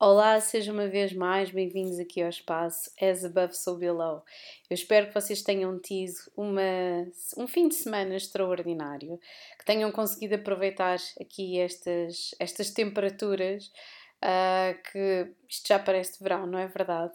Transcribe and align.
Olá, 0.00 0.40
sejam 0.40 0.74
uma 0.74 0.88
vez 0.88 1.12
mais 1.12 1.52
bem-vindos 1.52 2.00
aqui 2.00 2.20
ao 2.20 2.28
espaço 2.28 2.90
As 3.00 3.24
Above 3.24 3.56
So 3.56 3.76
Below. 3.76 4.24
Eu 4.68 4.74
espero 4.74 5.06
que 5.06 5.14
vocês 5.14 5.40
tenham 5.40 5.78
tido 5.78 6.14
uma, 6.36 6.60
um 7.38 7.46
fim 7.46 7.68
de 7.68 7.76
semana 7.76 8.16
extraordinário, 8.16 9.20
que 9.56 9.64
tenham 9.64 9.92
conseguido 9.92 10.34
aproveitar 10.34 10.98
aqui 11.20 11.60
estas, 11.60 12.34
estas 12.40 12.72
temperaturas, 12.72 13.70
uh, 14.20 14.82
que 14.90 15.32
isto 15.48 15.68
já 15.68 15.78
parece 15.78 16.20
verão, 16.20 16.44
não 16.44 16.58
é 16.58 16.66
verdade? 16.66 17.14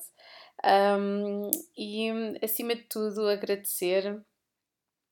Um, 0.64 1.52
e 1.78 2.10
acima 2.42 2.76
de 2.76 2.84
tudo, 2.84 3.28
agradecer 3.28 4.22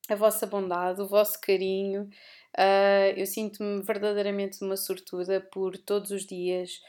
a 0.08 0.14
vossa 0.14 0.46
bondade, 0.46 1.02
o 1.02 1.06
vosso 1.06 1.38
carinho. 1.38 2.08
Uh, 2.58 3.12
eu 3.14 3.26
sinto-me 3.26 3.82
verdadeiramente 3.82 4.64
uma 4.64 4.76
sortuda 4.76 5.38
por 5.52 5.76
todos 5.76 6.10
os 6.10 6.24
dias 6.24 6.80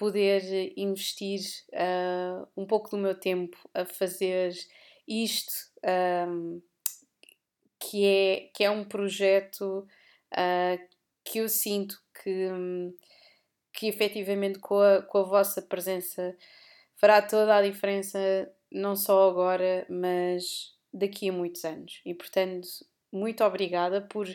poder 0.00 0.72
investir 0.78 1.40
uh, 1.74 2.48
um 2.56 2.64
pouco 2.64 2.88
do 2.88 2.96
meu 2.96 3.14
tempo 3.14 3.58
a 3.74 3.84
fazer 3.84 4.50
isto, 5.06 5.52
um, 6.26 6.62
que, 7.78 8.06
é, 8.06 8.50
que 8.54 8.64
é 8.64 8.70
um 8.70 8.82
projeto 8.82 9.86
uh, 10.32 10.88
que 11.22 11.40
eu 11.40 11.50
sinto 11.50 12.00
que, 12.14 12.48
que 13.74 13.88
efetivamente 13.88 14.58
com 14.58 14.80
a, 14.80 15.02
com 15.02 15.18
a 15.18 15.22
vossa 15.22 15.60
presença 15.60 16.34
fará 16.96 17.20
toda 17.20 17.54
a 17.54 17.62
diferença, 17.62 18.18
não 18.72 18.96
só 18.96 19.28
agora, 19.28 19.84
mas 19.90 20.74
daqui 20.90 21.28
a 21.28 21.32
muitos 21.32 21.62
anos. 21.62 22.00
E 22.06 22.14
portanto, 22.14 22.66
muito 23.12 23.44
obrigada 23.44 24.00
por 24.00 24.26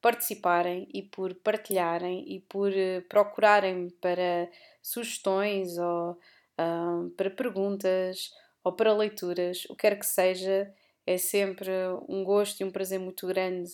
participarem 0.00 0.88
e 0.94 1.02
por 1.02 1.34
partilharem 1.34 2.24
e 2.34 2.40
por 2.40 2.72
procurarem 3.10 3.90
para 4.00 4.48
sugestões 4.82 5.78
ou 5.78 6.12
uh, 6.12 7.10
para 7.16 7.30
perguntas 7.30 8.30
ou 8.64 8.72
para 8.72 8.94
leituras, 8.94 9.64
o 9.66 9.74
que 9.74 9.82
quer 9.82 9.98
que 9.98 10.06
seja, 10.06 10.72
é 11.06 11.18
sempre 11.18 11.70
um 12.08 12.22
gosto 12.22 12.60
e 12.60 12.64
um 12.64 12.70
prazer 12.70 12.98
muito 12.98 13.26
grande 13.26 13.70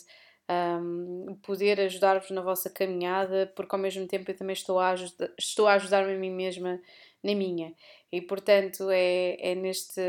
um, 0.50 1.36
poder 1.42 1.78
ajudar-vos 1.80 2.30
na 2.30 2.40
vossa 2.40 2.70
caminhada, 2.70 3.52
porque 3.54 3.74
ao 3.74 3.80
mesmo 3.80 4.06
tempo 4.06 4.30
eu 4.30 4.36
também 4.36 4.54
estou 4.54 4.78
a, 4.78 4.90
ajuda, 4.90 5.32
estou 5.38 5.66
a 5.66 5.74
ajudar-me 5.74 6.14
a 6.14 6.18
mim 6.18 6.30
mesma 6.30 6.80
na 7.22 7.34
minha. 7.34 7.74
E 8.10 8.22
portanto 8.22 8.88
é, 8.90 9.36
é 9.38 9.54
neste 9.54 10.00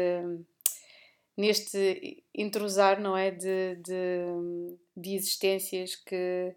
neste 1.35 2.23
intrusar, 2.35 2.99
não 2.99 3.15
é? 3.15 3.31
De, 3.31 3.75
de, 3.77 4.77
de 4.95 5.15
existências 5.15 5.95
que, 5.95 6.53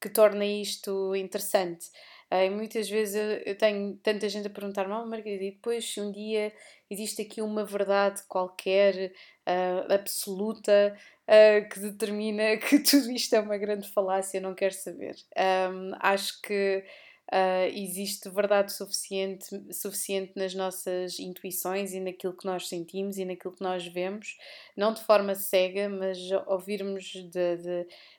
que 0.00 0.10
torna 0.10 0.44
isto 0.44 1.14
interessante. 1.16 1.86
Uh, 2.30 2.44
e 2.44 2.50
muitas 2.50 2.88
vezes 2.90 3.14
eu, 3.46 3.56
tenho 3.56 3.96
tanta 4.02 4.28
gente 4.28 4.46
a 4.46 4.50
perguntar-me, 4.50 4.92
oh, 4.92 5.06
Margarida, 5.06 5.44
e 5.44 5.52
depois 5.52 5.96
um 5.96 6.12
dia 6.12 6.52
existe 6.90 7.22
aqui 7.22 7.40
uma 7.40 7.64
verdade 7.64 8.22
qualquer, 8.28 9.12
uh, 9.46 9.92
absoluta, 9.92 10.94
uh, 11.26 11.68
que 11.70 11.80
determina 11.80 12.56
que 12.60 12.80
tudo 12.80 13.10
isto 13.10 13.34
é 13.34 13.40
uma 13.40 13.56
grande 13.56 13.88
falácia, 13.88 14.40
não 14.40 14.54
quero 14.54 14.74
saber. 14.74 15.16
Um, 15.36 15.92
acho 16.00 16.40
que 16.42 16.84
Uh, 17.30 17.68
existe 17.74 18.30
verdade 18.30 18.72
suficiente, 18.72 19.44
suficiente 19.70 20.32
nas 20.34 20.54
nossas 20.54 21.18
intuições 21.18 21.92
e 21.92 22.00
naquilo 22.00 22.34
que 22.34 22.46
nós 22.46 22.66
sentimos 22.66 23.18
e 23.18 23.24
naquilo 23.26 23.54
que 23.54 23.62
nós 23.62 23.86
vemos, 23.86 24.38
não 24.74 24.94
de 24.94 25.02
forma 25.02 25.34
cega, 25.34 25.90
mas 25.90 26.18
ouvirmos 26.46 27.12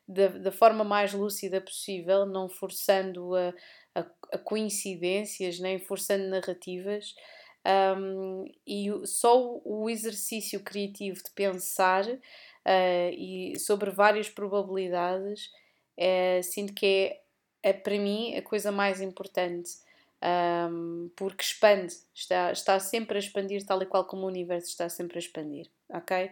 da 0.07 0.51
forma 0.51 0.83
mais 0.83 1.11
lúcida 1.11 1.59
possível, 1.59 2.23
não 2.27 2.47
forçando 2.47 3.35
a, 3.35 3.51
a, 3.95 4.05
a 4.33 4.37
coincidências, 4.37 5.59
nem 5.59 5.79
forçando 5.79 6.27
narrativas. 6.27 7.15
Um, 7.97 8.45
e 8.65 8.89
só 9.05 9.59
o 9.65 9.89
exercício 9.89 10.61
criativo 10.61 11.21
de 11.23 11.31
pensar 11.35 12.05
uh, 12.07 13.11
e 13.11 13.53
sobre 13.59 13.91
várias 13.91 14.29
probabilidades, 14.29 15.47
uh, 15.97 16.41
sinto 16.41 16.73
que 16.73 16.85
é 16.85 17.22
é 17.61 17.73
para 17.73 17.97
mim 17.97 18.35
a 18.35 18.41
coisa 18.41 18.72
mais 18.72 19.01
importante. 19.01 19.72
Um, 20.22 21.09
porque 21.16 21.44
expande, 21.44 21.94
está, 22.13 22.51
está 22.51 22.78
sempre 22.78 23.16
a 23.16 23.19
expandir, 23.19 23.66
tal 23.66 23.81
e 23.81 23.85
qual 23.85 24.03
como 24.05 24.23
o 24.23 24.28
universo 24.28 24.67
está 24.67 24.89
sempre 24.89 25.17
a 25.17 25.19
expandir, 25.19 25.69
ok? 25.88 26.29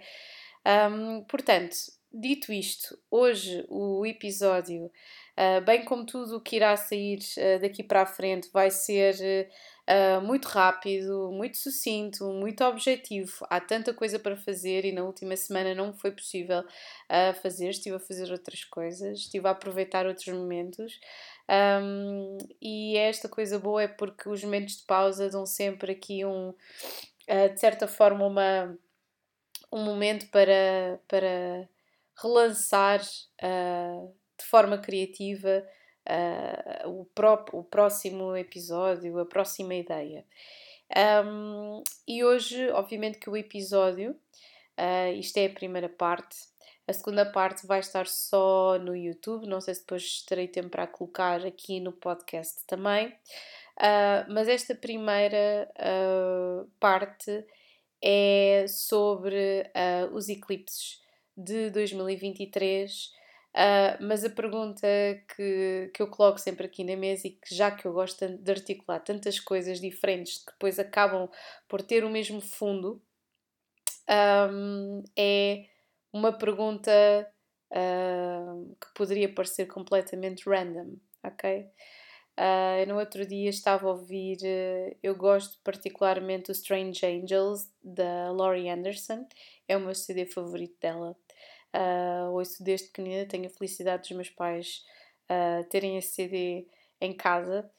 Um, 0.91 1.23
portanto, 1.23 1.77
dito 2.11 2.51
isto, 2.51 2.99
hoje 3.09 3.65
o 3.69 4.05
episódio, 4.05 4.91
uh, 5.37 5.61
bem 5.63 5.85
como 5.85 6.05
tudo 6.05 6.37
o 6.37 6.41
que 6.41 6.55
irá 6.55 6.75
sair 6.75 7.19
uh, 7.37 7.61
daqui 7.61 7.83
para 7.83 8.01
a 8.01 8.05
frente, 8.05 8.49
vai 8.51 8.71
ser 8.71 9.47
uh, 9.87 10.21
muito 10.21 10.47
rápido, 10.47 11.31
muito 11.31 11.57
sucinto, 11.57 12.25
muito 12.25 12.63
objetivo. 12.63 13.45
Há 13.49 13.61
tanta 13.61 13.93
coisa 13.93 14.17
para 14.17 14.35
fazer 14.35 14.83
e 14.83 14.91
na 14.91 15.03
última 15.03 15.35
semana 15.37 15.75
não 15.75 15.93
foi 15.93 16.11
possível 16.11 16.63
fazer, 17.41 17.69
estive 17.69 17.95
a 17.95 17.99
fazer 17.99 18.31
outras 18.31 18.63
coisas, 18.65 19.19
estive 19.19 19.47
a 19.47 19.51
aproveitar 19.51 20.05
outros 20.05 20.27
momentos. 20.27 20.99
Um, 21.49 22.37
e 22.61 22.97
esta 22.97 23.29
coisa 23.29 23.57
boa 23.57 23.83
é 23.83 23.87
porque 23.87 24.27
os 24.27 24.43
momentos 24.43 24.77
de 24.77 24.83
pausa 24.83 25.29
dão 25.29 25.45
sempre 25.45 25.93
aqui 25.93 26.25
um, 26.25 26.53
de 27.53 27.59
certa 27.59 27.87
forma, 27.87 28.25
uma, 28.25 28.77
um 29.71 29.83
momento 29.83 30.27
para, 30.27 30.99
para 31.07 31.69
relançar 32.21 33.01
forma 34.49 34.77
criativa 34.77 35.63
uh, 36.85 36.89
o, 36.89 37.05
pró 37.05 37.45
o 37.53 37.63
próximo 37.63 38.35
episódio, 38.35 39.19
a 39.19 39.25
próxima 39.25 39.75
ideia. 39.75 40.25
Um, 41.25 41.83
e 42.07 42.23
hoje, 42.23 42.69
obviamente, 42.71 43.19
que 43.19 43.29
o 43.29 43.35
episódio, 43.35 44.15
isto 45.17 45.37
é 45.37 45.47
a 45.47 45.49
primeira 45.49 45.89
parte, 45.89 46.37
a 46.87 46.93
segunda 46.93 47.25
parte 47.25 47.67
vai 47.67 47.81
estar 47.81 48.07
só 48.07 48.79
no 48.79 48.95
YouTube, 48.95 49.45
não 49.45 49.59
sei 49.59 49.73
se 49.73 49.81
depois 49.81 50.21
terei 50.21 50.47
tempo 50.47 50.69
para 50.69 50.87
colocar 50.87 51.45
aqui 51.45 51.81
no 51.81 51.91
podcast 51.91 52.65
também. 52.65 53.09
Uh, 53.77 54.23
mas 54.29 54.47
esta 54.47 54.73
primeira 54.73 55.69
uh, 55.77 56.65
parte 56.79 57.45
é 58.01 58.65
sobre 58.69 59.69
uh, 59.75 60.15
os 60.15 60.29
eclipses 60.29 61.01
de 61.35 61.69
2023. 61.71 63.11
Mas 64.01 64.23
a 64.23 64.29
pergunta 64.29 64.87
que, 65.35 65.91
que 65.93 66.01
eu 66.01 66.07
coloco 66.07 66.39
sempre 66.39 66.67
aqui 66.67 66.83
na 66.83 66.95
mesa 66.95 67.27
e 67.27 67.31
que 67.31 67.55
já 67.55 67.71
que 67.71 67.85
eu 67.85 67.93
gosto 67.93 68.27
de 68.27 68.51
articular 68.51 68.99
tantas 68.99 69.39
coisas 69.39 69.79
diferentes 69.79 70.39
que 70.39 70.51
depois 70.51 70.77
acabam 70.77 71.29
por 71.67 71.81
ter 71.81 72.03
o 72.03 72.09
mesmo 72.09 72.39
fundo, 72.39 73.01
um, 74.09 75.03
é 75.17 75.65
uma 76.13 76.31
pergunta 76.31 76.91
uh, 77.71 78.75
que 78.79 78.93
poderia 78.95 79.33
parecer 79.33 79.65
completamente 79.67 80.47
random, 80.47 80.95
ok? 81.23 81.69
Uh, 82.39 82.87
no 82.87 82.99
outro 82.99 83.25
dia 83.25 83.49
estava 83.49 83.87
a 83.87 83.91
ouvir, 83.91 84.37
uh, 84.43 84.95
eu 85.01 85.15
gosto 85.15 85.59
particularmente 85.63 86.45
do 86.45 86.51
Strange 86.51 87.05
Angels 87.05 87.69
da 87.83 88.31
Laurie 88.31 88.69
Anderson, 88.69 89.27
é 89.67 89.75
o 89.75 89.81
meu 89.81 89.95
CD 89.95 90.25
favorito 90.25 90.77
dela. 90.79 91.15
Uh, 91.77 92.31
ouço 92.31 92.63
desde 92.63 92.87
pequenina, 92.87 93.27
tenho 93.27 93.45
a 93.45 93.49
felicidade 93.49 94.03
dos 94.03 94.11
meus 94.11 94.29
pais 94.31 94.83
uh, 95.29 95.63
terem 95.65 95.97
esse 95.97 96.13
CD 96.13 96.65
em 96.99 97.13
casa 97.13 97.69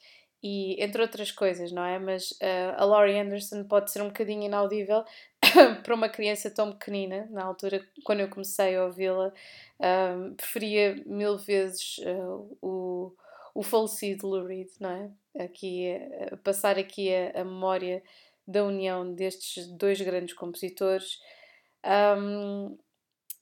e 0.43 0.81
entre 0.83 1.03
outras 1.03 1.33
coisas, 1.33 1.73
não 1.73 1.85
é? 1.85 1.99
Mas 1.99 2.31
uh, 2.33 2.75
a 2.77 2.85
Laurie 2.85 3.19
Anderson 3.19 3.65
pode 3.65 3.91
ser 3.91 4.03
um 4.03 4.09
bocadinho 4.09 4.45
inaudível 4.45 5.05
para 5.83 5.95
uma 5.95 6.09
criança 6.09 6.51
tão 6.51 6.73
pequenina. 6.73 7.27
Na 7.31 7.45
altura, 7.45 7.85
quando 8.05 8.21
eu 8.21 8.29
comecei 8.29 8.77
a 8.77 8.85
ouvi-la, 8.85 9.33
um, 9.81 10.35
preferia 10.35 10.95
mil 11.07 11.37
vezes 11.37 11.99
uh, 11.99 12.57
o, 12.63 13.13
o 13.55 13.63
falecido 13.63 14.29
Lou 14.29 14.47
Reed, 14.47 14.69
não 14.79 14.91
é? 14.91 15.45
Aqui, 15.45 15.89
uh, 16.33 16.37
passar 16.39 16.79
aqui 16.79 17.13
a, 17.13 17.41
a, 17.41 17.45
memória 17.45 18.03
da 18.47 18.65
união 18.65 19.13
destes 19.13 19.67
dois 19.67 20.01
grandes 20.01 20.35
compositores. 20.35 21.21
Um, 21.85 22.79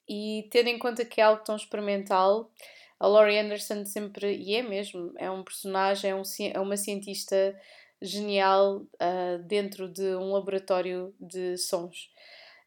e 0.08 0.49
tendo 0.50 0.69
em 0.69 0.79
conta 0.79 1.05
que 1.05 1.20
é 1.20 1.25
algo 1.25 1.43
tão 1.43 1.56
experimental, 1.56 2.50
a 2.99 3.06
Laurie 3.06 3.38
Anderson 3.38 3.85
sempre, 3.85 4.37
e 4.37 4.55
é 4.55 4.62
mesmo, 4.62 5.12
é 5.19 5.31
um 5.31 5.43
personagem, 5.43 6.11
é, 6.11 6.14
um, 6.14 6.23
é 6.55 6.61
uma 6.61 6.76
cientista 6.76 7.55
genial 8.00 8.79
uh, 8.94 9.43
dentro 9.44 9.88
de 9.88 10.14
um 10.17 10.32
laboratório 10.32 11.14
de 11.20 11.56
sons. 11.58 12.11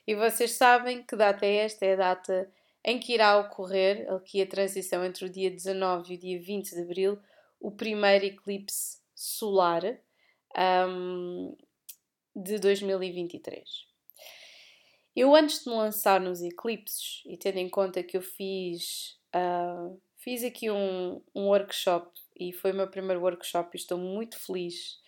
E 0.06 0.13
vocês 0.16 0.51
sabem 0.51 1.01
que 1.04 1.16
data 1.16 1.46
é 1.46 1.56
esta? 1.58 1.86
É 1.86 1.94
a 1.94 1.98
data 1.98 2.51
em 2.88 3.00
que 3.00 3.14
irá 3.14 3.40
ocorrer, 3.40 4.08
aqui 4.14 4.40
a 4.40 4.48
transição 4.48 5.04
entre 5.04 5.26
o 5.26 5.30
dia 5.30 5.50
19 5.50 6.14
e 6.14 6.18
o 6.18 6.20
dia 6.20 6.40
20 6.40 6.70
de 6.70 6.82
abril, 6.82 7.20
o 7.60 7.72
primeiro 7.72 8.26
eclipse 8.26 9.00
solar 9.16 9.82
um, 10.88 11.58
de 12.36 12.60
2023. 12.60 13.88
Eu, 15.16 15.34
antes 15.34 15.64
de 15.64 15.70
me 15.70 15.76
lançar 15.76 16.22
nos 16.22 16.44
eclipses, 16.44 17.24
e 17.26 17.36
tendo 17.38 17.58
em 17.58 17.70
conta 17.70 18.04
que 18.04 18.18
eu 18.18 18.22
fiz, 18.22 19.18
uh, 19.34 20.00
fiz 20.18 20.44
aqui 20.44 20.70
um, 20.70 21.24
um 21.34 21.48
workshop, 21.48 22.12
e 22.40 22.54
foi 22.54 22.72
o 22.72 22.76
meu 22.76 22.88
primeiro 22.88 23.22
workshop, 23.22 23.70
e 23.74 23.80
estou 23.80 23.98
muito 23.98 24.38
feliz. 24.38 25.00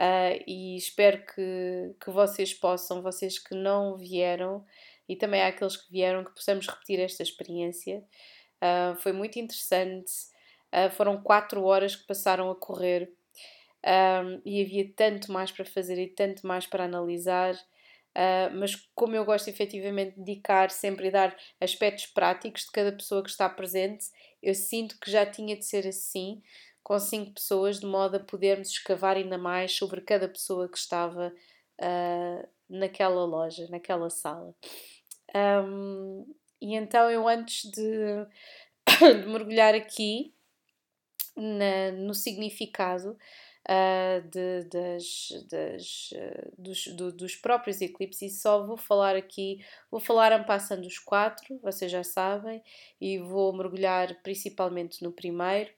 Uh, 0.00 0.42
e 0.48 0.76
espero 0.76 1.24
que, 1.26 1.94
que 2.02 2.10
vocês 2.10 2.54
possam, 2.54 3.02
vocês 3.02 3.38
que 3.38 3.54
não 3.54 3.96
vieram, 3.96 4.64
e 5.12 5.16
também 5.16 5.42
aqueles 5.42 5.76
que 5.76 5.90
vieram, 5.90 6.24
que 6.24 6.34
possamos 6.34 6.66
repetir 6.66 7.00
esta 7.00 7.22
experiência. 7.22 8.04
Uh, 8.62 8.96
foi 8.96 9.12
muito 9.12 9.38
interessante. 9.38 10.12
foram 10.96 11.20
quatro 11.22 11.64
horas 11.64 11.96
que 11.96 12.06
passaram 12.06 12.50
a 12.50 12.54
correr 12.54 13.12
um, 13.84 14.40
e 14.44 14.62
havia 14.62 14.92
tanto 14.94 15.32
mais 15.32 15.50
para 15.50 15.64
fazer 15.64 16.00
e 16.00 16.08
tanto 16.08 16.46
mais 16.46 16.66
para 16.66 16.84
analisar. 16.84 17.54
Uh, 18.10 18.50
mas 18.54 18.76
como 18.94 19.14
eu 19.14 19.24
gosto 19.24 19.48
efetivamente 19.48 20.16
de 20.16 20.24
dedicar 20.24 20.70
sempre 20.70 21.08
e 21.08 21.10
dar 21.10 21.36
aspectos 21.60 22.06
práticos 22.06 22.62
de 22.62 22.72
cada 22.72 22.92
pessoa 22.92 23.22
que 23.22 23.30
está 23.30 23.48
presente, 23.48 24.06
eu 24.42 24.54
sinto 24.54 24.98
que 24.98 25.10
já 25.10 25.24
tinha 25.24 25.56
de 25.56 25.64
ser 25.64 25.86
assim, 25.86 26.42
com 26.82 26.98
cinco 26.98 27.34
pessoas, 27.34 27.78
de 27.78 27.86
modo 27.86 28.16
a 28.16 28.20
podermos 28.20 28.68
escavar 28.68 29.16
ainda 29.16 29.38
mais 29.38 29.72
sobre 29.72 30.00
cada 30.00 30.28
pessoa 30.28 30.68
que 30.68 30.78
estava 30.78 31.32
uh, 31.80 32.48
naquela 32.68 33.24
loja, 33.24 33.68
naquela 33.70 34.10
sala. 34.10 34.54
Um, 35.34 36.26
e 36.60 36.74
então 36.74 37.10
eu 37.10 37.26
antes 37.28 37.70
de, 37.70 38.26
de 39.22 39.26
mergulhar 39.26 39.74
aqui 39.74 40.34
na, 41.36 41.92
no 41.92 42.14
significado, 42.14 43.16
uh, 43.68 44.28
de, 44.28 44.64
das, 44.64 45.28
das, 45.48 46.10
uh, 46.12 46.52
dos, 46.58 46.86
do, 46.88 47.12
dos 47.12 47.36
próprios 47.36 47.80
eclipses 47.80 48.32
e 48.32 48.36
só 48.36 48.66
vou 48.66 48.76
falar 48.76 49.16
aqui, 49.16 49.64
vou 49.90 50.00
falar 50.00 50.44
passando 50.44 50.86
os 50.86 50.98
quatro, 50.98 51.58
vocês 51.60 51.90
já 51.90 52.04
sabem, 52.04 52.62
e 53.00 53.18
vou 53.18 53.52
mergulhar 53.52 54.20
principalmente 54.22 55.02
no 55.02 55.12
primeiro 55.12 55.70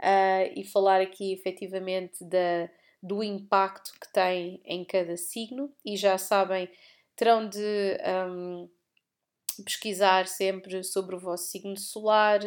uh, 0.00 0.52
e 0.54 0.64
falar 0.64 1.00
aqui 1.00 1.32
efetivamente 1.32 2.24
da, 2.24 2.68
do 3.02 3.22
impacto 3.22 3.92
que 4.00 4.12
tem 4.12 4.60
em 4.64 4.84
cada 4.84 5.16
signo 5.16 5.72
e 5.84 5.96
já 5.96 6.18
sabem, 6.18 6.68
terão 7.14 7.48
de 7.48 7.98
um, 8.28 8.68
pesquisar 9.62 10.26
sempre 10.26 10.82
sobre 10.82 11.14
o 11.16 11.18
vosso 11.18 11.44
signo 11.50 11.76
solar, 11.76 12.40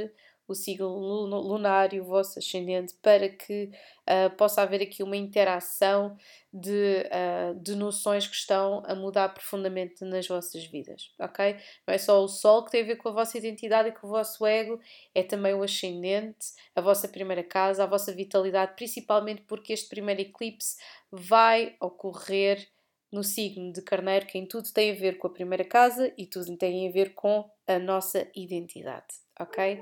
o 0.50 0.56
signo 0.56 0.88
lunar 0.88 1.94
e 1.94 2.02
o 2.02 2.04
vosso 2.04 2.40
ascendente 2.40 2.96
para 3.02 3.30
que 3.30 3.70
uh, 4.10 4.36
possa 4.36 4.64
haver 4.64 4.82
aqui 4.82 5.04
uma 5.04 5.16
interação 5.16 6.18
de, 6.52 7.06
uh, 7.06 7.60
de 7.60 7.76
noções 7.76 8.28
que 8.28 8.36
estão 8.36 8.82
a 8.88 8.96
mudar 8.96 9.30
profundamente 9.30 10.04
nas 10.04 10.28
vossas 10.28 10.66
vidas, 10.66 11.14
ok? 11.20 11.56
Não 11.88 11.94
é 11.94 11.98
só 12.00 12.24
o 12.24 12.28
Sol 12.28 12.66
que 12.66 12.72
tem 12.72 12.82
a 12.82 12.86
ver 12.86 12.96
com 12.96 13.10
a 13.10 13.14
vossa 13.14 13.38
identidade 13.38 13.90
e 13.90 13.92
com 13.92 14.08
o 14.08 14.10
vosso 14.10 14.44
ego, 14.46 14.80
é 15.14 15.22
também 15.22 15.54
o 15.54 15.62
ascendente, 15.62 16.48
a 16.76 16.82
vossa 16.82 17.08
primeira 17.08 17.44
casa, 17.44 17.84
a 17.84 17.88
vossa 17.88 18.12
vitalidade, 18.12 18.74
principalmente 18.76 19.44
porque 19.44 19.72
este 19.72 19.88
primeiro 19.88 20.22
eclipse 20.22 20.78
vai 21.12 21.76
ocorrer 21.80 22.68
no 23.12 23.24
signo 23.24 23.74
de 23.74 23.82
Carneiro, 23.82 24.26
que 24.26 24.38
em 24.38 24.46
tudo 24.46 24.72
tem 24.72 24.92
a 24.92 24.96
ver 24.96 25.18
com 25.18 25.28
a 25.28 25.34
primeira 25.34 25.64
casa 25.64 26.14
e 26.18 26.26
tudo 26.26 26.56
tem 26.58 26.88
a 26.88 26.92
ver 26.92 27.14
com 27.14 27.50
a 27.68 27.80
nossa 27.80 28.28
identidade, 28.36 29.08
ok? 29.40 29.82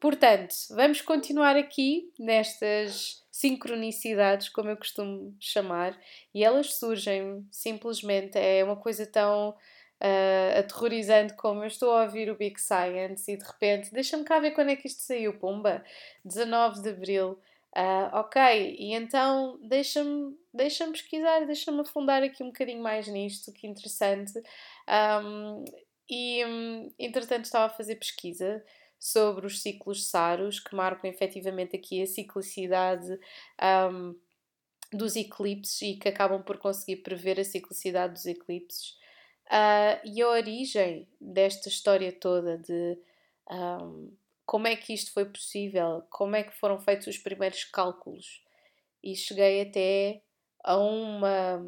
Portanto, 0.00 0.54
vamos 0.70 1.00
continuar 1.00 1.56
aqui 1.56 2.12
nestas 2.18 3.24
sincronicidades, 3.32 4.48
como 4.48 4.70
eu 4.70 4.76
costumo 4.76 5.34
chamar, 5.40 5.98
e 6.34 6.44
elas 6.44 6.74
surgem 6.74 7.46
simplesmente, 7.50 8.38
é 8.38 8.62
uma 8.62 8.76
coisa 8.76 9.06
tão 9.06 9.50
uh, 9.50 10.58
aterrorizante 10.58 11.34
como 11.34 11.62
eu 11.62 11.66
estou 11.66 11.92
a 11.92 12.04
ouvir 12.04 12.30
o 12.30 12.36
Big 12.36 12.60
Science 12.60 13.30
e 13.30 13.36
de 13.36 13.44
repente, 13.44 13.92
deixa-me 13.92 14.24
cá 14.24 14.38
ver 14.38 14.52
quando 14.52 14.70
é 14.70 14.76
que 14.76 14.86
isto 14.86 15.02
saiu, 15.02 15.38
pumba, 15.38 15.84
19 16.24 16.82
de 16.82 16.88
Abril. 16.90 17.38
Uh, 17.76 18.08
ok, 18.14 18.76
e 18.78 18.94
então 18.94 19.58
deixa-me 19.62 20.34
deixa 20.58 20.86
pesquisar, 20.90 21.46
deixa-me 21.46 21.80
afundar 21.80 22.22
aqui 22.22 22.42
um 22.42 22.48
bocadinho 22.48 22.82
mais 22.82 23.08
nisto, 23.08 23.52
que 23.52 23.66
interessante. 23.66 24.38
Um, 25.24 25.64
e 26.10 26.42
entretanto 26.98 27.44
estava 27.44 27.66
a 27.66 27.76
fazer 27.76 27.96
pesquisa 27.96 28.62
sobre 28.98 29.46
os 29.46 29.62
ciclos 29.62 30.08
saros, 30.08 30.58
que 30.58 30.74
marcam 30.74 31.08
efetivamente 31.08 31.76
aqui 31.76 32.02
a 32.02 32.06
ciclicidade 32.06 33.18
um, 33.90 34.14
dos 34.92 35.16
eclipses 35.16 35.80
e 35.82 35.96
que 35.96 36.08
acabam 36.08 36.42
por 36.42 36.58
conseguir 36.58 36.96
prever 37.02 37.38
a 37.38 37.44
ciclicidade 37.44 38.14
dos 38.14 38.26
eclipses. 38.26 38.98
Uh, 39.46 40.00
e 40.04 40.20
a 40.20 40.28
origem 40.28 41.08
desta 41.20 41.68
história 41.68 42.12
toda 42.12 42.58
de 42.58 42.98
um, 43.50 44.12
como 44.44 44.66
é 44.66 44.76
que 44.76 44.92
isto 44.92 45.12
foi 45.12 45.24
possível, 45.26 46.02
como 46.10 46.36
é 46.36 46.42
que 46.42 46.58
foram 46.58 46.78
feitos 46.80 47.06
os 47.06 47.18
primeiros 47.18 47.64
cálculos. 47.64 48.42
E 49.02 49.14
cheguei 49.14 49.62
até 49.62 50.22
a, 50.64 50.76
uma, 50.76 51.64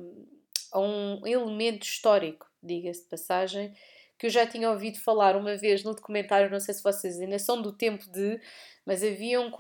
a 0.72 0.80
um 0.80 1.26
elemento 1.26 1.84
histórico, 1.84 2.46
diga-se 2.62 3.02
de 3.02 3.08
passagem, 3.08 3.74
que 4.18 4.26
eu 4.26 4.30
já 4.30 4.46
tinha 4.46 4.70
ouvido 4.70 4.98
falar 4.98 5.34
uma 5.34 5.56
vez 5.56 5.82
no 5.82 5.94
documentário, 5.94 6.50
não 6.50 6.60
sei 6.60 6.74
se 6.74 6.82
vocês 6.82 7.18
ainda 7.18 7.38
são 7.38 7.62
do 7.62 7.72
tempo 7.72 8.04
de, 8.10 8.38
mas 8.84 9.02
havia 9.02 9.40
um, 9.40 9.50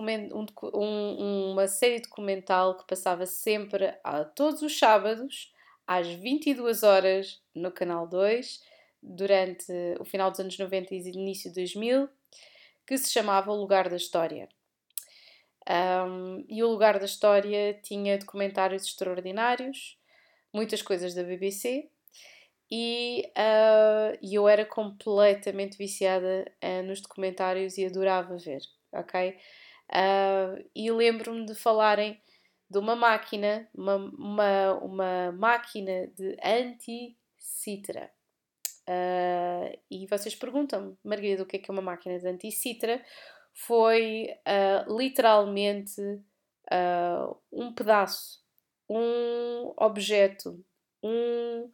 um, 0.74 1.52
uma 1.52 1.66
série 1.66 2.00
documental 2.00 2.76
que 2.76 2.86
passava 2.86 3.24
sempre 3.24 3.94
a 4.04 4.22
todos 4.22 4.60
os 4.60 4.78
sábados, 4.78 5.52
às 5.86 6.06
22 6.08 6.82
horas, 6.82 7.40
no 7.54 7.72
Canal 7.72 8.06
2, 8.06 8.62
durante 9.02 9.72
o 9.98 10.04
final 10.04 10.30
dos 10.30 10.40
anos 10.40 10.58
90 10.58 10.94
e 10.94 11.08
início 11.08 11.50
de 11.50 11.60
2000, 11.60 12.08
que 12.86 12.98
se 12.98 13.10
chamava 13.10 13.50
O 13.50 13.56
Lugar 13.56 13.88
da 13.88 13.96
História. 13.96 14.48
Um, 15.68 16.44
e 16.48 16.62
o 16.62 16.68
Lugar 16.68 16.98
da 16.98 17.04
História 17.04 17.74
tinha 17.82 18.18
documentários 18.18 18.84
extraordinários, 18.84 19.98
muitas 20.52 20.82
coisas 20.82 21.14
da 21.14 21.22
BBC, 21.22 21.88
e 22.70 23.30
uh, 23.36 24.18
eu 24.22 24.48
era 24.48 24.64
completamente 24.64 25.76
viciada 25.76 26.50
uh, 26.62 26.82
nos 26.84 27.00
documentários 27.00 27.76
e 27.76 27.84
adorava 27.84 28.36
ver, 28.36 28.62
ok? 28.92 29.36
Uh, 29.90 30.64
e 30.74 30.90
lembro-me 30.90 31.44
de 31.46 31.54
falarem 31.54 32.20
de 32.70 32.78
uma 32.78 32.94
máquina, 32.94 33.68
uma, 33.74 33.96
uma, 33.96 34.74
uma 34.74 35.32
máquina 35.32 36.06
de 36.16 36.36
anti-citra. 36.44 38.08
Uh, 38.88 39.76
e 39.90 40.06
vocês 40.06 40.34
perguntam-me, 40.34 40.96
Margarida, 41.04 41.42
o 41.42 41.46
que 41.46 41.56
é 41.56 41.58
que 41.58 41.70
é 41.70 41.72
uma 41.72 41.82
máquina 41.82 42.18
de 42.18 42.28
anti-citra? 42.28 43.04
Foi 43.52 44.28
uh, 44.46 44.96
literalmente 44.96 46.00
uh, 46.00 47.36
um 47.52 47.72
pedaço, 47.72 48.42
um 48.88 49.72
objeto, 49.76 50.64
um 51.02 51.70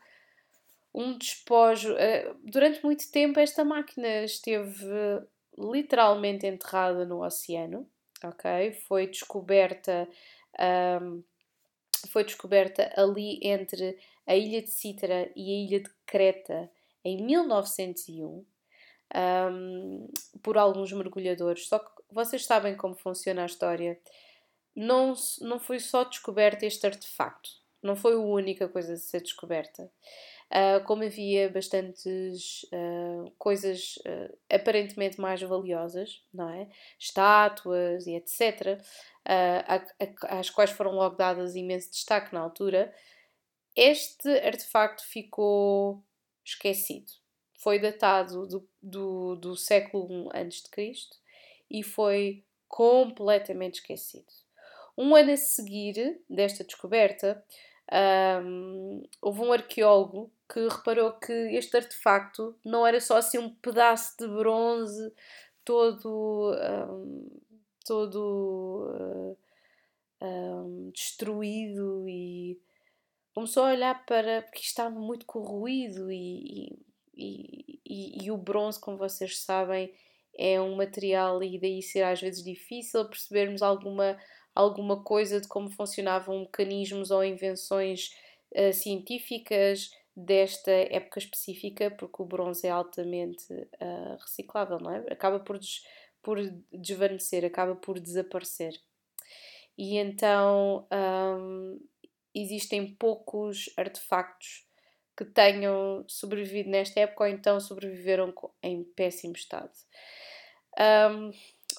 um 0.96 1.18
despojo. 1.18 1.94
Eh, 1.98 2.34
durante 2.42 2.82
muito 2.82 3.10
tempo, 3.12 3.38
esta 3.38 3.62
máquina 3.64 4.24
esteve 4.24 4.86
literalmente 5.58 6.46
enterrada 6.46 7.04
no 7.04 7.22
oceano, 7.22 7.86
ok? 8.24 8.72
Foi 8.88 9.06
descoberta, 9.06 10.08
um, 11.02 11.22
foi 12.10 12.24
descoberta 12.24 12.90
ali 12.96 13.38
entre 13.42 13.98
a 14.26 14.34
ilha 14.34 14.62
de 14.62 14.70
Citra 14.70 15.30
e 15.36 15.50
a 15.50 15.66
ilha 15.66 15.80
de 15.80 15.90
Creta 16.06 16.70
em 17.04 17.22
1901 17.22 18.44
um, 19.14 20.08
por 20.42 20.58
alguns 20.58 20.92
mergulhadores. 20.92 21.68
Só 21.68 21.78
que 21.78 21.90
vocês 22.10 22.44
sabem 22.44 22.76
como 22.76 22.94
funciona 22.94 23.42
a 23.42 23.46
história. 23.46 23.98
Não, 24.74 25.14
não 25.40 25.58
foi 25.58 25.78
só 25.78 26.04
descoberto 26.04 26.62
este 26.62 26.86
artefacto, 26.86 27.48
não 27.82 27.96
foi 27.96 28.14
a 28.14 28.18
única 28.18 28.68
coisa 28.68 28.92
a 28.92 28.96
ser 28.96 29.22
descoberta. 29.22 29.90
Uh, 30.48 30.84
como 30.84 31.02
havia 31.02 31.50
bastantes 31.50 32.62
uh, 32.64 33.32
coisas 33.36 33.96
uh, 34.06 34.38
aparentemente 34.48 35.20
mais 35.20 35.42
valiosas, 35.42 36.22
não 36.32 36.48
é? 36.50 36.68
Estátuas 36.98 38.06
e 38.06 38.14
etc., 38.14 38.80
às 40.28 40.50
quais 40.50 40.70
foram 40.70 40.92
logo 40.92 41.16
dadas 41.16 41.56
imenso 41.56 41.90
destaque 41.90 42.32
na 42.32 42.38
altura, 42.38 42.94
este 43.74 44.28
artefacto 44.38 45.04
ficou 45.04 46.00
esquecido. 46.44 47.10
Foi 47.56 47.78
datado 47.78 48.46
do, 48.46 48.68
do, 48.82 49.36
do 49.36 49.56
século 49.56 50.30
I 50.34 50.40
a.C. 50.40 50.92
e 51.70 51.82
foi 51.82 52.44
completamente 52.68 53.80
esquecido. 53.80 54.26
Um 54.96 55.14
ano 55.14 55.32
a 55.32 55.36
seguir 55.36 56.20
desta 56.28 56.64
descoberta, 56.64 57.42
um, 58.42 59.02
houve 59.20 59.40
um 59.42 59.52
arqueólogo 59.52 60.32
que 60.48 60.66
reparou 60.68 61.12
que 61.12 61.32
este 61.32 61.76
artefacto 61.76 62.56
não 62.64 62.86
era 62.86 63.00
só 63.00 63.16
assim 63.16 63.38
um 63.38 63.54
pedaço 63.54 64.16
de 64.18 64.26
bronze 64.26 65.12
todo, 65.64 66.54
um, 66.90 67.40
todo 67.84 69.36
um, 70.22 70.90
destruído 70.90 72.08
e 72.08 72.58
começou 73.34 73.64
a 73.64 73.72
olhar 73.72 74.06
para 74.06 74.42
porque 74.42 74.60
estava 74.60 74.98
muito 74.98 75.26
corroído 75.26 76.10
e, 76.10 76.70
e, 76.72 76.85
e, 77.16 77.80
e, 78.24 78.30
o 78.30 78.36
bronze, 78.36 78.80
como 78.80 78.98
vocês 78.98 79.40
sabem, 79.40 79.92
é 80.38 80.60
um 80.60 80.76
material 80.76 81.42
e 81.42 81.58
daí 81.58 81.82
será 81.82 82.10
às 82.10 82.20
vezes 82.20 82.44
difícil 82.44 83.08
percebermos 83.08 83.62
alguma, 83.62 84.18
alguma 84.54 85.02
coisa 85.02 85.40
de 85.40 85.48
como 85.48 85.70
funcionavam 85.70 86.40
mecanismos 86.40 87.10
ou 87.10 87.24
invenções 87.24 88.10
uh, 88.54 88.72
científicas 88.72 89.90
desta 90.14 90.70
época 90.70 91.18
específica, 91.18 91.90
porque 91.90 92.22
o 92.22 92.26
bronze 92.26 92.66
é 92.66 92.70
altamente 92.70 93.52
uh, 93.52 94.16
reciclável, 94.20 94.78
não 94.78 94.90
é? 94.90 94.98
Acaba 95.10 95.40
por, 95.40 95.58
des, 95.58 95.82
por 96.22 96.38
desvanecer, 96.72 97.44
acaba 97.44 97.74
por 97.76 97.98
desaparecer. 98.00 98.74
E 99.76 99.96
então 99.98 100.86
um, 100.90 101.78
existem 102.34 102.94
poucos 102.94 103.70
artefactos 103.76 104.65
que 105.16 105.24
tenham 105.24 106.04
sobrevivido 106.06 106.68
nesta 106.68 107.00
época 107.00 107.24
ou 107.24 107.30
então 107.30 107.58
sobreviveram 107.58 108.32
em 108.62 108.84
péssimo 108.84 109.34
estado. 109.34 109.70
Um, 110.78 111.30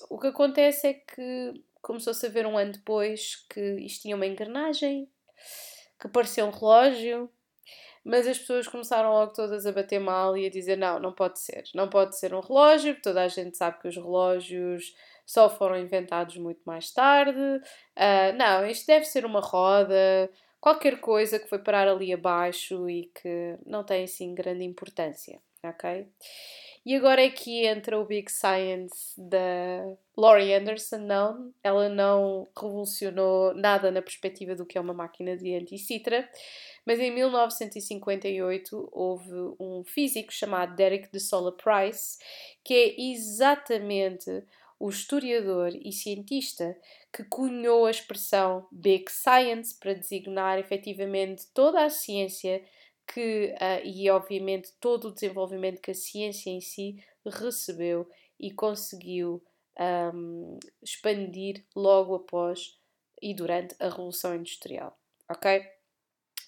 o 0.10 0.20
que 0.20 0.27
acontece 0.27 0.88
é 0.88 0.94
que 0.94 1.63
começou-se 1.82 2.25
a 2.25 2.29
ver 2.29 2.46
um 2.46 2.58
ano 2.58 2.74
depois 2.74 3.46
que 3.50 3.62
isto 3.79 4.01
tinha 4.01 4.15
uma 4.15 4.25
engrenagem, 4.25 5.10
que 6.00 6.08
parecia 6.08 6.46
um 6.46 6.50
relógio, 6.50 7.29
mas 8.03 8.25
as 8.25 8.39
pessoas 8.39 8.67
começaram 8.67 9.12
logo 9.12 9.34
todas 9.34 9.65
a 9.65 9.72
bater 9.72 10.00
mal 10.00 10.38
e 10.38 10.46
a 10.46 10.50
dizer: 10.50 10.77
não, 10.77 11.00
não 11.00 11.12
pode 11.12 11.39
ser, 11.39 11.63
não 11.75 11.89
pode 11.89 12.17
ser 12.17 12.34
um 12.34 12.39
relógio, 12.39 12.94
porque 12.94 13.10
toda 13.10 13.22
a 13.22 13.27
gente 13.27 13.58
sabe 13.58 13.79
que 13.79 13.88
os 13.88 13.96
relógios 13.96 14.96
só 15.25 15.50
foram 15.50 15.77
inventados 15.77 16.38
muito 16.38 16.62
mais 16.65 16.89
tarde. 16.91 17.38
Uh, 17.38 18.34
não, 18.38 18.65
isto 18.65 18.88
deve 18.88 19.06
ser 19.06 19.25
uma 19.25 19.41
roda, 19.41 20.32
qualquer 20.67 21.00
coisa 21.00 21.39
que 21.39 21.47
foi 21.47 21.59
parar 21.59 21.88
ali 21.88 22.12
abaixo 22.12 22.89
e 22.89 23.09
que 23.15 23.57
não 23.65 23.86
tem 23.86 24.03
assim 24.03 24.36
grande 24.36 24.65
importância, 24.65 25.39
ok? 25.63 26.05
E 26.86 26.93
agora 26.93 27.24
é 27.24 27.29
que 27.29 27.65
entra 27.65 27.97
o 27.97 28.05
Big 28.05 28.29
Science 28.29 29.13
da 29.17 29.95
Laurie 30.17 30.53
Anderson, 30.53 30.97
não, 30.97 31.53
ela 31.63 31.88
não 31.88 32.50
revolucionou 32.53 33.53
nada 33.53 33.91
na 33.91 34.01
perspectiva 34.01 34.55
do 34.55 34.65
que 34.65 34.77
é 34.77 34.81
uma 34.81 34.93
máquina 34.93 35.38
de 35.38 35.55
anti-citra, 35.55 36.29
mas 36.86 37.00
em 37.00 37.12
1958 37.12 38.89
houve 38.91 39.33
um 39.57 39.86
físico 39.86 40.33
chamado 40.33 40.75
Derek 40.75 41.09
de 41.12 41.19
Sola 41.21 41.55
Price, 41.55 42.17
que 42.62 42.74
é 42.74 43.01
exatamente 43.13 44.43
o 44.79 44.89
historiador 44.89 45.72
e 45.74 45.91
cientista 45.91 46.79
que 47.12 47.24
cunhou 47.24 47.86
a 47.86 47.91
expressão 47.91 48.67
Big 48.72 49.12
Science 49.12 49.75
para 49.79 49.93
designar 49.93 50.60
efetivamente 50.60 51.48
toda 51.53 51.84
a 51.84 51.89
ciência 51.89 52.63
que, 53.07 53.53
uh, 53.55 53.86
e 53.86 54.10
obviamente 54.10 54.74
todo 54.79 55.07
o 55.07 55.13
desenvolvimento 55.13 55.81
que 55.81 55.91
a 55.91 55.96
ciência 55.96 56.50
em 56.50 56.62
si 56.62 57.03
recebeu 57.25 58.07
e 58.39 58.51
conseguiu 58.51 59.43
um, 60.13 60.60
expandir 60.81 61.65
logo 61.75 62.15
após 62.15 62.79
e 63.22 63.34
durante 63.34 63.75
a 63.79 63.89
Revolução 63.89 64.36
Industrial. 64.36 64.98
Ok? 65.29 65.65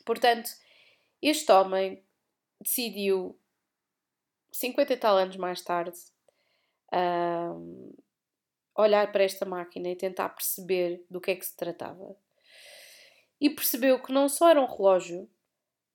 Portanto, 0.06 0.50
este 1.22 1.52
homem 1.52 2.04
decidiu, 2.62 3.38
50 4.52 4.94
e 4.94 4.98
tal 4.98 5.18
anos 5.18 5.38
mais 5.38 5.62
tarde, 5.62 5.98
um, 6.94 7.94
olhar 8.82 9.12
para 9.12 9.24
esta 9.24 9.46
máquina 9.46 9.90
e 9.90 9.96
tentar 9.96 10.30
perceber 10.30 11.06
do 11.10 11.22
que 11.22 11.32
é 11.32 11.36
que 11.36 11.46
se 11.46 11.56
tratava. 11.56 12.16
E 13.40 13.50
percebeu 13.50 14.02
que 14.02 14.12
não 14.12 14.28
só 14.28 14.50
era 14.50 14.62
um 14.62 14.66
relógio, 14.66 15.30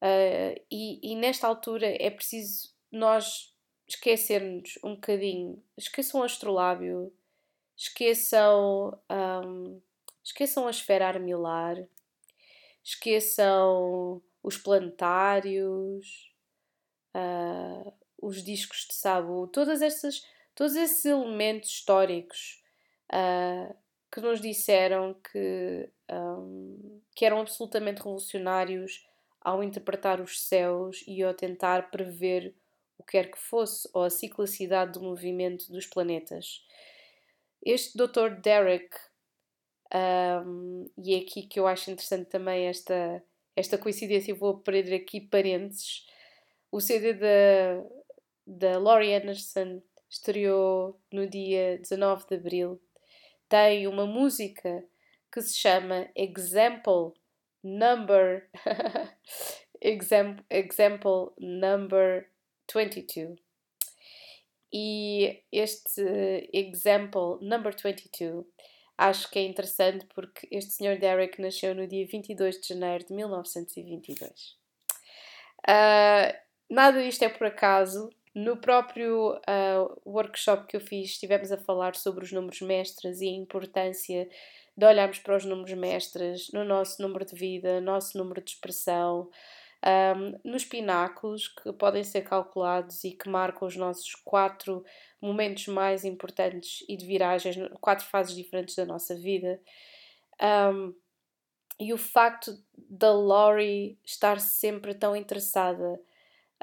Uh, 0.05 0.61
e, 0.71 1.00
e, 1.03 1.17
nesta 1.17 1.47
altura 1.47 1.87
é 1.87 2.11
preciso 2.11 2.75
nós 2.93 3.57
esquecermos 3.88 4.79
um 4.85 4.97
bocadinho. 4.97 5.62
Esqueçam 5.79 6.21
o 6.21 6.25
astrolábio, 6.25 7.11
esqueçam, 7.75 9.00
um, 9.11 9.81
esqueçam 10.23 10.67
a 10.67 10.71
esfera 10.71 11.09
armilar, 11.09 11.83
esqueçam 12.83 14.23
os 14.43 14.59
planetários, 14.59 16.31
uh, 17.17 17.91
os 18.21 18.45
discos 18.45 18.87
de 18.87 18.95
Sabu, 18.95 19.49
todas 19.49 19.81
essas, 19.81 20.26
todos 20.55 20.76
esses 20.76 21.03
elementos 21.07 21.71
históricos 21.71 22.62
uh, 23.13 23.75
que 24.11 24.21
nos 24.21 24.41
disseram 24.41 25.15
que, 25.15 25.91
um, 26.11 27.01
que 27.15 27.25
eram 27.25 27.41
absolutamente 27.41 27.99
revolucionários 27.99 29.07
ao 29.41 29.63
interpretar 29.63 30.21
os 30.21 30.41
céus 30.41 31.05
e 31.07 31.23
ao 31.23 31.35
tentar 31.35 31.91
prever 31.91 32.55
o 32.97 33.03
que 33.03 33.13
quer 33.13 33.31
que 33.31 33.39
fosse, 33.39 33.89
ou 33.93 34.05
a 34.05 34.11
ciclicidade 34.11 34.93
do 34.93 35.03
movimento 35.03 35.71
dos 35.71 35.87
planetas. 35.87 36.65
Este 37.63 37.97
Dr. 37.97 38.41
Derek, 38.41 38.97
um, 40.47 40.91
e 40.97 41.15
é 41.15 41.19
aqui 41.19 41.43
que 41.43 41.59
eu 41.59 41.67
acho 41.67 41.91
interessante 41.91 42.29
também 42.29 42.67
esta, 42.67 43.23
esta 43.57 43.77
coincidência, 43.77 44.35
vou 44.35 44.59
perder 44.59 44.95
aqui 44.95 45.21
parênteses. 45.21 46.07
O 46.71 46.81
CD 46.81 47.15
da, 47.15 47.85
da 48.47 48.79
Laurie 48.79 49.15
Anderson 49.15 49.83
estreou 50.09 51.01
no 51.13 51.29
dia 51.29 51.79
19 51.79 52.27
de 52.29 52.35
abril. 52.37 52.81
Tem 53.49 53.87
uma 53.87 54.07
música 54.07 54.85
que 55.33 55.43
se 55.43 55.57
chama 55.57 56.09
Example 56.15 57.13
number 57.63 58.49
example, 59.81 60.45
example 60.51 61.33
number 61.39 62.29
22. 62.73 63.39
E 64.73 65.43
este 65.53 66.51
example 66.53 67.39
number 67.41 67.75
22 67.75 68.45
acho 68.97 69.31
que 69.31 69.39
é 69.39 69.43
interessante 69.43 70.07
porque 70.15 70.49
este 70.51 70.73
senhor 70.73 70.99
Derek 70.99 71.41
nasceu 71.41 71.75
no 71.75 71.87
dia 71.87 72.07
22 72.07 72.61
de 72.61 72.69
janeiro 72.69 73.05
de 73.05 73.13
1922. 73.13 74.57
Uh, 75.61 75.69
ah, 75.69 76.35
nada 76.71 77.03
disto 77.03 77.23
é 77.23 77.29
por 77.29 77.47
acaso. 77.47 78.11
No 78.35 78.57
próprio 78.57 79.35
uh, 79.37 80.00
workshop 80.05 80.67
que 80.67 80.76
eu 80.76 80.81
fiz, 80.81 81.11
estivemos 81.11 81.53
a 81.53 81.57
falar 81.57 81.95
sobre 81.95 82.25
os 82.25 82.33
números 82.33 82.61
mestres 82.61 83.21
e 83.21 83.29
a 83.29 83.33
importância 83.33 84.29
de 84.76 84.85
olharmos 84.85 85.21
para 85.21 85.37
os 85.37 85.45
números 85.45 85.73
mestres, 85.75 86.50
no 86.53 86.64
nosso 86.64 87.00
número 87.00 87.25
de 87.25 87.35
vida, 87.37 87.81
nosso 87.81 88.19
número 88.19 88.43
de 88.43 88.50
expressão, 88.50 89.31
um, 90.17 90.50
nos 90.50 90.64
pináculos 90.64 91.47
que 91.47 91.73
podem 91.75 92.03
ser 92.03 92.23
calculados 92.23 93.05
e 93.05 93.12
que 93.12 93.29
marcam 93.29 93.69
os 93.69 93.76
nossos 93.76 94.17
quatro 94.17 94.85
momentos 95.21 95.69
mais 95.69 96.05
importantes 96.05 96.85
e 96.88 96.97
de 96.97 97.07
viragens, 97.07 97.57
quatro 97.81 98.05
fases 98.07 98.35
diferentes 98.35 98.75
da 98.75 98.85
nossa 98.85 99.14
vida. 99.14 99.61
Um, 100.43 100.93
e 101.79 101.93
o 101.93 101.99
facto 101.99 102.57
da 102.76 103.12
Laurie 103.12 103.99
estar 104.05 104.41
sempre 104.41 104.95
tão 104.95 105.14
interessada 105.14 106.00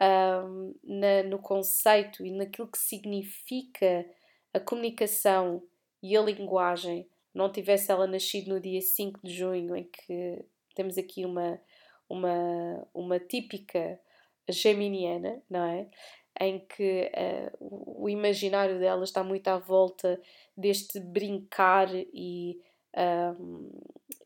um, 0.01 0.73
na, 0.83 1.23
no 1.23 1.39
conceito 1.39 2.25
e 2.25 2.31
naquilo 2.31 2.67
que 2.67 2.77
significa 2.77 4.05
a 4.53 4.59
comunicação 4.59 5.61
e 6.01 6.17
a 6.17 6.21
linguagem 6.21 7.07
não 7.33 7.51
tivesse 7.51 7.91
ela 7.91 8.07
nascido 8.07 8.49
no 8.49 8.59
dia 8.59 8.81
5 8.81 9.19
de 9.23 9.33
junho, 9.33 9.75
em 9.75 9.83
que 9.83 10.43
temos 10.75 10.97
aqui 10.97 11.23
uma, 11.23 11.59
uma, 12.09 12.87
uma 12.93 13.19
típica 13.19 13.99
geminiana, 14.49 15.41
não 15.49 15.63
é? 15.63 15.87
Em 16.39 16.59
que 16.59 17.11
uh, 17.59 18.01
o 18.01 18.09
imaginário 18.09 18.79
dela 18.79 19.03
está 19.03 19.23
muito 19.23 19.47
à 19.47 19.57
volta 19.57 20.19
deste 20.57 20.99
brincar 20.99 21.89
e, 21.93 22.59
um, 23.37 23.69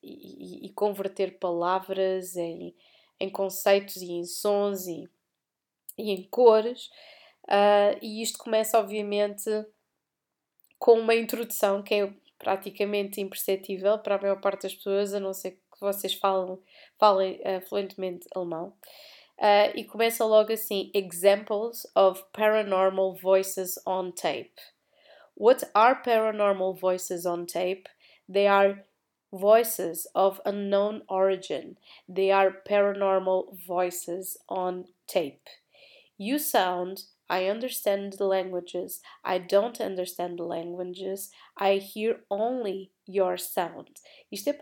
e, 0.01 0.67
e, 0.67 0.69
converter 0.69 1.37
palavras 1.37 2.35
em, 2.35 2.75
em 3.19 3.29
conceitos 3.29 3.97
e 3.97 4.11
em 4.11 4.23
sons 4.23 4.87
e, 4.87 5.09
e 5.97 6.11
em 6.11 6.23
cores. 6.23 6.89
Uh, 7.43 7.97
e 8.01 8.21
isto 8.21 8.39
começa, 8.39 8.79
obviamente, 8.79 9.49
com 10.79 10.99
uma 10.99 11.15
introdução 11.15 11.81
que 11.81 11.93
é 11.93 12.13
praticamente 12.37 13.21
imperceptível 13.21 13.99
para 13.99 14.15
a 14.15 14.21
maior 14.21 14.39
parte 14.41 14.63
das 14.63 14.73
pessoas, 14.73 15.13
a 15.13 15.19
não 15.19 15.33
ser 15.33 15.51
que 15.51 15.79
vocês 15.79 16.13
falam, 16.13 16.59
falem 16.97 17.39
uh, 17.41 17.61
fluentemente 17.67 18.27
alemão. 18.35 18.73
Uh, 19.37 19.75
e 19.75 19.83
começa 19.83 20.25
logo 20.25 20.53
assim: 20.53 20.91
Examples 20.93 21.85
of 21.95 22.23
paranormal 22.31 23.15
voices 23.15 23.77
on 23.85 24.11
tape. 24.11 24.55
What 25.35 25.69
are 25.73 26.01
paranormal 26.01 26.79
voices 26.79 27.25
on 27.25 27.45
tape? 27.45 27.89
They 28.31 28.47
are 28.47 28.85
voices 29.31 30.07
of 30.15 30.39
unknown 30.45 31.03
origin. 31.09 31.77
They 32.07 32.31
are 32.31 32.61
paranormal 32.65 33.57
voices 33.67 34.37
on 34.47 34.85
tape. 35.07 35.43
You 36.17 36.39
sound 36.39 37.03
I 37.29 37.49
understand 37.49 38.13
the 38.13 38.25
languages. 38.25 39.01
I 39.23 39.39
don't 39.39 39.81
understand 39.81 40.37
the 40.37 40.43
languages. 40.43 41.31
I 41.57 41.77
hear 41.77 42.19
only 42.29 42.91
your 43.07 43.37
sound. 43.39 43.89
Isto 44.31 44.49
é 44.49 44.53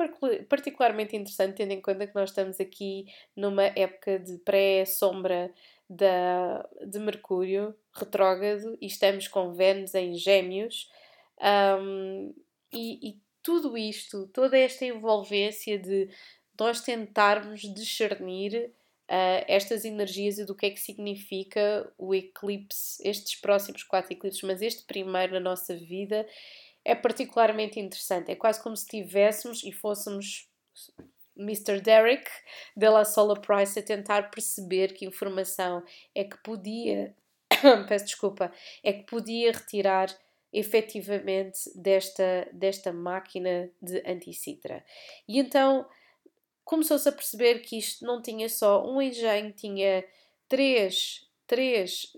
particularmente 0.47 1.15
interessante, 1.15 1.57
tendo 1.57 1.73
em 1.73 1.81
conta 1.81 2.07
que 2.07 2.15
nós 2.15 2.29
estamos 2.29 2.59
aqui 2.59 3.05
numa 3.35 3.63
época 3.63 4.17
de 4.17 4.37
pré-sombra 4.39 5.53
de 5.89 6.99
Mercúrio 6.99 7.75
retrógrado 7.93 8.77
e 8.81 8.87
estamos 8.87 9.27
com 9.27 9.53
Vênus 9.53 9.93
em 9.93 10.15
Gêmeos. 10.15 10.89
Um, 11.41 12.33
e, 12.71 13.09
e 13.09 13.21
tudo 13.43 13.77
isto, 13.77 14.27
toda 14.27 14.57
esta 14.57 14.85
envolvência 14.85 15.77
de 15.77 16.09
nós 16.57 16.81
tentarmos 16.81 17.61
discernir 17.61 18.71
uh, 19.09 19.45
estas 19.47 19.85
energias 19.85 20.37
e 20.37 20.45
do 20.45 20.55
que 20.55 20.65
é 20.65 20.69
que 20.69 20.79
significa 20.79 21.91
o 21.97 22.13
eclipse, 22.13 23.01
estes 23.07 23.39
próximos 23.39 23.83
quatro 23.83 24.13
eclipses, 24.13 24.41
mas 24.43 24.61
este 24.61 24.83
primeiro 24.83 25.33
na 25.33 25.39
nossa 25.39 25.75
vida 25.75 26.27
é 26.85 26.95
particularmente 26.95 27.79
interessante. 27.79 28.31
É 28.31 28.35
quase 28.35 28.61
como 28.61 28.75
se 28.75 28.87
tivéssemos 28.87 29.63
e 29.63 29.71
fôssemos 29.71 30.49
Mr. 31.37 31.81
Derek 31.81 32.29
de 32.75 32.89
La 32.89 33.05
Sola 33.05 33.39
Price 33.39 33.77
a 33.79 33.83
tentar 33.83 34.29
perceber 34.29 34.93
que 34.93 35.05
informação 35.05 35.83
é 36.13 36.23
que 36.23 36.37
podia, 36.43 37.15
peço 37.87 38.05
desculpa, 38.05 38.51
é 38.83 38.93
que 38.93 39.03
podia 39.03 39.51
retirar 39.51 40.15
efetivamente 40.51 41.59
desta, 41.75 42.47
desta 42.53 42.93
máquina 42.93 43.71
de 43.81 44.03
anticitra. 44.05 44.85
E 45.27 45.39
então 45.39 45.87
começou-se 46.73 47.07
a 47.07 47.11
perceber 47.11 47.59
que 47.59 47.77
isto 47.77 48.03
não 48.03 48.19
tinha 48.19 48.49
só 48.49 48.83
um 48.83 48.99
engenho, 48.99 49.51
tinha 49.51 50.03
três, 50.49 51.23
três 51.45 52.11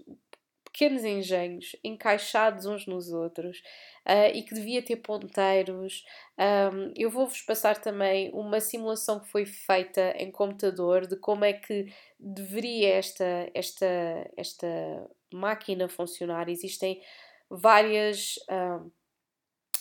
pequenos 0.63 1.03
engenhos 1.03 1.75
encaixados 1.83 2.65
uns 2.65 2.88
nos 2.88 3.12
outros 3.12 3.59
uh, 4.07 4.33
e 4.33 4.43
que 4.43 4.55
devia 4.55 4.81
ter 4.81 4.95
ponteiros. 4.95 6.05
Um, 6.39 6.93
eu 6.95 7.09
vou-vos 7.09 7.41
passar 7.41 7.81
também 7.81 8.31
uma 8.33 8.62
simulação 8.62 9.19
que 9.19 9.27
foi 9.29 9.45
feita 9.45 10.15
em 10.17 10.31
computador 10.31 11.05
de 11.05 11.17
como 11.17 11.43
é 11.43 11.51
que 11.51 11.93
deveria 12.17 12.93
esta, 12.93 13.51
esta, 13.53 13.85
esta 14.38 14.67
máquina 15.33 15.89
funcionar. 15.89 16.47
Existem 16.47 17.01
várias, 17.50 18.39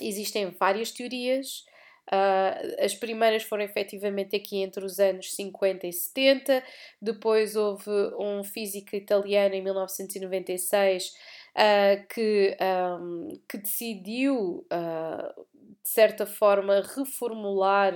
existem 0.00 0.50
várias 0.50 0.90
teorias. 0.90 1.64
Uh, 2.12 2.84
as 2.84 2.94
primeiras 2.94 3.42
foram 3.44 3.64
efetivamente 3.64 4.36
aqui 4.36 4.58
entre 4.58 4.84
os 4.84 4.98
anos 5.00 5.34
50 5.34 5.86
e 5.86 5.92
70, 5.92 6.62
depois 7.00 7.56
houve 7.56 7.90
um 8.18 8.44
físico 8.44 8.94
italiano 8.94 9.54
em 9.54 9.62
1996 9.62 11.06
uh, 11.06 11.12
ah, 11.56 11.96
que, 12.12 12.56
um, 13.00 13.28
que 13.48 13.56
decidiu, 13.56 14.66
uh, 14.70 15.44
de 15.82 15.88
certa 15.88 16.26
forma, 16.26 16.82
reformular 16.94 17.94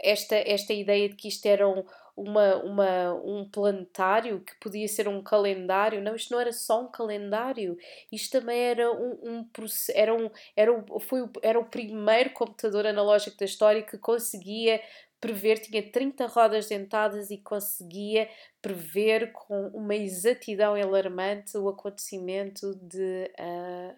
esta, 0.00 0.36
esta 0.36 0.72
ideia 0.72 1.08
de 1.08 1.16
que 1.16 1.28
isto 1.28 1.46
era 1.46 1.66
um, 1.66 1.82
uma, 2.16 2.56
uma, 2.56 3.14
um 3.14 3.48
planetário 3.48 4.40
que 4.40 4.54
podia 4.58 4.88
ser 4.88 5.06
um 5.06 5.22
calendário. 5.22 6.00
Não, 6.00 6.16
isto 6.16 6.32
não 6.32 6.40
era 6.40 6.52
só 6.52 6.82
um 6.82 6.90
calendário, 6.90 7.76
isto 8.10 8.40
também 8.40 8.58
era 8.58 8.90
um, 8.90 9.18
um 9.22 9.50
era 9.94 10.14
um, 10.14 10.30
era 10.56 10.72
um, 10.72 10.98
foi, 10.98 11.28
era 11.42 11.58
o 11.58 11.66
primeiro 11.66 12.30
computador 12.30 12.86
analógico 12.86 13.36
da 13.36 13.44
história 13.44 13.82
que 13.82 13.98
conseguia 13.98 14.80
prever, 15.20 15.58
tinha 15.58 15.82
30 15.90 16.26
rodas 16.26 16.68
dentadas 16.68 17.30
e 17.30 17.38
conseguia 17.38 18.28
prever 18.62 19.32
com 19.32 19.68
uma 19.68 19.94
exatidão 19.94 20.74
alarmante 20.74 21.56
o 21.56 21.68
acontecimento 21.68 22.74
de 22.76 23.30
uh, 23.38 23.96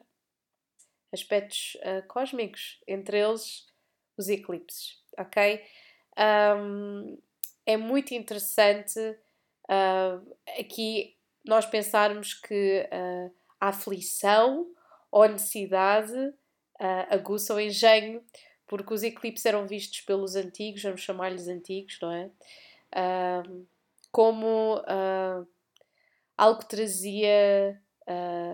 aspectos 1.13 1.77
uh, 1.77 2.07
cósmicos, 2.09 2.81
entre 2.87 3.19
eles 3.19 3.67
os 4.17 4.29
eclipses, 4.29 4.99
ok? 5.17 5.63
Um, 6.19 7.19
é 7.69 7.77
muito 7.77 8.15
interessante 8.15 8.99
uh, 8.99 10.37
aqui 10.59 11.15
nós 11.45 11.67
pensarmos 11.67 12.33
que 12.33 12.89
uh, 12.91 13.31
a 13.61 13.69
aflição 13.69 14.67
ou 15.13 15.23
a 15.23 15.29
necessidade 15.29 16.15
uh, 16.15 17.07
aguça 17.11 17.55
o 17.55 17.61
engenho, 17.61 18.25
porque 18.67 18.95
os 18.95 19.03
eclipses 19.03 19.45
eram 19.45 19.67
vistos 19.67 20.01
pelos 20.01 20.35
antigos, 20.35 20.83
vamos 20.83 21.03
chamar-lhes 21.03 21.47
antigos, 21.47 21.99
não 22.01 22.11
é? 22.11 22.31
Uh, 22.97 23.67
como 24.11 24.83
algo 26.39 26.61
que 26.61 26.69
trazia 26.69 27.81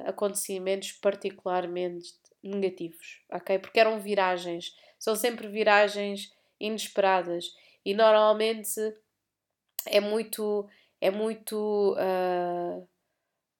acontecimentos 0.04 0.90
particularmente 0.92 2.14
negativos, 2.42 3.22
ok? 3.30 3.60
Porque 3.60 3.78
eram 3.78 4.00
viragens, 4.00 4.74
são 4.98 5.14
sempre 5.14 5.46
viragens 5.46 6.32
inesperadas 6.58 7.54
e 7.84 7.94
normalmente 7.94 8.80
é 9.86 10.00
muito, 10.00 10.68
é 11.00 11.10
muito 11.10 11.96
uh, 11.98 12.88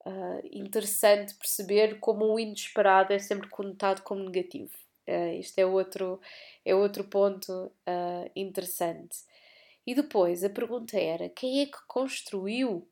uh, 0.07 0.41
interessante 0.53 1.35
perceber 1.35 1.99
como 2.01 2.27
o 2.27 2.39
inesperado 2.39 3.13
é 3.13 3.19
sempre 3.19 3.49
conotado 3.49 4.03
como 4.03 4.25
negativo. 4.25 4.73
Uh, 5.07 5.39
isto 5.39 5.59
é 5.59 5.67
outro, 5.67 6.21
é 6.65 6.75
outro 6.75 7.05
ponto 7.05 7.73
interessante. 8.35 9.19
E 9.87 9.95
depois 9.95 10.43
a 10.43 10.51
pergunta 10.51 10.99
era: 10.99 11.29
quem 11.29 11.61
é 11.61 11.67
que 11.67 11.79
construiu 11.87 12.89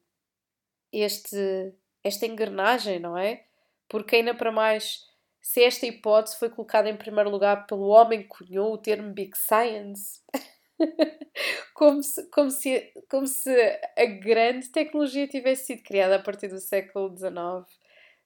este, 0.93 1.75
esta 2.05 2.27
engrenagem, 2.27 3.01
não 3.01 3.17
é? 3.17 3.45
Porque 3.89 4.17
ainda 4.17 4.35
para 4.35 4.53
mais, 4.53 5.07
se 5.41 5.63
esta 5.63 5.87
hipótese 5.87 6.39
foi 6.39 6.51
colocada 6.51 6.89
em 6.91 6.97
primeiro 6.97 7.31
lugar 7.31 7.67
pelo 7.67 7.89
homem 7.89 8.23
que 8.23 8.29
cunhou 8.29 8.73
o 8.73 8.79
termo 8.79 9.13
Big 9.13 9.37
Science. 9.37 10.21
como, 11.75 12.03
se, 12.03 12.29
como, 12.31 12.51
se, 12.51 12.93
como 13.09 13.27
se 13.27 13.51
a 13.97 14.05
grande 14.05 14.69
tecnologia 14.69 15.27
tivesse 15.29 15.67
sido 15.67 15.83
criada 15.83 16.17
a 16.17 16.23
partir 16.23 16.49
do 16.49 16.59
século 16.59 17.17
XIX. 17.17 17.33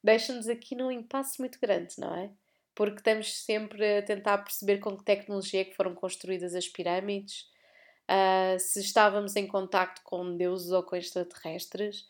Deixa-nos 0.02 0.48
aqui 0.48 0.74
num 0.74 0.90
impasse 0.90 1.40
muito 1.40 1.58
grande, 1.60 1.94
não 1.98 2.14
é? 2.14 2.30
Porque 2.74 2.98
estamos 2.98 3.44
sempre 3.44 3.98
a 3.98 4.02
tentar 4.02 4.38
perceber 4.38 4.78
com 4.78 4.96
que 4.96 5.04
tecnologia 5.04 5.62
é 5.62 5.64
que 5.64 5.74
foram 5.74 5.94
construídas 5.94 6.54
as 6.54 6.68
pirâmides, 6.68 7.48
uh, 8.10 8.58
se 8.58 8.80
estávamos 8.80 9.36
em 9.36 9.46
contacto 9.46 10.02
com 10.04 10.36
deuses 10.36 10.70
ou 10.70 10.82
com 10.82 10.96
extraterrestres, 10.96 12.06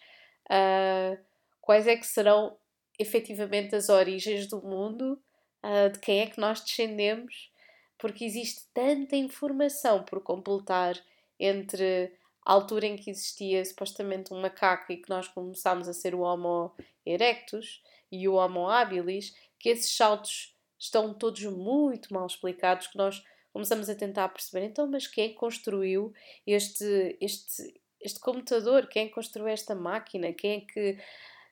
uh, 0.51 1.19
quais 1.61 1.87
é 1.87 1.97
que 1.97 2.07
serão 2.07 2.57
efetivamente 2.99 3.75
as 3.75 3.89
origens 3.89 4.47
do 4.47 4.61
mundo, 4.63 5.21
uh, 5.65 5.91
de 5.91 5.99
quem 6.01 6.21
é 6.21 6.27
que 6.27 6.41
nós 6.41 6.61
descendemos 6.61 7.51
porque 7.99 8.25
existe 8.25 8.63
tanta 8.73 9.17
informação 9.17 10.03
por 10.03 10.21
completar 10.21 11.01
entre 11.39 12.13
a 12.45 12.53
altura 12.53 12.87
em 12.87 12.97
que 12.97 13.11
existia 13.11 13.65
supostamente 13.65 14.33
um 14.33 14.41
macaco 14.41 14.93
e 14.93 14.97
que 14.97 15.11
nós 15.11 15.27
começámos 15.29 15.89
a 15.89 15.93
ser 15.93 16.15
o 16.15 16.21
Homo 16.21 16.75
erectus 17.05 17.83
e 18.11 18.29
o 18.29 18.35
Homo 18.35 18.69
habilis, 18.69 19.35
que 19.59 19.69
esses 19.69 19.95
saltos 19.97 20.55
estão 20.79 21.13
todos 21.13 21.43
muito 21.45 22.13
mal 22.13 22.27
explicados, 22.27 22.87
que 22.87 22.97
nós 22.97 23.25
começamos 23.53 23.89
a 23.89 23.95
tentar 23.95 24.29
perceber, 24.29 24.67
então, 24.67 24.87
mas 24.87 25.07
quem 25.07 25.31
é 25.31 25.35
construiu 25.35 26.13
este, 26.47 27.17
este, 27.21 27.81
este 28.01 28.21
computador? 28.21 28.87
Quem 28.87 29.07
é 29.07 29.09
construiu 29.09 29.49
esta 29.49 29.75
máquina? 29.75 30.33
Quem 30.33 30.59
é 30.59 30.61
que, 30.61 30.99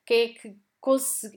quem 0.04 0.20
é 0.22 0.28
que 0.28 0.57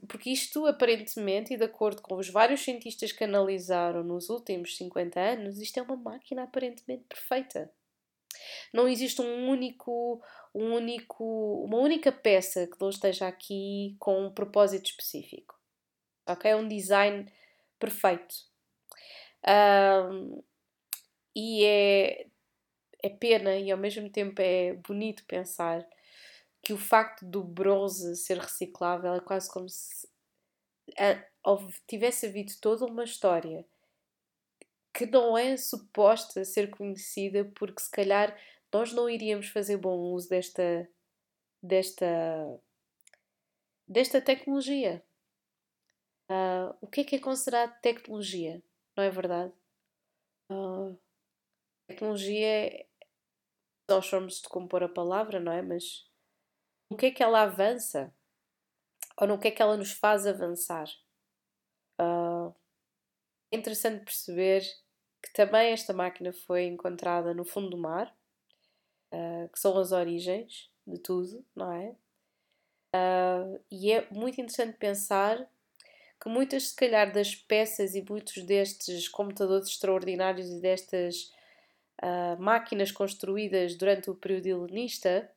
porque 0.07 0.29
isto 0.29 0.65
aparentemente, 0.65 1.53
e 1.53 1.57
de 1.57 1.63
acordo 1.63 2.01
com 2.01 2.15
os 2.15 2.29
vários 2.29 2.61
cientistas 2.61 3.13
que 3.13 3.23
analisaram 3.23 4.03
nos 4.03 4.29
últimos 4.29 4.75
50 4.75 5.19
anos, 5.19 5.61
isto 5.61 5.79
é 5.79 5.81
uma 5.81 5.95
máquina 5.95 6.43
aparentemente 6.43 7.05
perfeita. 7.05 7.71
Não 8.73 8.87
existe 8.87 9.21
um 9.21 9.49
único, 9.49 10.21
um 10.53 10.73
único, 10.73 11.63
uma 11.63 11.77
única 11.77 12.11
peça 12.11 12.67
que 12.67 12.79
não 12.79 12.89
esteja 12.89 13.27
aqui 13.27 13.95
com 13.99 14.25
um 14.25 14.33
propósito 14.33 14.87
específico. 14.87 15.57
Ok? 16.27 16.51
É 16.51 16.55
um 16.55 16.67
design 16.67 17.31
perfeito. 17.79 18.35
Um, 19.47 20.43
e 21.33 21.63
é, 21.63 22.27
é 23.01 23.09
pena 23.09 23.55
e 23.55 23.71
ao 23.71 23.77
mesmo 23.77 24.09
tempo 24.09 24.41
é 24.41 24.73
bonito 24.73 25.23
pensar 25.25 25.87
que 26.67 26.73
o 26.73 26.77
facto 26.77 27.25
do 27.25 27.41
bronze 27.41 28.13
ser 28.17 28.39
reciclável 28.39 29.13
é 29.13 29.21
quase 29.21 29.49
como 29.49 29.69
se 29.69 30.05
tivesse 31.87 32.25
havido 32.25 32.51
toda 32.59 32.85
uma 32.85 33.05
história 33.05 33.65
que 34.93 35.05
não 35.05 35.37
é 35.37 35.55
suposta 35.55 36.43
ser 36.43 36.69
conhecida 36.69 37.45
porque 37.55 37.81
se 37.81 37.89
calhar 37.89 38.37
nós 38.73 38.91
não 38.91 39.09
iríamos 39.09 39.47
fazer 39.47 39.77
bom 39.77 39.97
uso 39.97 40.27
desta 40.27 40.89
desta 41.63 42.05
desta 43.87 44.19
tecnologia. 44.19 45.01
Uh, 46.29 46.75
o 46.81 46.87
que 46.87 46.99
é 46.99 47.03
que 47.05 47.15
é 47.15 47.19
considerado 47.19 47.79
tecnologia? 47.79 48.61
Não 48.97 49.05
é 49.05 49.09
verdade? 49.09 49.53
Uh, 50.51 50.99
tecnologia 51.87 52.85
nós 53.89 54.05
formos 54.09 54.41
de 54.41 54.49
compor 54.49 54.83
a 54.83 54.89
palavra, 54.89 55.39
não 55.39 55.53
é? 55.53 55.61
Mas 55.61 56.05
o 56.89 56.95
que 56.95 57.07
é 57.07 57.11
que 57.11 57.23
ela 57.23 57.41
avança? 57.41 58.13
Ou 59.19 59.27
no 59.27 59.39
que 59.39 59.47
é 59.47 59.51
que 59.51 59.61
ela 59.61 59.75
nos 59.75 59.91
faz 59.91 60.25
avançar? 60.25 60.87
Uh, 61.99 62.53
é 63.51 63.57
interessante 63.57 64.05
perceber 64.05 64.61
que 65.21 65.33
também 65.33 65.71
esta 65.71 65.93
máquina 65.93 66.31
foi 66.31 66.65
encontrada 66.65 67.33
no 67.33 67.43
fundo 67.43 67.69
do 67.69 67.77
mar, 67.77 68.15
uh, 69.11 69.49
que 69.49 69.59
são 69.59 69.77
as 69.77 69.91
origens 69.91 70.69
de 70.85 70.99
tudo, 70.99 71.43
não 71.55 71.71
é? 71.71 71.95
Uh, 72.95 73.59
e 73.71 73.91
é 73.91 74.07
muito 74.11 74.39
interessante 74.39 74.77
pensar 74.77 75.49
que 76.21 76.29
muitas, 76.29 76.69
se 76.69 76.75
calhar, 76.75 77.11
das 77.11 77.35
peças 77.35 77.95
e 77.95 78.05
muitos 78.07 78.43
destes 78.43 79.07
computadores 79.07 79.67
extraordinários 79.67 80.49
e 80.49 80.59
destas 80.59 81.31
máquinas 82.37 82.91
construídas 82.91 83.75
durante 83.75 84.11
o 84.11 84.15
período 84.15 84.45
helenista 84.45 85.31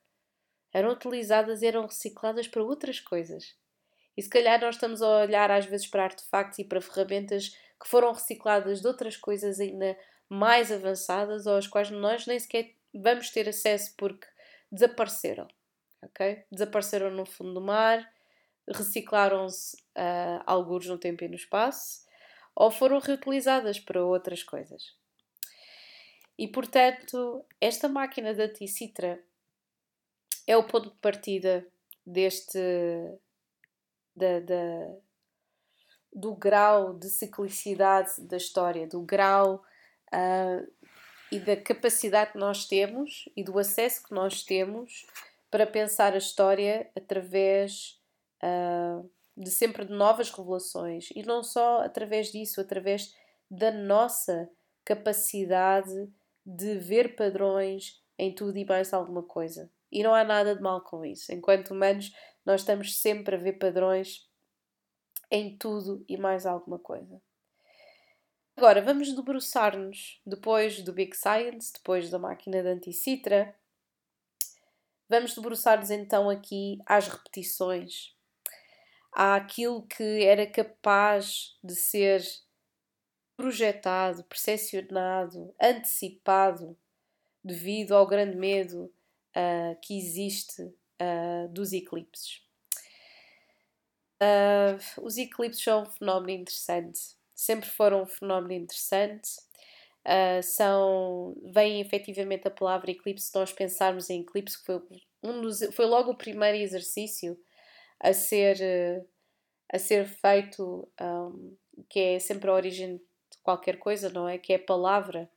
eram 0.73 0.91
utilizadas 0.91 1.63
e 1.63 1.67
eram 1.67 1.87
recicladas 1.87 2.47
para 2.49 2.63
outras 2.63 3.01
coisas. 3.01 3.55
E 4.17 4.23
se 4.23 4.29
calhar 4.29 4.61
nós 4.61 4.77
estamos 4.77 5.03
a 5.03 5.09
olhar 5.23 5.51
às 5.51 5.67
vezes 5.67 5.87
para 5.87 6.05
artefactos 6.05 6.59
e 6.59 6.65
para 6.65 6.81
ferramentas 6.81 7.57
que 7.81 7.89
foram 7.89 8.13
recicladas 8.13 8.81
de 8.81 8.87
outras 8.87 9.17
coisas 9.17 9.59
ainda 9.59 9.97
mais 10.29 10.71
avançadas 10.71 11.47
ou 11.47 11.57
às 11.57 11.67
quais 11.67 11.91
nós 11.91 12.27
nem 12.27 12.39
sequer 12.39 12.75
vamos 12.93 13.31
ter 13.31 13.49
acesso 13.49 13.95
porque 13.97 14.27
desapareceram. 14.71 15.49
ok? 16.03 16.45
Desapareceram 16.51 17.11
no 17.11 17.25
fundo 17.25 17.55
do 17.55 17.61
mar, 17.61 18.07
reciclaram-se 18.69 19.77
uh, 19.77 20.43
alguns 20.47 20.87
no 20.87 20.99
tempo 20.99 21.25
e 21.25 21.29
no 21.29 21.35
espaço 21.35 22.09
ou 22.55 22.71
foram 22.71 22.99
reutilizadas 22.99 23.79
para 23.79 24.05
outras 24.05 24.43
coisas. 24.43 24.95
E 26.39 26.49
portanto, 26.49 27.45
esta 27.61 27.89
máquina 27.89 28.35
da 28.35 28.49
Ticitra 28.49 29.23
é 30.51 30.57
o 30.57 30.65
ponto 30.65 30.91
de 30.91 30.97
partida 30.97 31.65
deste 32.05 32.59
da, 34.17 34.41
da, 34.41 34.97
do 36.13 36.35
grau 36.35 36.93
de 36.93 37.09
ciclicidade 37.09 38.21
da 38.27 38.37
história, 38.37 38.89
do 38.89 39.01
grau 39.01 39.63
uh, 40.13 40.91
e 41.31 41.39
da 41.39 41.57
capacidade 41.57 42.33
que 42.33 42.39
nós 42.39 42.67
temos 42.67 43.29
e 43.37 43.45
do 43.45 43.57
acesso 43.61 44.03
que 44.03 44.13
nós 44.13 44.43
temos 44.43 45.07
para 45.53 45.69
pensar 45.69 46.15
a 46.15 46.19
história 46.19 46.91
através 46.97 48.01
uh, 48.43 49.09
de 49.37 49.53
sempre 49.53 49.85
de 49.85 49.93
novas 49.93 50.31
revelações 50.31 51.11
e 51.15 51.23
não 51.23 51.45
só 51.45 51.83
através 51.83 52.33
disso, 52.33 52.61
através 52.61 53.15
da 53.49 53.71
nossa 53.71 54.51
capacidade 54.85 56.11
de 56.45 56.77
ver 56.77 57.15
padrões 57.15 58.03
em 58.19 58.35
tudo 58.35 58.59
e 58.59 58.65
mais 58.65 58.93
alguma 58.93 59.23
coisa. 59.23 59.71
E 59.91 60.03
não 60.03 60.15
há 60.15 60.23
nada 60.23 60.55
de 60.55 60.63
mal 60.63 60.81
com 60.83 61.05
isso. 61.05 61.33
Enquanto 61.33 61.73
humanos, 61.73 62.13
nós 62.45 62.61
estamos 62.61 63.01
sempre 63.01 63.35
a 63.35 63.39
ver 63.39 63.55
padrões 63.55 64.29
em 65.31 65.57
tudo 65.57 66.05
e 66.09 66.17
mais 66.17 66.47
alguma 66.47 66.79
coisa. 66.79 67.21
Agora, 68.57 68.83
vamos 68.83 69.15
debruçar-nos, 69.15 70.21
depois 70.27 70.83
do 70.83 70.93
Big 70.93 71.17
Science, 71.17 71.73
depois 71.73 72.11
da 72.11 72.19
máquina 72.19 72.63
de 72.63 72.69
Anticitra, 72.69 73.55
vamos 75.09 75.35
debruçar-nos 75.35 75.91
então 75.91 76.29
aqui 76.29 76.79
às 76.85 77.09
repetições, 77.09 78.15
àquilo 79.13 79.87
que 79.87 80.25
era 80.25 80.47
capaz 80.47 81.59
de 81.65 81.75
ser 81.75 82.23
projetado, 83.37 84.25
percepcionado, 84.25 85.55
antecipado, 85.59 86.77
devido 87.43 87.97
ao 87.97 88.07
grande 88.07 88.37
medo 88.37 88.93
uh, 89.37 89.79
que 89.83 89.97
existe 89.97 90.63
uh, 90.63 91.49
dos 91.51 91.73
eclipses. 91.73 92.43
Uh, 94.23 95.03
os 95.03 95.17
eclipses 95.17 95.63
são 95.63 95.83
um 95.83 95.87
fenómeno 95.87 96.41
interessante, 96.41 97.01
sempre 97.35 97.69
foram 97.69 98.03
um 98.03 98.07
fenómeno 98.07 98.53
interessante. 98.53 99.29
São, 100.43 101.37
vem 101.53 101.79
efetivamente 101.79 102.49
a 102.49 102.51
palavra 102.51 102.91
eclipse, 102.91 103.27
se 103.27 103.35
nós 103.35 103.53
pensarmos 103.53 104.09
em 104.09 104.23
eclipse, 104.23 104.59
que 104.59 104.65
foi, 104.65 104.83
um 105.23 105.43
dos, 105.43 105.61
foi 105.75 105.85
logo 105.85 106.13
o 106.13 106.17
primeiro 106.17 106.57
exercício 106.57 107.39
a 108.01 108.15
ser, 108.15 108.57
a 109.71 109.79
ser 109.79 110.07
feito, 110.07 110.89
um, 111.01 111.55
que 111.87 112.01
é 112.01 112.19
sempre 112.19 112.49
a 112.49 112.55
origem 112.55 112.97
de 112.97 113.39
qualquer 113.43 113.79
coisa, 113.79 114.09
não 114.09 114.27
é? 114.27 114.39
Que 114.39 114.55
é 114.55 114.57
a 114.57 114.65
palavra 114.65 115.31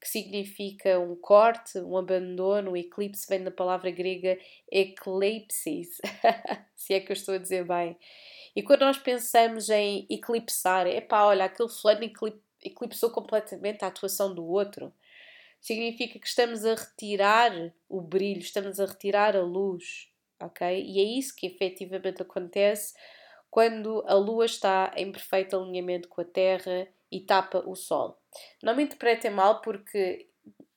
que 0.00 0.08
significa 0.08 0.98
um 0.98 1.14
corte, 1.14 1.78
um 1.78 1.96
abandono. 1.96 2.72
O 2.72 2.76
eclipse 2.76 3.26
vem 3.28 3.44
da 3.44 3.50
palavra 3.50 3.90
grega 3.90 4.38
eclipsis, 4.70 6.00
se 6.74 6.94
é 6.94 7.00
que 7.00 7.12
eu 7.12 7.14
estou 7.14 7.34
a 7.34 7.38
dizer 7.38 7.66
bem. 7.66 7.96
E 8.56 8.62
quando 8.62 8.80
nós 8.80 8.98
pensamos 8.98 9.68
em 9.68 10.06
eclipsar, 10.10 10.86
é 10.86 11.06
olha, 11.12 11.44
aquele 11.44 11.68
fulano 11.68 12.00
eclipsou 12.64 13.10
completamente 13.10 13.84
a 13.84 13.88
atuação 13.88 14.34
do 14.34 14.44
outro. 14.44 14.92
Significa 15.60 16.18
que 16.18 16.26
estamos 16.26 16.64
a 16.64 16.74
retirar 16.74 17.52
o 17.88 18.00
brilho, 18.00 18.40
estamos 18.40 18.80
a 18.80 18.86
retirar 18.86 19.36
a 19.36 19.42
luz, 19.42 20.08
ok? 20.40 20.82
E 20.82 20.98
é 20.98 21.18
isso 21.18 21.36
que 21.36 21.46
efetivamente 21.46 22.22
acontece 22.22 22.94
quando 23.50 24.04
a 24.06 24.14
Lua 24.14 24.46
está 24.46 24.92
em 24.96 25.10
perfeito 25.10 25.56
alinhamento 25.56 26.08
com 26.08 26.20
a 26.20 26.24
Terra 26.24 26.86
e 27.10 27.20
tapa 27.20 27.58
o 27.66 27.74
Sol. 27.74 28.19
Não 28.62 28.74
me 28.74 28.84
interpretem 28.84 29.30
mal, 29.30 29.60
porque 29.60 30.26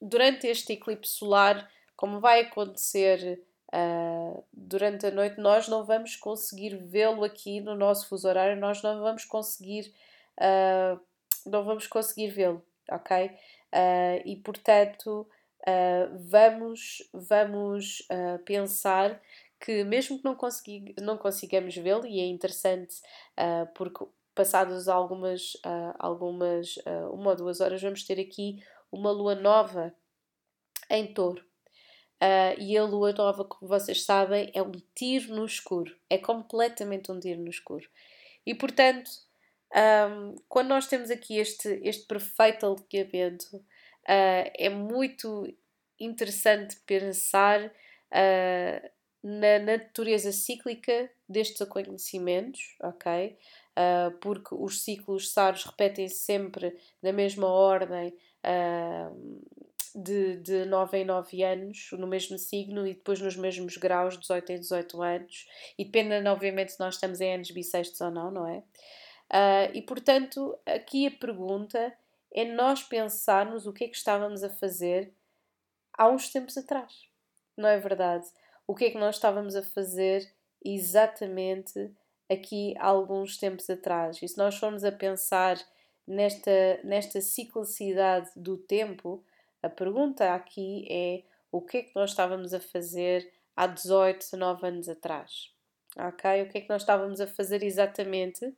durante 0.01 0.47
este 0.47 0.73
eclipse 0.73 1.13
solar, 1.13 1.69
como 1.95 2.19
vai 2.19 2.41
acontecer 2.41 3.41
uh, 3.73 4.43
durante 4.51 5.05
a 5.05 5.11
noite, 5.11 5.39
nós 5.39 5.67
não 5.67 5.85
vamos 5.85 6.15
conseguir 6.15 6.75
vê-lo 6.77 7.23
aqui 7.23 7.61
no 7.61 7.75
nosso 7.75 8.07
fuso 8.07 8.27
horário, 8.27 8.59
nós 8.59 8.81
não 8.81 9.01
vamos 9.01 9.25
conseguir, 9.25 9.93
uh, 10.37 10.99
não 11.45 11.63
vamos 11.63 11.87
conseguir 11.87 12.29
vê-lo, 12.29 12.63
ok? 12.89 13.27
Uh, 13.27 14.21
e 14.25 14.35
portanto, 14.37 15.27
vamos, 16.27 17.09
vamos 17.13 18.05
pensar 18.43 19.21
que 19.61 19.81
mesmo 19.85 20.17
que 20.17 20.25
não, 20.25 20.35
consegui, 20.35 20.93
não 20.99 21.17
consigamos 21.17 21.73
vê-lo, 21.77 22.05
e 22.05 22.19
é 22.19 22.25
interessante 22.25 22.97
porque 23.73 24.05
passadas 24.35 24.87
algumas, 24.87 25.55
uh, 25.65 25.93
algumas 25.99 26.77
uh, 26.77 27.13
uma 27.13 27.31
ou 27.31 27.35
duas 27.35 27.61
horas, 27.61 27.81
vamos 27.81 28.03
ter 28.03 28.19
aqui 28.19 28.63
uma 28.91 29.11
lua 29.11 29.35
nova 29.35 29.93
em 30.89 31.13
touro. 31.13 31.43
Uh, 32.21 32.55
e 32.57 32.77
a 32.77 32.83
lua 32.85 33.11
nova, 33.11 33.43
como 33.43 33.67
vocês 33.67 34.05
sabem, 34.05 34.49
é 34.53 34.61
um 34.61 34.71
tiro 34.95 35.35
no 35.35 35.45
escuro. 35.45 35.93
É 36.09 36.17
completamente 36.17 37.11
um 37.11 37.19
tiro 37.19 37.41
no 37.41 37.49
escuro. 37.49 37.85
E 38.45 38.55
portanto, 38.55 39.09
um, 39.73 40.35
quando 40.47 40.69
nós 40.69 40.87
temos 40.87 41.09
aqui 41.09 41.37
este, 41.37 41.79
este 41.83 42.05
perfeito 42.05 42.65
alinhamento, 42.65 43.57
uh, 43.57 43.63
é 44.57 44.69
muito 44.69 45.51
interessante 45.99 46.77
pensar 46.85 47.65
uh, 47.65 48.89
na 49.23 49.59
natureza 49.59 50.31
cíclica 50.31 51.09
destes 51.27 51.61
acontecimentos, 51.61 52.59
ok? 52.81 53.37
Uh, 53.77 54.11
porque 54.19 54.55
os 54.55 54.81
ciclos 54.83 55.31
SARS 55.31 55.63
repetem-se 55.63 56.19
sempre 56.19 56.77
na 57.01 57.11
mesma 57.11 57.47
ordem 57.47 58.13
uh, 58.43 59.41
de, 59.95 60.37
de 60.37 60.65
9 60.65 60.97
em 60.99 61.05
9 61.05 61.43
anos, 61.43 61.89
no 61.93 62.07
mesmo 62.07 62.37
signo 62.37 62.87
e 62.87 62.93
depois 62.93 63.19
nos 63.19 63.35
mesmos 63.35 63.77
graus, 63.77 64.17
18 64.17 64.51
em 64.51 64.59
18 64.59 65.01
anos, 65.01 65.47
e 65.77 65.85
dependendo, 65.85 66.29
obviamente, 66.29 66.73
se 66.73 66.79
nós 66.79 66.95
estamos 66.95 67.21
em 67.21 67.35
anos 67.35 67.51
bissextos 67.51 68.01
ou 68.01 68.11
não, 68.11 68.31
não 68.31 68.47
é? 68.47 68.63
Uh, 69.31 69.71
e 69.73 69.81
portanto, 69.81 70.57
aqui 70.65 71.07
a 71.07 71.11
pergunta 71.11 71.93
é 72.33 72.45
nós 72.45 72.83
pensarmos 72.83 73.67
o 73.67 73.73
que 73.73 73.85
é 73.85 73.87
que 73.87 73.95
estávamos 73.95 74.43
a 74.43 74.49
fazer 74.49 75.13
há 75.97 76.09
uns 76.09 76.29
tempos 76.29 76.57
atrás. 76.57 77.07
Não 77.55 77.69
é 77.69 77.79
verdade? 77.79 78.25
O 78.65 78.73
que 78.73 78.85
é 78.85 78.89
que 78.89 78.97
nós 78.97 79.15
estávamos 79.15 79.55
a 79.55 79.63
fazer 79.63 80.31
exatamente 80.63 81.91
aqui 82.31 82.73
há 82.77 82.87
alguns 82.87 83.37
tempos 83.37 83.69
atrás? 83.69 84.21
E 84.21 84.27
se 84.27 84.37
nós 84.37 84.55
formos 84.57 84.83
a 84.83 84.91
pensar 84.91 85.57
nesta, 86.07 86.79
nesta 86.83 87.21
ciclicidade 87.21 88.29
do 88.35 88.57
tempo, 88.57 89.23
a 89.61 89.69
pergunta 89.69 90.33
aqui 90.33 90.85
é 90.89 91.23
o 91.51 91.61
que 91.61 91.77
é 91.77 91.83
que 91.83 91.95
nós 91.95 92.09
estávamos 92.09 92.53
a 92.53 92.59
fazer 92.59 93.31
há 93.55 93.67
18, 93.67 94.19
19 94.19 94.67
anos 94.67 94.89
atrás? 94.89 95.51
Ok? 95.97 96.41
O 96.41 96.49
que 96.49 96.57
é 96.57 96.61
que 96.61 96.69
nós 96.69 96.81
estávamos 96.81 97.21
a 97.21 97.27
fazer 97.27 97.63
exatamente 97.63 98.53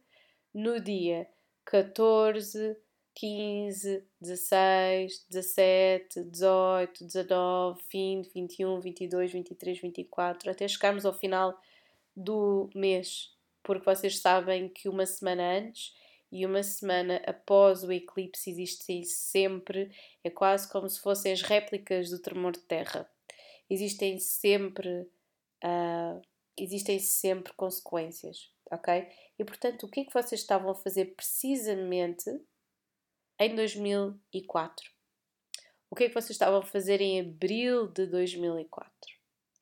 no 0.53 0.79
dia 0.79 1.27
14, 1.65 2.77
15, 3.13 4.03
16, 4.21 5.25
17, 5.29 6.23
18, 6.23 7.05
19, 7.05 7.81
20, 7.91 8.33
21, 8.33 8.79
22, 8.79 9.31
23, 9.31 9.81
24, 9.81 10.51
até 10.51 10.67
chegarmos 10.67 11.05
ao 11.05 11.13
final 11.13 11.59
do 12.15 12.69
mês, 12.73 13.34
porque 13.65 13.83
vocês 13.83 14.19
sabem 14.19 14.69
que 14.69 14.87
uma 14.87 15.07
semana 15.07 15.57
antes 15.57 15.91
e 16.31 16.45
uma 16.45 16.61
semana 16.61 17.19
após 17.25 17.83
o 17.83 17.91
eclipse 17.91 18.49
existem 18.49 19.03
sempre, 19.03 19.91
é 20.23 20.29
quase 20.29 20.71
como 20.71 20.87
se 20.87 20.99
fossem 20.99 21.31
as 21.31 21.41
réplicas 21.41 22.11
do 22.11 22.21
tremor 22.21 22.51
de 22.51 22.59
terra. 22.59 23.09
Existem 23.67 24.19
sempre, 24.19 25.09
uh, 25.63 26.21
existem 26.55 26.99
sempre 26.99 27.53
consequências, 27.53 28.51
ok? 28.71 29.07
E 29.39 29.43
portanto, 29.43 29.87
o 29.87 29.89
que 29.89 30.01
é 30.01 30.05
que 30.05 30.13
vocês 30.13 30.41
estavam 30.41 30.69
a 30.69 30.75
fazer 30.75 31.15
precisamente 31.15 32.29
em 33.39 33.55
2004? 33.55 34.91
O 35.89 35.95
que 35.95 36.03
é 36.03 36.07
que 36.07 36.13
vocês 36.13 36.31
estavam 36.31 36.59
a 36.59 36.65
fazer 36.65 37.01
em 37.01 37.19
abril 37.19 37.87
de 37.87 38.05
2004? 38.05 38.91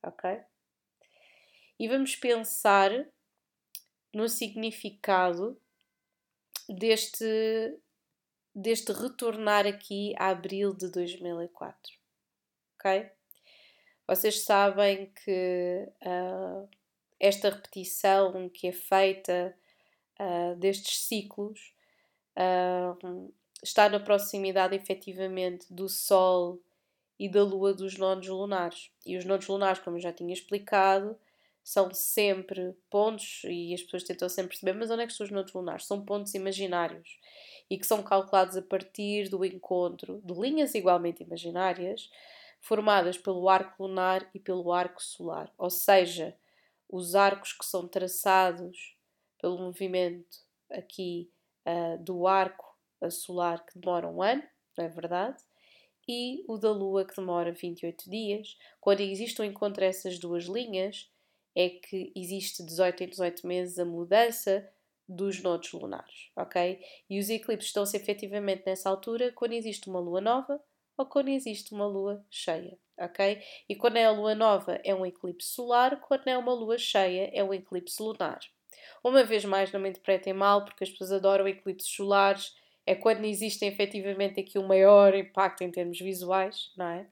Ok? 0.03 0.41
E 1.79 1.87
vamos 1.87 2.17
pensar 2.17 2.91
no 4.13 4.29
significado 4.29 5.57
deste, 6.69 7.77
deste 8.53 8.91
retornar 8.91 9.65
aqui 9.65 10.13
a 10.17 10.29
abril 10.29 10.73
de 10.73 10.89
2004. 10.89 11.75
Ok? 12.75 13.09
Vocês 14.07 14.41
sabem 14.41 15.11
que 15.23 15.89
uh, 16.01 16.69
esta 17.19 17.49
repetição 17.49 18.49
que 18.49 18.67
é 18.67 18.71
feita 18.71 19.55
uh, 20.19 20.55
destes 20.57 20.99
ciclos 21.05 21.73
uh, 22.37 23.33
está 23.63 23.87
na 23.87 23.99
proximidade 23.99 24.75
efetivamente 24.75 25.73
do 25.73 25.87
Sol 25.87 26.59
e 27.17 27.29
da 27.29 27.43
Lua 27.43 27.73
dos 27.73 27.97
nodos 27.97 28.27
lunares. 28.27 28.91
E 29.05 29.15
os 29.15 29.23
nodos 29.23 29.47
lunares, 29.47 29.79
como 29.79 29.95
eu 29.95 30.01
já 30.01 30.11
tinha 30.11 30.33
explicado, 30.33 31.17
são 31.63 31.93
sempre 31.93 32.75
pontos, 32.89 33.41
e 33.45 33.73
as 33.73 33.81
pessoas 33.81 34.03
tentam 34.03 34.27
sempre 34.27 34.49
perceber, 34.49 34.73
mas 34.73 34.91
onde 34.91 35.03
é 35.03 35.05
que 35.05 35.11
estão 35.11 35.25
os 35.25 35.31
nodos 35.31 35.53
lunares? 35.53 35.85
São 35.85 36.03
pontos 36.03 36.33
imaginários 36.33 37.17
e 37.69 37.77
que 37.77 37.87
são 37.87 38.03
calculados 38.03 38.57
a 38.57 38.61
partir 38.61 39.29
do 39.29 39.43
encontro 39.45 40.21
de 40.23 40.33
linhas 40.33 40.75
igualmente 40.75 41.23
imaginárias 41.23 42.09
formadas 42.59 43.17
pelo 43.17 43.47
arco 43.49 43.83
lunar 43.83 44.29
e 44.33 44.39
pelo 44.39 44.71
arco 44.71 45.01
solar, 45.01 45.51
ou 45.57 45.69
seja, 45.69 46.35
os 46.89 47.15
arcos 47.15 47.53
que 47.53 47.65
são 47.65 47.87
traçados 47.87 48.95
pelo 49.41 49.57
movimento 49.57 50.37
aqui 50.69 51.29
uh, 51.65 52.01
do 52.03 52.27
arco 52.27 52.73
solar 53.11 53.65
que 53.65 53.77
demora 53.77 54.07
um 54.07 54.21
ano, 54.21 54.43
não 54.77 54.85
é 54.85 54.89
verdade? 54.89 55.43
E 56.07 56.43
o 56.47 56.57
da 56.57 56.71
Lua 56.71 57.05
que 57.05 57.15
demora 57.15 57.51
28 57.51 58.09
dias. 58.09 58.57
Quando 58.79 59.01
existe 59.01 59.41
um 59.41 59.45
encontro 59.45 59.83
essas 59.83 60.19
duas 60.19 60.45
linhas, 60.45 61.09
é 61.55 61.69
que 61.69 62.11
existe 62.15 62.63
18 62.63 63.03
em 63.03 63.07
18 63.09 63.47
meses 63.47 63.79
a 63.79 63.85
mudança 63.85 64.67
dos 65.07 65.41
nodos 65.41 65.71
lunares, 65.73 66.29
ok? 66.35 66.79
E 67.09 67.19
os 67.19 67.29
eclipses 67.29 67.69
estão-se 67.69 67.95
efetivamente 67.97 68.63
nessa 68.65 68.89
altura 68.89 69.31
quando 69.31 69.53
existe 69.53 69.89
uma 69.89 69.99
lua 69.99 70.21
nova 70.21 70.61
ou 70.97 71.05
quando 71.05 71.29
existe 71.29 71.73
uma 71.73 71.85
lua 71.85 72.25
cheia, 72.29 72.77
ok? 72.97 73.41
E 73.67 73.75
quando 73.75 73.97
é 73.97 74.05
a 74.05 74.11
lua 74.11 74.33
nova 74.33 74.79
é 74.83 74.93
um 74.93 75.05
eclipse 75.05 75.49
solar, 75.49 75.99
quando 76.01 76.27
é 76.27 76.37
uma 76.37 76.53
lua 76.53 76.77
cheia 76.77 77.29
é 77.33 77.43
um 77.43 77.53
eclipse 77.53 78.01
lunar. 78.01 78.39
Uma 79.03 79.23
vez 79.23 79.43
mais, 79.45 79.71
não 79.71 79.79
me 79.79 79.89
interpretem 79.89 80.33
mal, 80.33 80.63
porque 80.63 80.83
as 80.83 80.89
pessoas 80.89 81.11
adoram 81.11 81.47
eclipses 81.47 81.89
solares, 81.89 82.55
é 82.85 82.95
quando 82.95 83.25
existem 83.25 83.69
efetivamente 83.69 84.39
aqui 84.39 84.57
o 84.57 84.61
um 84.61 84.67
maior 84.67 85.13
impacto 85.15 85.63
em 85.63 85.71
termos 85.71 85.99
visuais, 85.99 86.71
não 86.75 86.87
é? 86.87 87.07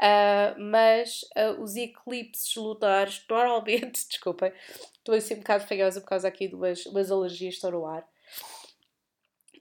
Uh, 0.00 0.58
mas 0.58 1.26
uh, 1.36 1.60
os 1.60 1.76
eclipses 1.76 2.56
lunares, 2.56 3.22
normalmente, 3.28 4.08
desculpem, 4.08 4.50
estou 4.94 5.14
assim 5.14 5.34
um 5.34 5.38
bocado 5.38 5.66
feiosa 5.66 6.00
por 6.00 6.08
causa 6.08 6.26
aqui 6.26 6.48
de 6.48 6.54
umas, 6.54 6.86
umas 6.86 7.10
alergias 7.10 7.54
estão 7.54 7.70
no 7.70 7.84
ar. 7.84 8.08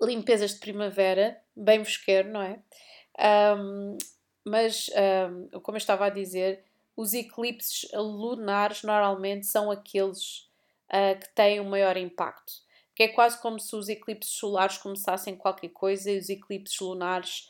Limpezas 0.01 0.53
de 0.53 0.59
primavera, 0.61 1.41
bem 1.53 1.79
vos 1.79 1.97
quero, 1.97 2.29
não 2.29 2.41
é? 2.41 2.57
Um, 3.57 3.97
mas, 4.45 4.89
um, 5.51 5.59
como 5.59 5.75
eu 5.75 5.79
estava 5.79 6.05
a 6.05 6.09
dizer, 6.09 6.63
os 6.95 7.13
eclipses 7.13 7.89
lunares 7.93 8.81
normalmente 8.83 9.45
são 9.45 9.69
aqueles 9.69 10.49
uh, 10.87 11.19
que 11.19 11.27
têm 11.35 11.59
o 11.59 11.65
maior 11.65 11.97
impacto. 11.97 12.53
Que 12.95 13.03
é 13.03 13.07
quase 13.09 13.41
como 13.41 13.59
se 13.59 13.75
os 13.75 13.89
eclipses 13.89 14.31
solares 14.31 14.77
começassem 14.77 15.35
qualquer 15.35 15.69
coisa 15.69 16.09
e 16.09 16.17
os 16.17 16.29
eclipses 16.29 16.79
lunares 16.79 17.49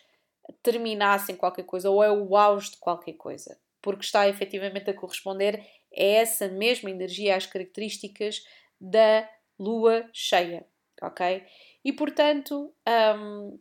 terminassem 0.62 1.36
qualquer 1.36 1.64
coisa 1.64 1.90
ou 1.90 2.04
é 2.04 2.12
o 2.12 2.36
auge 2.36 2.72
de 2.72 2.78
qualquer 2.78 3.14
coisa, 3.14 3.60
porque 3.82 4.04
está 4.04 4.28
efetivamente 4.28 4.90
a 4.90 4.94
corresponder 4.94 5.60
a 5.96 6.04
essa 6.04 6.48
mesma 6.48 6.90
energia, 6.90 7.36
às 7.36 7.46
características 7.46 8.44
da 8.80 9.30
lua 9.58 10.10
cheia, 10.14 10.66
ok? 11.02 11.44
E 11.84 11.94
portanto, 11.94 12.74
um, 13.18 13.60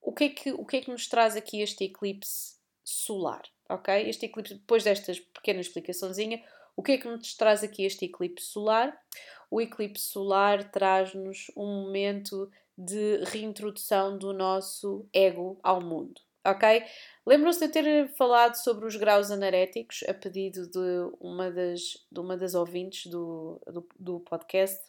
o, 0.00 0.12
que 0.12 0.24
é 0.24 0.28
que, 0.28 0.52
o 0.52 0.64
que 0.64 0.76
é 0.76 0.80
que 0.80 0.90
nos 0.90 1.08
traz 1.08 1.36
aqui 1.36 1.60
este 1.60 1.84
eclipse 1.84 2.56
solar, 2.84 3.42
ok? 3.68 4.08
Este 4.08 4.26
eclipse, 4.26 4.54
depois 4.54 4.84
desta 4.84 5.12
pequena 5.34 5.60
explicaçãozinha, 5.60 6.42
o 6.76 6.82
que 6.82 6.92
é 6.92 6.98
que 6.98 7.08
nos 7.08 7.34
traz 7.34 7.64
aqui 7.64 7.84
este 7.84 8.04
eclipse 8.04 8.46
solar? 8.46 8.96
O 9.50 9.60
eclipse 9.60 10.04
solar 10.04 10.70
traz-nos 10.70 11.50
um 11.56 11.84
momento 11.84 12.50
de 12.76 13.24
reintrodução 13.24 14.18
do 14.18 14.32
nosso 14.32 15.08
ego 15.12 15.58
ao 15.62 15.80
mundo, 15.80 16.20
ok? 16.44 16.84
Lembram-se 17.24 17.60
de 17.60 17.66
eu 17.66 17.72
ter 17.72 18.08
falado 18.14 18.54
sobre 18.56 18.86
os 18.86 18.96
graus 18.96 19.30
anaréticos 19.30 20.04
a 20.08 20.14
pedido 20.14 20.68
de 20.68 21.16
uma 21.20 21.50
das, 21.50 21.80
de 22.10 22.20
uma 22.20 22.36
das 22.36 22.54
ouvintes 22.54 23.10
do, 23.10 23.60
do, 23.66 23.88
do 23.98 24.20
podcast, 24.20 24.80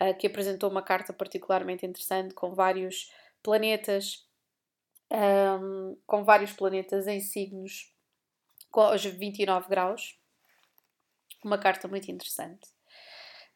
uh, 0.00 0.16
que 0.18 0.26
apresentou 0.26 0.70
uma 0.70 0.82
carta 0.82 1.12
particularmente 1.12 1.86
interessante 1.86 2.34
com 2.34 2.52
vários 2.54 3.12
planetas, 3.42 4.26
um, 5.12 5.96
com 6.06 6.24
vários 6.24 6.52
planetas 6.52 7.06
em 7.06 7.20
signos 7.20 7.94
com 8.70 8.92
os 8.92 9.04
29 9.04 9.68
graus. 9.68 10.18
Uma 11.44 11.58
carta 11.58 11.88
muito 11.88 12.10
interessante. 12.10 12.68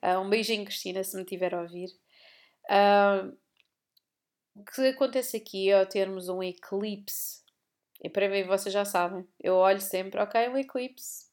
Uh, 0.03 0.19
um 0.21 0.29
beijinho, 0.29 0.65
Cristina, 0.65 1.03
se 1.03 1.17
me 1.17 1.25
tiver 1.25 1.55
a 1.55 1.63
ouvir. 1.63 1.89
O 4.57 4.64
que 4.64 4.83
acontece 4.88 5.37
aqui 5.37 5.70
é 5.70 5.79
ao 5.79 5.87
termos 5.87 6.29
um 6.29 6.42
eclipse, 6.42 7.42
e 8.03 8.09
para 8.09 8.29
mim 8.29 8.44
vocês 8.44 8.72
já 8.72 8.85
sabem, 8.85 9.27
eu 9.40 9.57
olho 9.57 9.81
sempre, 9.81 10.20
ok, 10.20 10.48
um 10.48 10.57
eclipse, 10.57 11.27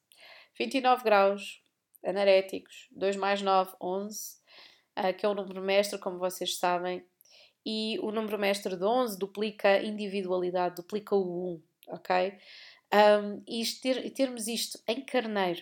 29 0.57 1.03
graus, 1.03 1.61
anaréticos, 2.03 2.87
2 2.91 3.15
mais 3.15 3.41
9, 3.41 3.75
11, 3.81 4.37
uh, 4.97 5.13
que 5.17 5.25
é 5.25 5.29
o 5.29 5.35
número 5.35 5.61
mestre, 5.61 5.99
como 5.99 6.17
vocês 6.17 6.57
sabem, 6.57 7.05
e 7.65 7.99
o 7.99 8.11
número 8.11 8.39
mestre 8.39 8.75
de 8.75 8.83
11 8.83 9.17
duplica 9.19 9.69
a 9.69 9.83
individualidade, 9.83 10.75
duplica 10.75 11.15
o 11.15 11.55
1, 11.55 11.63
ok? 11.89 12.37
Um, 12.93 13.43
e 13.47 13.63
ter, 13.81 14.09
termos 14.11 14.47
isto 14.47 14.79
em 14.87 15.05
carneiro, 15.05 15.61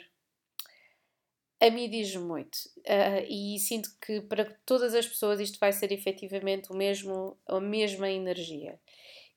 a 1.61 1.69
mim 1.69 1.89
diz 1.89 2.15
muito. 2.15 2.55
Uh, 2.79 3.25
e 3.27 3.59
sinto 3.59 3.89
que 4.01 4.21
para 4.21 4.45
todas 4.65 4.93
as 4.93 5.07
pessoas 5.07 5.39
isto 5.39 5.59
vai 5.59 5.73
ser 5.73 5.91
efetivamente 5.91 6.71
o 6.71 6.75
mesmo, 6.75 7.37
a 7.47 7.59
mesma 7.59 8.09
energia. 8.09 8.79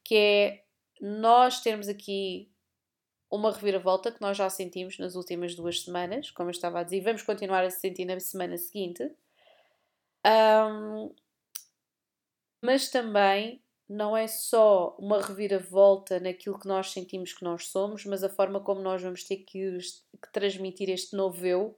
Que 0.05 0.15
é 0.15 0.65
nós 1.01 1.61
termos 1.61 1.89
aqui 1.89 2.49
uma 3.31 3.51
reviravolta 3.51 4.13
que 4.13 4.21
nós 4.21 4.37
já 4.37 4.49
sentimos 4.51 4.99
nas 4.99 5.17
últimas 5.17 5.55
duas 5.55 5.83
semanas, 5.83 6.31
como 6.31 6.49
eu 6.49 6.53
estava 6.53 6.81
a 6.81 6.83
dizer, 6.83 7.01
vamos 7.01 7.23
continuar 7.23 7.65
a 7.65 7.71
sentir 7.71 8.05
na 8.05 8.21
semana 8.21 8.57
seguinte. 8.57 9.11
Um, 10.25 11.13
mas 12.63 12.91
também 12.91 13.61
não 13.89 14.17
é 14.17 14.29
só 14.29 14.95
uma 14.99 15.21
reviravolta 15.21 16.21
naquilo 16.21 16.59
que 16.59 16.69
nós 16.69 16.93
sentimos 16.93 17.33
que 17.33 17.43
nós 17.43 17.67
somos, 17.67 18.05
mas 18.05 18.23
a 18.23 18.29
forma 18.29 18.61
como 18.61 18.81
nós 18.81 19.03
vamos 19.03 19.25
ter 19.25 19.39
que, 19.39 19.79
que 19.79 20.33
transmitir 20.33 20.89
este 20.89 21.17
novo 21.17 21.45
eu 21.45 21.77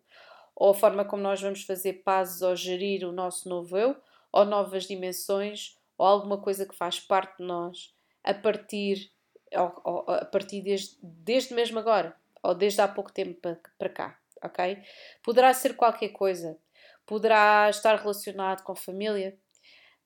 ou 0.54 0.70
a 0.70 0.74
forma 0.74 1.04
como 1.04 1.22
nós 1.22 1.40
vamos 1.40 1.62
fazer 1.62 2.04
pazes 2.04 2.42
ou 2.42 2.54
gerir 2.54 3.06
o 3.06 3.12
nosso 3.12 3.48
novo 3.48 3.76
eu, 3.76 3.96
ou 4.32 4.44
novas 4.44 4.84
dimensões, 4.84 5.78
ou 5.96 6.06
alguma 6.06 6.38
coisa 6.38 6.66
que 6.66 6.74
faz 6.74 7.00
parte 7.00 7.38
de 7.38 7.44
nós 7.44 7.94
a 8.22 8.34
partir 8.34 9.12
a 9.56 10.24
partir 10.24 10.62
desde, 10.62 10.96
desde 11.00 11.54
mesmo 11.54 11.78
agora, 11.78 12.16
ou 12.42 12.54
desde 12.54 12.80
há 12.80 12.88
pouco 12.88 13.12
tempo 13.12 13.40
para, 13.78 13.88
cá, 13.88 14.18
ok? 14.42 14.82
Poderá 15.22 15.54
ser 15.54 15.76
qualquer 15.76 16.08
coisa, 16.08 16.58
poderá 17.06 17.68
estar 17.70 17.96
relacionado 17.96 18.62
com 18.62 18.74
família, 18.74 19.36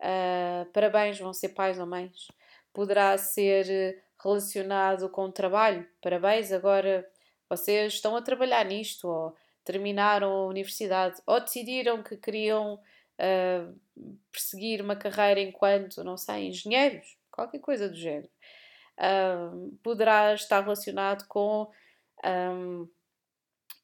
uh, 0.00 0.70
parabéns, 0.72 1.18
vão 1.18 1.32
ser 1.32 1.50
pais 1.50 1.78
ou 1.78 1.86
mães, 1.86 2.28
poderá 2.72 3.16
ser 3.16 4.02
relacionado 4.22 5.08
com 5.08 5.24
o 5.24 5.32
trabalho, 5.32 5.88
parabéns, 6.02 6.52
agora 6.52 7.08
vocês 7.48 7.94
estão 7.94 8.14
a 8.16 8.22
trabalhar 8.22 8.64
nisto, 8.64 9.08
ou 9.08 9.34
terminaram 9.68 10.32
a 10.32 10.46
universidade, 10.46 11.20
ou 11.26 11.38
decidiram 11.38 12.02
que 12.02 12.16
queriam 12.16 12.76
uh, 12.76 13.78
perseguir 14.32 14.80
uma 14.80 14.96
carreira 14.96 15.40
enquanto, 15.40 16.02
não 16.02 16.16
sei, 16.16 16.48
engenheiros, 16.48 17.18
qualquer 17.30 17.58
coisa 17.58 17.86
do 17.86 17.94
género. 17.94 18.30
Uh, 18.96 19.76
poderá 19.82 20.32
estar 20.32 20.62
relacionado 20.62 21.26
com 21.28 21.70
um, 22.24 22.88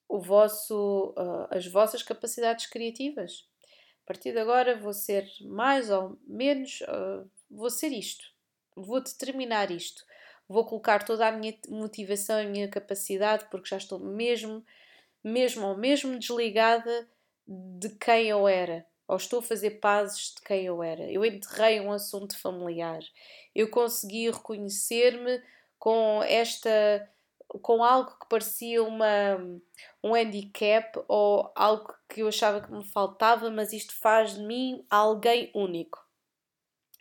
o 0.09 0.19
vosso, 0.19 1.15
uh, 1.19 1.55
as 1.55 1.67
vossas 1.67 2.03
capacidades 2.03 2.65
criativas. 2.67 3.47
A 4.05 4.07
partir 4.07 4.33
de 4.33 4.39
agora 4.39 4.81
vou 4.81 4.95
ser 4.95 5.29
mais 5.43 5.91
ou 5.91 6.19
menos, 6.27 6.83
vou 7.51 7.71
ser 7.71 7.89
isto, 7.89 8.25
vou 8.77 9.03
determinar 9.03 9.71
isto, 9.71 10.05
vou 10.47 10.67
colocar 10.67 11.03
toda 11.05 11.27
a 11.27 11.33
minha 11.33 11.55
motivação 11.71 12.39
e 12.39 12.45
a 12.45 12.51
minha 12.51 12.69
capacidade, 12.69 13.47
porque 13.51 13.71
já 13.71 13.79
estou 13.79 13.99
mesmo, 13.99 14.63
mesmo 15.25 15.67
ou 15.67 15.77
mesmo 15.77 16.19
desligada 16.19 17.09
de 17.47 17.89
quem 17.91 18.29
eu 18.29 18.47
era, 18.47 18.87
ou 19.09 19.17
estou 19.17 19.39
a 19.39 19.43
fazer 19.43 19.81
pazes 19.81 20.35
de 20.35 20.43
quem 20.43 20.67
eu 20.67 20.83
era. 20.83 21.11
Eu 21.11 21.25
enterrei 21.25 21.81
um 21.81 21.91
assunto 21.91 22.39
familiar. 22.39 23.01
Eu 23.55 23.71
consegui 23.71 24.31
reconhecer-me 24.31 25.43
com 25.79 26.23
esta 26.23 27.11
com 27.63 27.85
algo 27.85 28.19
que 28.19 28.29
parecia 28.29 28.83
uma, 28.83 29.39
um 30.03 30.15
handicap 30.15 31.01
ou 31.07 31.53
algo 31.55 31.95
que 32.09 32.21
eu 32.21 32.29
achava 32.29 32.61
que 32.61 32.73
me 32.73 32.85
faltava, 32.85 33.51
mas 33.51 33.73
isto 33.73 33.95
faz 34.01 34.35
de 34.35 34.43
mim 34.43 34.85
alguém 34.91 35.53
único. 35.55 36.04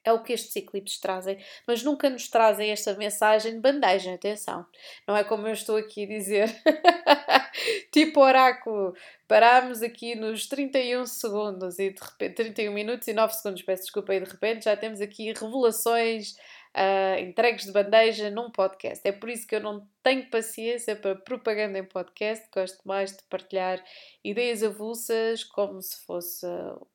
É 0.06 0.12
o 0.12 0.22
que 0.22 0.34
estes 0.34 0.56
eclipses 0.56 1.00
trazem, 1.00 1.38
mas 1.66 1.82
nunca 1.82 2.10
nos 2.10 2.28
trazem 2.28 2.72
esta 2.72 2.94
mensagem 2.96 3.54
de 3.54 3.60
bandagem, 3.60 4.14
atenção. 4.14 4.66
Não 5.08 5.16
é 5.16 5.24
como 5.24 5.48
eu 5.48 5.54
estou 5.54 5.78
aqui 5.78 6.04
a 6.04 6.08
dizer, 6.08 6.62
tipo 7.92 8.20
oráculo, 8.20 8.94
parámos 9.28 9.82
aqui 9.82 10.14
nos 10.16 10.46
31 10.48 11.06
segundos 11.06 11.80
e 11.80 11.92
de 11.92 12.02
repente, 12.02 12.36
31 12.36 12.74
minutos 12.74 13.08
e 13.08 13.14
9 13.14 13.34
segundos, 13.34 13.62
peço 13.62 13.84
desculpa, 13.84 14.14
e 14.14 14.20
de 14.20 14.30
repente 14.30 14.66
já 14.66 14.76
temos 14.76 15.00
aqui 15.00 15.32
revelações 15.32 16.36
uh, 16.76 17.20
entregues 17.20 17.66
de 17.66 17.72
bandeja 17.72 18.30
num 18.30 18.52
podcast. 18.52 19.08
É 19.08 19.12
por 19.12 19.30
isso 19.30 19.48
que 19.48 19.56
eu 19.56 19.60
não 19.60 19.88
tenho 20.02 20.30
paciência 20.30 20.96
para 20.96 21.16
propaganda 21.16 21.80
em 21.80 21.84
podcast, 21.84 22.48
gosto 22.54 22.80
mais 22.88 23.16
de 23.16 23.24
partilhar 23.24 23.84
ideias 24.24 24.64
avulsas 24.64 25.44
como 25.44 25.82
se 25.82 26.04
fosse 26.06 26.46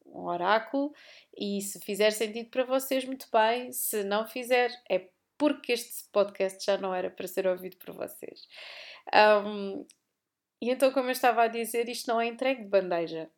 um 0.07 0.25
oráculo 0.25 0.93
e 1.37 1.61
se 1.63 1.81
fizer 1.81 2.11
sentido 2.11 2.51
para 2.51 2.65
vocês, 2.65 3.05
muito 3.05 3.29
bem, 3.33 3.73
se 3.73 4.03
não 4.05 4.27
fizer, 4.27 4.71
é 4.91 5.09
porque 5.37 5.73
este 5.73 6.05
podcast 6.11 6.65
já 6.65 6.77
não 6.77 6.95
era 6.95 7.11
para 7.11 7.29
ser 7.29 7.47
ouvido 7.47 7.77
por 7.77 7.95
vocês. 7.95 8.49
Um, 9.15 9.87
e 10.61 10.71
então, 10.71 10.91
como 10.91 11.07
eu 11.07 11.13
estava 11.13 11.45
a 11.45 11.49
dizer, 11.49 11.89
isto 11.89 12.09
não 12.09 12.21
é 12.21 12.27
entregue 12.27 12.65
de 12.65 12.69
bandeja. 12.69 13.31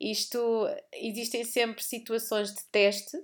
Isto 0.00 0.68
existem 0.94 1.42
sempre 1.44 1.82
situações 1.82 2.54
de 2.54 2.62
teste 2.70 3.18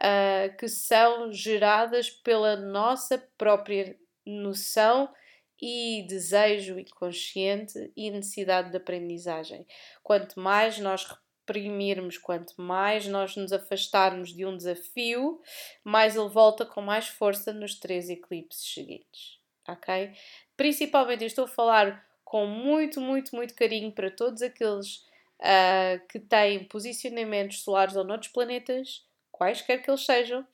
uh, 0.00 0.56
que 0.56 0.68
são 0.68 1.32
geradas 1.32 2.10
pela 2.10 2.56
nossa 2.56 3.18
própria 3.36 3.96
noção 4.26 5.12
e 5.60 6.04
desejo 6.08 6.78
inconsciente 6.78 7.92
e 7.96 8.10
necessidade 8.10 8.70
de 8.70 8.76
aprendizagem. 8.76 9.66
Quanto 10.02 10.38
mais 10.38 10.78
nós 10.78 11.06
reprimirmos, 11.46 12.18
quanto 12.18 12.60
mais 12.60 13.06
nós 13.06 13.36
nos 13.36 13.52
afastarmos 13.52 14.34
de 14.34 14.44
um 14.44 14.56
desafio, 14.56 15.40
mais 15.82 16.16
ele 16.16 16.28
volta 16.28 16.66
com 16.66 16.80
mais 16.80 17.08
força 17.08 17.52
nos 17.52 17.74
três 17.78 18.08
eclipses 18.08 18.74
seguintes. 18.74 19.38
Ok? 19.68 20.12
Principalmente, 20.56 21.22
eu 21.22 21.26
estou 21.26 21.44
a 21.44 21.48
falar 21.48 22.04
com 22.24 22.46
muito, 22.46 23.00
muito, 23.00 23.34
muito 23.34 23.54
carinho 23.54 23.92
para 23.92 24.10
todos 24.10 24.42
aqueles 24.42 24.96
uh, 25.40 26.06
que 26.08 26.18
têm 26.18 26.64
posicionamentos 26.64 27.62
solares 27.62 27.96
ou 27.96 28.04
noutros 28.04 28.32
planetas 28.32 29.04
quaisquer 29.44 29.82
que 29.82 29.90
eles 29.90 30.04
sejam, 30.04 30.46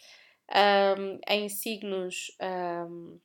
um, 0.98 1.20
em 1.28 1.48
signos 1.48 2.36
um, 2.88 3.18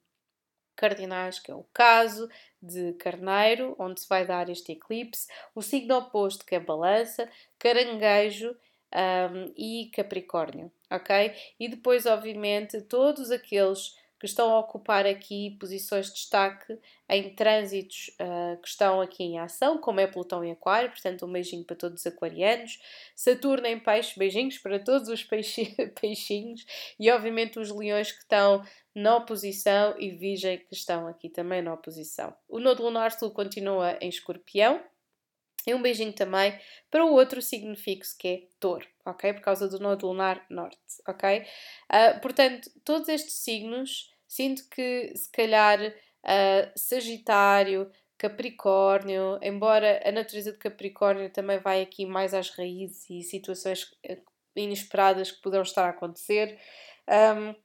cardinais, 0.75 1.39
que 1.39 1.49
é 1.49 1.56
o 1.56 1.65
caso 1.73 2.30
de 2.62 2.93
Carneiro, 2.93 3.75
onde 3.80 4.01
se 4.01 4.08
vai 4.08 4.25
dar 4.25 4.47
este 4.49 4.73
eclipse, 4.73 5.28
o 5.56 5.62
signo 5.62 5.97
oposto, 5.97 6.45
que 6.45 6.54
é 6.54 6.60
Balança, 6.60 7.28
Caranguejo 7.58 8.51
um, 8.51 9.54
e 9.58 9.89
Capricórnio, 9.91 10.71
ok? 10.91 11.34
E 11.60 11.67
depois, 11.67 12.06
obviamente, 12.06 12.82
todos 12.82 13.32
aqueles 13.32 13.97
que 14.19 14.25
estão 14.25 14.54
a 14.54 14.60
ocupar 14.60 15.06
aqui 15.06 15.58
posições 15.60 16.08
de 16.08 16.13
destaque 16.13 16.78
em 17.10 17.36
trânsitos 17.36 18.12
uh, 18.19 18.60
que 18.62 18.67
estão 18.67 19.01
aqui 19.01 19.23
em 19.23 19.39
ação, 19.39 19.78
como 19.78 19.99
é 19.99 20.08
Plutão 20.08 20.43
em 20.43 20.51
Aquário, 20.51 20.89
portanto, 20.89 21.25
um 21.25 21.32
beijinho 21.32 21.63
para 21.63 21.75
todos 21.75 22.01
os 22.01 22.08
aquarianos, 22.08 22.80
Saturno 23.15 23.67
em 23.67 23.80
Peixe, 23.80 24.17
beijinhos 24.17 24.58
para 24.58 24.80
todos 24.80 25.10
os 25.10 25.23
peixe, 25.23 25.75
peixinhos 25.99 26.65
e, 26.99 27.12
obviamente, 27.12 27.60
os 27.60 27.69
leões 27.69 28.12
que 28.12 28.21
estão 28.21 28.63
na 28.95 29.17
oposição 29.17 29.93
e 29.99 30.12
Virgem 30.12 30.58
que 30.58 30.73
estão 30.73 31.06
aqui 31.08 31.30
também 31.30 31.62
na 31.62 31.73
oposição. 31.73 32.34
O 32.47 32.60
Nodo 32.60 32.84
Lunar 32.84 33.12
Sul 33.12 33.30
continua 33.32 33.97
em 33.99 34.08
Escorpião. 34.08 34.82
E 35.67 35.73
um 35.73 35.82
beijinho 35.82 36.13
também 36.13 36.58
para 36.91 37.06
o 37.06 37.13
outro 37.13 37.41
signo 37.41 37.75
fixo 37.75 38.15
que 38.17 38.28
é 38.28 38.41
Touro, 38.60 38.88
ok? 39.06 39.34
Por 39.34 39.41
causa 39.41 39.67
do 39.67 39.80
Nodo 39.80 40.08
Lunar 40.08 40.45
Norte, 40.49 40.80
ok? 41.08 41.39
Uh, 41.39 42.21
portanto, 42.21 42.69
todos 42.84 43.10
estes 43.10 43.43
signos 43.43 44.15
Sinto 44.36 44.67
que, 44.69 45.15
se 45.15 45.32
calhar, 45.32 45.80
uh, 45.82 46.71
Sagitário, 46.75 47.89
Capricórnio, 48.17 49.39
embora 49.41 50.01
a 50.06 50.12
natureza 50.12 50.51
de 50.51 50.58
Capricórnio 50.58 51.32
também 51.32 51.60
vai 51.60 51.82
aqui 51.82 52.06
mais 52.06 52.34
às 52.34 52.49
raízes 52.49 53.10
e 53.10 53.21
situações 53.21 53.86
eh, 54.04 54.21
inesperadas 54.56 55.32
que 55.32 55.41
poderão 55.41 55.63
estar 55.63 55.86
a 55.86 55.89
acontecer. 55.89 56.60
Um, 57.10 57.56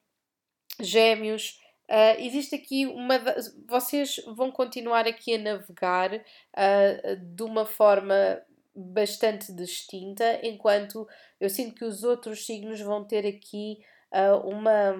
gêmeos, 0.80 1.58
uh, 1.90 2.20
existe 2.20 2.54
aqui 2.54 2.86
uma. 2.86 3.18
Vocês 3.66 4.16
vão 4.36 4.50
continuar 4.50 5.06
aqui 5.06 5.34
a 5.34 5.38
navegar 5.38 6.14
uh, 6.14 7.16
de 7.16 7.42
uma 7.42 7.66
forma 7.66 8.40
bastante 8.74 9.52
distinta, 9.52 10.40
enquanto 10.42 11.06
eu 11.40 11.50
sinto 11.50 11.74
que 11.74 11.84
os 11.84 12.04
outros 12.04 12.46
signos 12.46 12.80
vão 12.80 13.04
ter 13.04 13.26
aqui 13.26 13.78
uh, 14.12 14.48
uma, 14.48 14.94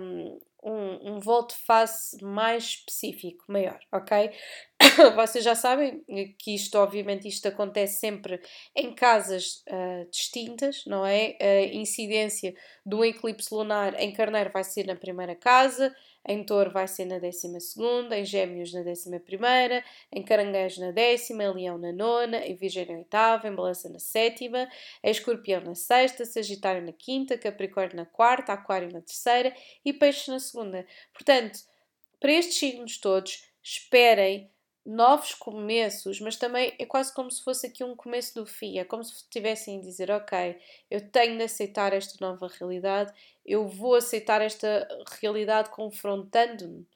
um, 0.62 1.14
um 1.14 1.20
volte-face 1.20 2.22
mais 2.22 2.64
específico, 2.64 3.44
maior, 3.48 3.78
ok? 3.92 4.32
Vocês 5.14 5.44
já 5.44 5.54
sabem 5.54 6.04
que 6.38 6.54
isto, 6.54 6.76
obviamente, 6.78 7.28
isto 7.28 7.46
acontece 7.46 8.00
sempre 8.00 8.40
em 8.74 8.92
casas 8.94 9.62
uh, 9.68 10.10
distintas, 10.10 10.84
não 10.86 11.06
é? 11.06 11.36
A 11.40 11.74
incidência 11.74 12.54
do 12.84 13.04
eclipse 13.04 13.54
lunar 13.54 13.98
em 14.00 14.12
Carneiro 14.12 14.50
vai 14.52 14.64
ser 14.64 14.86
na 14.86 14.96
primeira 14.96 15.34
casa, 15.34 15.94
em 16.26 16.44
Touro 16.44 16.70
vai 16.70 16.86
ser 16.86 17.06
na 17.06 17.18
décima 17.18 17.60
segunda, 17.60 18.18
em 18.18 18.24
Gêmeos 18.24 18.72
na 18.72 18.82
décima 18.82 19.18
primeira, 19.18 19.84
em 20.12 20.22
Caranguejo 20.22 20.80
na 20.80 20.90
décima, 20.90 21.44
em 21.44 21.54
Leão 21.54 21.78
na 21.78 21.92
nona, 21.92 22.38
em 22.44 22.54
Virgem 22.54 22.86
na 22.86 22.98
oitava, 22.98 23.48
em 23.48 23.54
Balança 23.54 23.88
na 23.88 23.98
sétima, 23.98 24.68
em 25.02 25.10
Escorpião 25.10 25.60
na 25.60 25.74
sexta, 25.74 26.24
Sagitário 26.24 26.82
na 26.82 26.92
quinta, 26.92 27.38
Capricórnio 27.38 27.96
na 27.96 28.06
quarta, 28.06 28.52
Aquário 28.52 28.92
na 28.92 29.00
terceira 29.00 29.54
e 29.84 29.92
Peixe 29.92 30.30
na 30.30 30.38
segunda. 30.38 30.86
Portanto, 31.12 31.58
para 32.20 32.32
estes 32.32 32.58
signos 32.58 32.98
todos, 32.98 33.50
esperem 33.62 34.50
novos 34.90 35.34
começos, 35.34 36.20
mas 36.20 36.36
também 36.36 36.74
é 36.78 36.84
quase 36.84 37.14
como 37.14 37.30
se 37.30 37.42
fosse 37.44 37.66
aqui 37.66 37.84
um 37.84 37.94
começo 37.94 38.34
do 38.34 38.44
fim. 38.44 38.78
É 38.78 38.84
como 38.84 39.04
se 39.04 39.14
estivessem 39.14 39.78
a 39.78 39.82
dizer: 39.82 40.10
Ok, 40.10 40.58
eu 40.90 41.08
tenho 41.10 41.36
de 41.36 41.44
aceitar 41.44 41.92
esta 41.92 42.16
nova 42.20 42.48
realidade, 42.48 43.12
eu 43.46 43.68
vou 43.68 43.94
aceitar 43.94 44.40
esta 44.42 44.88
realidade 45.20 45.70
confrontando-me 45.70 46.86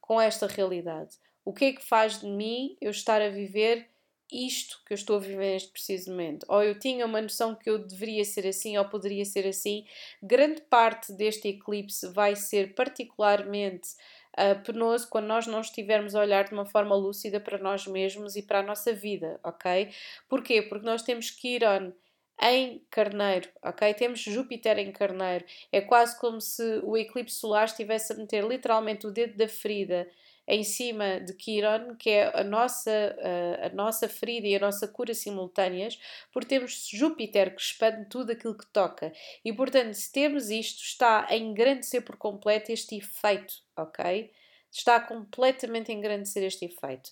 com 0.00 0.20
esta 0.20 0.46
realidade. 0.46 1.16
O 1.44 1.52
que 1.52 1.66
é 1.66 1.72
que 1.72 1.84
faz 1.84 2.20
de 2.20 2.26
mim 2.26 2.76
eu 2.80 2.90
estar 2.90 3.22
a 3.22 3.28
viver 3.28 3.88
isto 4.32 4.82
que 4.86 4.92
eu 4.92 4.96
estou 4.96 5.16
a 5.16 5.20
viver 5.20 5.52
neste 5.52 5.70
preciso 5.70 6.10
momento? 6.10 6.44
Ou 6.48 6.62
eu 6.62 6.78
tinha 6.78 7.06
uma 7.06 7.22
noção 7.22 7.54
que 7.54 7.70
eu 7.70 7.78
deveria 7.78 8.24
ser 8.24 8.46
assim 8.48 8.76
ou 8.76 8.84
poderia 8.86 9.24
ser 9.24 9.46
assim. 9.46 9.84
Grande 10.22 10.60
parte 10.62 11.12
deste 11.12 11.48
eclipse 11.48 12.08
vai 12.08 12.34
ser 12.34 12.74
particularmente 12.74 13.90
uh, 14.38 14.62
penoso 14.62 15.08
quando 15.08 15.26
nós 15.26 15.46
não 15.46 15.60
estivermos 15.60 16.14
a 16.14 16.20
olhar 16.20 16.44
de 16.44 16.52
uma 16.52 16.66
forma 16.66 16.94
lúcida 16.94 17.40
para 17.40 17.58
nós 17.58 17.86
mesmos 17.86 18.36
e 18.36 18.42
para 18.42 18.60
a 18.60 18.62
nossa 18.62 18.92
vida, 18.92 19.40
ok? 19.42 19.90
Porquê? 20.28 20.62
Porque 20.62 20.86
nós 20.86 21.02
temos 21.02 21.30
que 21.30 21.56
ir 21.56 21.64
on 21.64 21.92
em 22.42 22.84
Carneiro, 22.90 23.48
ok? 23.62 23.94
Temos 23.94 24.20
Júpiter 24.20 24.78
em 24.78 24.90
Carneiro. 24.90 25.44
É 25.70 25.80
quase 25.80 26.18
como 26.18 26.40
se 26.40 26.80
o 26.82 26.96
eclipse 26.96 27.36
solar 27.36 27.66
estivesse 27.66 28.12
a 28.12 28.16
meter 28.16 28.44
literalmente 28.44 29.06
o 29.06 29.10
dedo 29.10 29.36
da 29.36 29.48
ferida 29.48 30.08
em 30.46 30.62
cima 30.62 31.20
de 31.20 31.32
Quiron, 31.34 31.96
que 31.96 32.10
é 32.10 32.30
a 32.38 32.44
nossa, 32.44 33.16
a, 33.62 33.66
a 33.66 33.68
nossa 33.70 34.08
ferida 34.08 34.46
e 34.46 34.56
a 34.56 34.60
nossa 34.60 34.86
cura 34.86 35.14
simultâneas, 35.14 35.98
porque 36.32 36.48
temos 36.48 36.88
Júpiter 36.92 37.54
que 37.54 37.62
expande 37.62 38.08
tudo 38.08 38.32
aquilo 38.32 38.56
que 38.56 38.66
toca. 38.66 39.12
E 39.44 39.52
portanto, 39.52 39.94
se 39.94 40.12
temos 40.12 40.50
isto, 40.50 40.82
está 40.82 41.26
a 41.28 41.36
engrandecer 41.36 42.02
por 42.02 42.16
completo 42.16 42.70
este 42.70 42.96
efeito, 42.96 43.54
ok? 43.76 44.30
Está 44.70 45.00
completamente 45.00 45.90
a 45.90 45.94
engrandecer 45.94 46.42
este 46.42 46.66
efeito. 46.66 47.10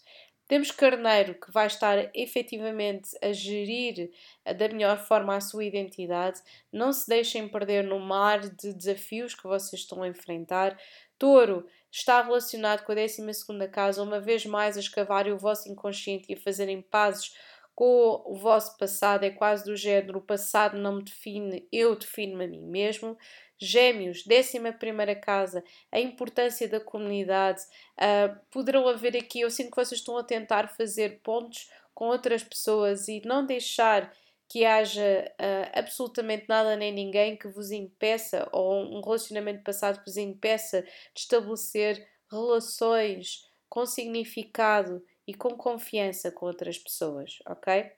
Temos 0.52 0.70
Carneiro, 0.70 1.34
que 1.34 1.50
vai 1.50 1.66
estar 1.66 2.10
efetivamente 2.14 3.16
a 3.22 3.32
gerir 3.32 4.10
da 4.44 4.68
melhor 4.68 4.98
forma 4.98 5.34
a 5.34 5.40
sua 5.40 5.64
identidade. 5.64 6.42
Não 6.70 6.92
se 6.92 7.08
deixem 7.08 7.48
perder 7.48 7.84
no 7.84 7.98
mar 7.98 8.40
de 8.40 8.74
desafios 8.74 9.34
que 9.34 9.44
vocês 9.44 9.80
estão 9.80 10.02
a 10.02 10.08
enfrentar. 10.08 10.78
Touro 11.18 11.66
está 11.92 12.22
relacionado 12.22 12.84
com 12.84 12.92
a 12.92 12.94
12 12.94 13.68
casa, 13.70 14.02
uma 14.02 14.18
vez 14.18 14.46
mais 14.46 14.76
a 14.76 14.80
escavarem 14.80 15.32
o 15.32 15.38
vosso 15.38 15.70
inconsciente 15.70 16.24
e 16.30 16.34
a 16.34 16.40
fazerem 16.40 16.80
pazes 16.80 17.36
com 17.74 18.22
o 18.24 18.34
vosso 18.34 18.78
passado. 18.78 19.24
É 19.24 19.30
quase 19.30 19.64
do 19.64 19.76
género: 19.76 20.18
o 20.18 20.22
passado 20.22 20.78
não 20.78 20.96
me 20.96 21.02
define, 21.02 21.68
eu 21.70 21.94
defino-me 21.94 22.44
a 22.46 22.48
mim 22.48 22.62
mesmo. 22.62 23.16
Gêmeos, 23.58 24.24
11 24.26 25.14
casa, 25.20 25.62
a 25.92 26.00
importância 26.00 26.66
da 26.68 26.80
comunidade. 26.80 27.60
Uh, 27.96 28.36
poderão 28.50 28.88
haver 28.88 29.16
aqui, 29.16 29.40
eu 29.40 29.50
sinto 29.50 29.70
que 29.70 29.76
vocês 29.76 30.00
estão 30.00 30.16
a 30.18 30.24
tentar 30.24 30.68
fazer 30.68 31.20
pontos 31.22 31.70
com 31.94 32.06
outras 32.06 32.42
pessoas 32.42 33.06
e 33.06 33.22
não 33.24 33.46
deixar 33.46 34.12
que 34.52 34.66
haja 34.66 35.32
uh, 35.40 35.70
absolutamente 35.72 36.44
nada 36.46 36.76
nem 36.76 36.92
ninguém 36.92 37.34
que 37.38 37.48
vos 37.48 37.70
impeça, 37.70 38.46
ou 38.52 38.82
um 38.82 39.00
relacionamento 39.00 39.64
passado 39.64 40.00
que 40.00 40.04
vos 40.04 40.18
impeça 40.18 40.82
de 40.82 41.20
estabelecer 41.20 42.06
relações 42.30 43.50
com 43.66 43.86
significado 43.86 45.02
e 45.26 45.32
com 45.32 45.56
confiança 45.56 46.30
com 46.30 46.44
outras 46.44 46.76
pessoas, 46.76 47.38
ok? 47.46 47.92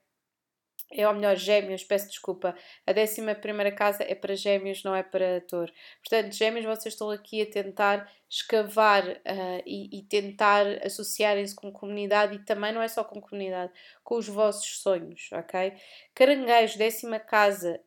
É 0.92 1.08
ou 1.08 1.14
melhor, 1.14 1.36
gêmeos, 1.36 1.82
peço 1.82 2.08
desculpa, 2.08 2.54
a 2.86 2.92
décima 2.92 3.34
primeira 3.34 3.72
casa 3.72 4.04
é 4.04 4.14
para 4.14 4.36
gêmeos, 4.36 4.82
não 4.84 4.94
é 4.94 5.02
para 5.02 5.40
touro. 5.40 5.72
Portanto, 6.00 6.32
gêmeos, 6.32 6.64
vocês 6.64 6.94
estão 6.94 7.10
aqui 7.10 7.42
a 7.42 7.46
tentar 7.46 8.10
escavar 8.28 9.06
uh, 9.08 9.62
e, 9.64 9.98
e, 9.98 10.02
tentar 10.02 10.66
associarem-se 10.84 11.54
com 11.54 11.70
comunidade 11.70 12.34
e 12.34 12.38
também 12.40 12.72
não 12.72 12.82
é 12.82 12.88
só 12.88 13.04
com 13.04 13.20
comunidade, 13.20 13.72
com 14.02 14.16
os 14.16 14.28
vossos 14.28 14.78
sonhos, 14.78 15.30
ok? 15.32 15.72
Caranguejo, 16.14 16.78
décima 16.78 17.20
casa, 17.20 17.80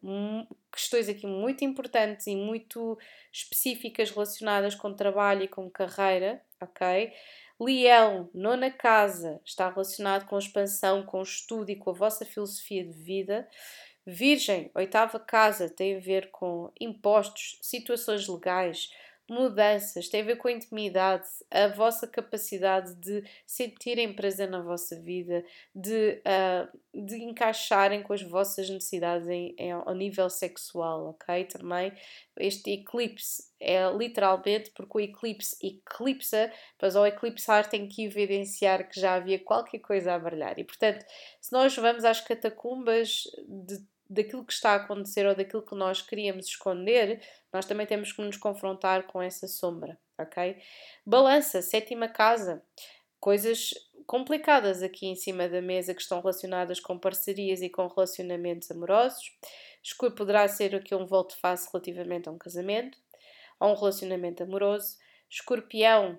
questões 0.72 1.10
aqui 1.10 1.28
muito 1.28 1.66
importantes 1.66 2.28
e 2.28 2.36
muito 2.36 2.98
específicas 3.32 4.10
relacionadas 4.12 4.74
com 4.74 4.94
trabalho 4.94 5.44
e 5.44 5.48
com 5.48 5.70
carreira, 5.70 6.42
ok? 6.62 7.12
Leão, 7.60 8.30
nona 8.34 8.70
casa, 8.70 9.42
está 9.44 9.70
relacionado 9.70 10.28
com 10.28 10.36
a 10.36 10.40
expansão, 10.40 11.04
com 11.04 11.20
o 11.20 11.24
estudo 11.24 11.72
e 11.72 11.76
com 11.76 11.90
a 11.90 11.94
vossa 11.94 12.24
filosofia 12.24 12.86
de 12.86 12.94
vida. 12.94 13.48
Virgem, 14.06 14.72
oitava 14.76 15.20
casa, 15.20 15.70
tem 15.70 15.98
a 15.98 16.00
ver 16.00 16.30
com 16.32 16.72
impostos, 16.80 17.58
situações 17.62 18.28
legais, 18.28 18.90
mudanças, 19.30 20.08
tem 20.08 20.22
a 20.22 20.26
ver 20.26 20.38
com 20.38 20.48
a 20.48 20.52
intimidade, 20.52 21.28
a 21.52 21.68
vossa 21.68 22.08
capacidade 22.08 22.96
de 22.96 23.24
sentirem 23.46 24.14
prazer 24.14 24.50
na 24.50 24.62
vossa 24.62 25.00
vida, 25.00 25.44
de, 25.76 26.22
uh, 26.22 27.06
de 27.06 27.18
encaixarem 27.24 28.02
com 28.04 28.14
as 28.14 28.22
vossas 28.22 28.70
necessidades 28.70 29.28
em, 29.28 29.54
em, 29.58 29.72
ao 29.72 29.94
nível 29.94 30.30
sexual, 30.30 31.10
ok? 31.10 31.46
Também 31.46 31.92
este 32.40 32.72
eclipse 32.72 33.44
é 33.60 33.90
literalmente 33.92 34.72
porque 34.72 34.98
o 34.98 35.02
eclipse 35.02 35.58
eclipsa, 35.62 36.52
mas 36.82 36.96
ao 36.96 37.06
eclipsar 37.06 37.70
tem 37.70 37.88
que 37.88 38.06
evidenciar 38.06 38.88
que 38.88 39.00
já 39.00 39.16
havia 39.16 39.40
qualquer 39.40 39.80
coisa 39.80 40.14
a 40.14 40.20
brilhar. 40.20 40.58
E 40.60 40.64
portanto, 40.64 41.06
se 41.42 41.52
nós 41.52 41.76
vamos 41.76 42.06
às 42.06 42.22
catacumbas 42.22 43.24
de 43.48 43.84
daquilo 44.10 44.46
que 44.46 44.54
está 44.54 44.72
a 44.72 44.76
acontecer 44.76 45.26
ou 45.26 45.36
daquilo 45.36 45.62
que 45.62 45.76
nós 45.76 46.02
queríamos 46.02 46.48
esconder, 46.48 47.22
nós 47.52 47.66
também 47.66 47.86
temos 47.86 48.12
que 48.12 48.22
nos 48.22 48.38
confrontar 48.38 49.08
com 49.08 49.22
essa 49.22 49.48
sombra, 49.48 49.98
ok? 50.18 50.58
Balança, 51.06 51.62
sétima 51.62 52.08
casa, 52.08 52.64
coisas 53.20 53.74
complicadas 54.06 54.82
aqui 54.82 55.08
em 55.08 55.16
cima 55.16 55.50
da 55.50 55.62
mesa 55.62 55.94
que 55.94 56.02
estão 56.02 56.22
relacionadas 56.22 56.80
com 56.80 56.98
parcerias 56.98 57.62
e 57.62 57.70
com 57.70 57.88
relacionamentos 57.88 58.72
amorosos. 58.72 59.38
Escuro 59.84 60.16
poderá 60.16 60.48
ser 60.48 60.76
aqui 60.76 60.96
um 60.96 61.06
volte-face 61.06 61.70
relativamente 61.72 62.30
a 62.30 62.32
um 62.32 62.38
casamento, 62.38 62.98
a 63.60 63.68
um 63.68 63.76
relacionamento 63.76 64.44
amoroso. 64.44 64.98
Escorpião, 65.30 66.18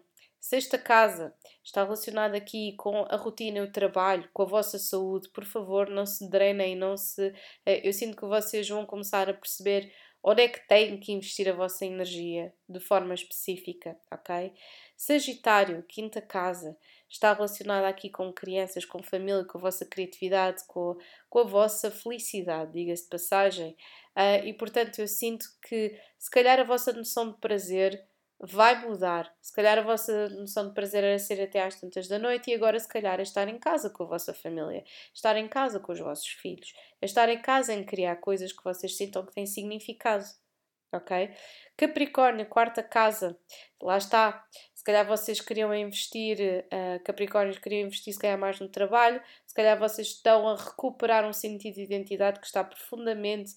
Sexta 0.48 0.78
casa 0.78 1.34
está 1.62 1.84
relacionada 1.84 2.34
aqui 2.34 2.72
com 2.78 3.04
a 3.10 3.16
rotina 3.16 3.58
e 3.58 3.60
o 3.60 3.70
trabalho, 3.70 4.26
com 4.32 4.44
a 4.44 4.46
vossa 4.46 4.78
saúde. 4.78 5.28
Por 5.28 5.44
favor, 5.44 5.90
não 5.90 6.06
se 6.06 6.26
drenem, 6.26 6.74
não 6.74 6.96
se. 6.96 7.34
Eh, 7.66 7.86
eu 7.86 7.92
sinto 7.92 8.16
que 8.16 8.24
vocês 8.24 8.66
vão 8.66 8.86
começar 8.86 9.28
a 9.28 9.34
perceber 9.34 9.92
onde 10.22 10.44
é 10.44 10.48
que 10.48 10.66
têm 10.66 10.98
que 10.98 11.12
investir 11.12 11.50
a 11.50 11.52
vossa 11.52 11.84
energia 11.84 12.50
de 12.66 12.80
forma 12.80 13.12
específica, 13.12 13.94
ok? 14.10 14.54
Sagitário, 14.96 15.84
quinta 15.86 16.22
casa, 16.22 16.74
está 17.10 17.34
relacionada 17.34 17.86
aqui 17.86 18.08
com 18.08 18.32
crianças, 18.32 18.86
com 18.86 19.02
família, 19.02 19.44
com 19.44 19.58
a 19.58 19.60
vossa 19.60 19.84
criatividade, 19.84 20.64
com, 20.66 20.96
com 21.28 21.40
a 21.40 21.44
vossa 21.44 21.90
felicidade, 21.90 22.72
diga-se 22.72 23.02
de 23.02 23.10
passagem. 23.10 23.76
Uh, 24.16 24.46
e 24.46 24.54
portanto, 24.54 24.98
eu 24.98 25.08
sinto 25.08 25.44
que 25.60 25.94
se 26.18 26.30
calhar 26.30 26.58
a 26.58 26.64
vossa 26.64 26.90
noção 26.90 27.32
de 27.32 27.36
prazer 27.36 28.02
vai 28.40 28.86
mudar. 28.86 29.32
Se 29.40 29.52
calhar 29.52 29.78
a 29.78 29.82
vossa 29.82 30.28
noção 30.30 30.68
de 30.68 30.74
prazer 30.74 31.02
era 31.02 31.18
ser 31.18 31.40
até 31.42 31.62
às 31.62 31.80
tantas 31.80 32.06
da 32.06 32.18
noite 32.18 32.50
e 32.50 32.54
agora 32.54 32.78
se 32.78 32.88
calhar 32.88 33.18
é 33.18 33.22
estar 33.22 33.48
em 33.48 33.58
casa 33.58 33.90
com 33.90 34.04
a 34.04 34.06
vossa 34.06 34.32
família, 34.32 34.84
estar 35.12 35.36
em 35.36 35.48
casa 35.48 35.80
com 35.80 35.92
os 35.92 35.98
vossos 35.98 36.28
filhos, 36.28 36.72
é 37.00 37.06
estar 37.06 37.28
em 37.28 37.40
casa 37.40 37.74
em 37.74 37.84
criar 37.84 38.16
coisas 38.16 38.52
que 38.52 38.62
vocês 38.62 38.96
sintam 38.96 39.26
que 39.26 39.32
têm 39.32 39.46
significado. 39.46 40.24
Ok? 40.90 41.30
Capricórnio, 41.76 42.46
quarta 42.46 42.82
casa, 42.82 43.38
lá 43.82 43.98
está. 43.98 44.46
Se 44.74 44.82
calhar 44.82 45.06
vocês 45.06 45.38
queriam 45.38 45.74
investir, 45.74 46.38
uh, 46.40 47.02
Capricórnios 47.04 47.58
queriam 47.58 47.86
investir 47.86 48.14
se 48.14 48.18
calhar 48.18 48.38
mais 48.38 48.58
no 48.58 48.70
trabalho, 48.70 49.20
se 49.46 49.54
calhar 49.54 49.78
vocês 49.78 50.08
estão 50.08 50.48
a 50.48 50.56
recuperar 50.56 51.26
um 51.26 51.32
sentido 51.32 51.74
de 51.74 51.82
identidade 51.82 52.40
que 52.40 52.46
está 52.46 52.64
profundamente 52.64 53.52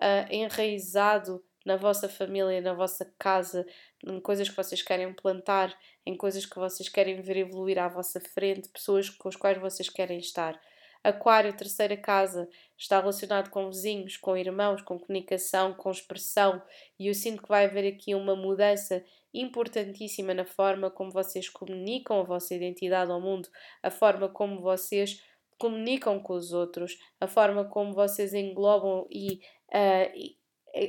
uh, 0.00 0.32
enraizado 0.32 1.44
na 1.66 1.76
vossa 1.76 2.08
família, 2.08 2.60
na 2.60 2.72
vossa 2.72 3.12
casa, 3.18 3.66
em 4.06 4.20
coisas 4.20 4.48
que 4.48 4.56
vocês 4.56 4.82
querem 4.82 5.12
plantar, 5.12 5.76
em 6.04 6.16
coisas 6.16 6.46
que 6.46 6.56
vocês 6.56 6.88
querem 6.88 7.20
ver 7.20 7.36
evoluir 7.38 7.78
à 7.78 7.88
vossa 7.88 8.20
frente, 8.20 8.68
pessoas 8.68 9.10
com 9.10 9.28
as 9.28 9.36
quais 9.36 9.58
vocês 9.58 9.88
querem 9.88 10.18
estar. 10.18 10.58
Aquário, 11.02 11.56
terceira 11.56 11.96
casa, 11.96 12.48
está 12.76 12.98
relacionado 12.98 13.50
com 13.50 13.68
vizinhos, 13.68 14.16
com 14.16 14.36
irmãos, 14.36 14.82
com 14.82 14.98
comunicação, 14.98 15.72
com 15.74 15.90
expressão, 15.90 16.60
e 16.98 17.06
eu 17.06 17.14
sinto 17.14 17.42
que 17.42 17.48
vai 17.48 17.66
haver 17.66 17.92
aqui 17.92 18.14
uma 18.14 18.34
mudança 18.34 19.04
importantíssima 19.32 20.34
na 20.34 20.44
forma 20.44 20.90
como 20.90 21.10
vocês 21.10 21.48
comunicam 21.48 22.20
a 22.20 22.24
vossa 22.24 22.54
identidade 22.54 23.10
ao 23.10 23.20
mundo, 23.20 23.48
a 23.82 23.90
forma 23.90 24.28
como 24.28 24.60
vocês 24.60 25.22
comunicam 25.58 26.18
com 26.20 26.34
os 26.34 26.52
outros, 26.52 26.98
a 27.20 27.26
forma 27.26 27.64
como 27.64 27.94
vocês 27.94 28.34
englobam 28.34 29.06
e, 29.10 29.40
uh, 29.72 30.35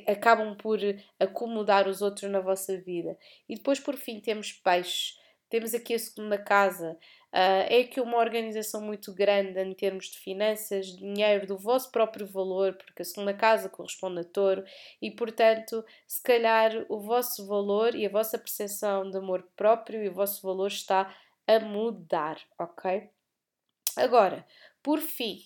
acabam 0.08 0.56
por 0.56 0.80
acomodar 1.20 1.88
os 1.88 2.02
outros 2.02 2.30
na 2.30 2.40
vossa 2.40 2.78
vida. 2.78 3.18
E 3.48 3.56
depois, 3.56 3.80
por 3.80 3.96
fim, 3.96 4.20
temos 4.20 4.52
peixes. 4.52 5.18
Temos 5.50 5.74
aqui 5.74 5.94
a 5.94 6.00
segunda 6.00 6.38
casa. 6.38 6.98
Uh, 7.34 7.68
é 7.70 7.80
aqui 7.82 8.02
uma 8.02 8.18
organização 8.18 8.82
muito 8.82 9.14
grande 9.14 9.60
em 9.62 9.74
termos 9.74 10.08
de 10.08 10.18
finanças, 10.18 10.88
dinheiro, 10.88 11.46
do 11.46 11.58
vosso 11.58 11.92
próprio 11.92 12.26
valor, 12.26 12.74
porque 12.74 13.02
a 13.02 13.06
segunda 13.06 13.34
casa 13.34 13.70
corresponde 13.70 14.22
a 14.22 14.24
touro, 14.24 14.64
e 15.02 15.12
portanto, 15.12 15.86
se 16.08 16.22
calhar 16.24 16.86
o 16.90 17.00
vosso 17.00 17.46
valor 17.46 17.96
e 17.96 18.06
a 18.06 18.10
vossa 18.10 18.38
percepção 18.38 19.10
de 19.10 19.18
amor 19.18 19.48
próprio 19.56 20.04
e 20.04 20.10
o 20.10 20.14
vosso 20.14 20.42
valor 20.42 20.68
está 20.68 21.14
a 21.46 21.60
mudar, 21.60 22.40
ok? 22.58 23.10
Agora, 23.96 24.46
por 24.82 25.00
fim, 25.00 25.40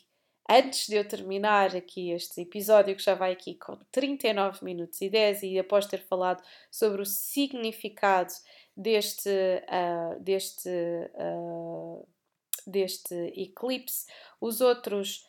antes 0.51 0.87
de 0.87 0.95
eu 0.95 1.07
terminar 1.07 1.75
aqui 1.75 2.11
este 2.11 2.41
episódio, 2.41 2.95
que 2.95 3.03
já 3.03 3.15
vai 3.15 3.31
aqui 3.31 3.55
com 3.55 3.77
39 3.91 4.63
minutos 4.65 4.99
e 5.01 5.09
10, 5.09 5.43
e 5.43 5.59
após 5.59 5.85
ter 5.85 5.99
falado 6.05 6.43
sobre 6.69 7.01
o 7.01 7.05
significado 7.05 8.33
deste, 8.75 9.29
uh, 9.29 10.19
deste, 10.19 10.69
uh, 10.69 12.07
deste 12.67 13.15
eclipse, 13.35 14.05
os 14.41 14.59
outros 14.59 15.25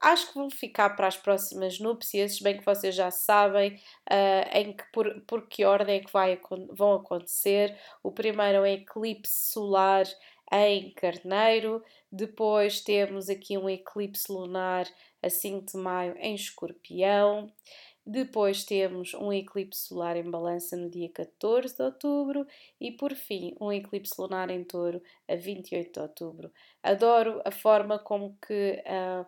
acho 0.00 0.28
que 0.28 0.34
vão 0.34 0.50
ficar 0.50 0.90
para 0.90 1.06
as 1.06 1.16
próximas 1.16 1.78
núpcias, 1.78 2.40
bem 2.40 2.58
que 2.58 2.64
vocês 2.64 2.94
já 2.94 3.10
sabem 3.10 3.74
uh, 4.10 4.56
em 4.56 4.72
que, 4.72 4.84
por, 4.92 5.20
por 5.22 5.46
que 5.46 5.64
ordem 5.64 5.96
é 5.96 6.00
que 6.00 6.12
vai, 6.12 6.40
vão 6.72 6.94
acontecer. 6.94 7.78
O 8.02 8.10
primeiro 8.10 8.58
é 8.58 8.60
um 8.60 8.66
eclipse 8.66 9.52
solar 9.52 10.06
em 10.52 10.90
Carneiro, 10.92 11.82
depois 12.10 12.80
temos 12.80 13.30
aqui 13.30 13.56
um 13.56 13.70
eclipse 13.70 14.30
lunar 14.30 14.86
a 15.22 15.30
5 15.30 15.72
de 15.72 15.78
maio 15.78 16.14
em 16.18 16.34
Escorpião. 16.34 17.50
Depois 18.04 18.64
temos 18.64 19.14
um 19.14 19.32
eclipse 19.32 19.86
solar 19.86 20.16
em 20.16 20.28
balança 20.28 20.76
no 20.76 20.90
dia 20.90 21.08
14 21.08 21.76
de 21.76 21.82
outubro 21.82 22.46
e, 22.80 22.90
por 22.90 23.14
fim, 23.14 23.56
um 23.60 23.72
eclipse 23.72 24.14
lunar 24.18 24.50
em 24.50 24.64
touro 24.64 25.00
a 25.28 25.36
28 25.36 25.92
de 25.92 26.00
outubro. 26.00 26.52
Adoro 26.82 27.40
a 27.44 27.50
forma 27.52 27.98
como 28.00 28.36
que, 28.44 28.82
uh, 28.86 29.24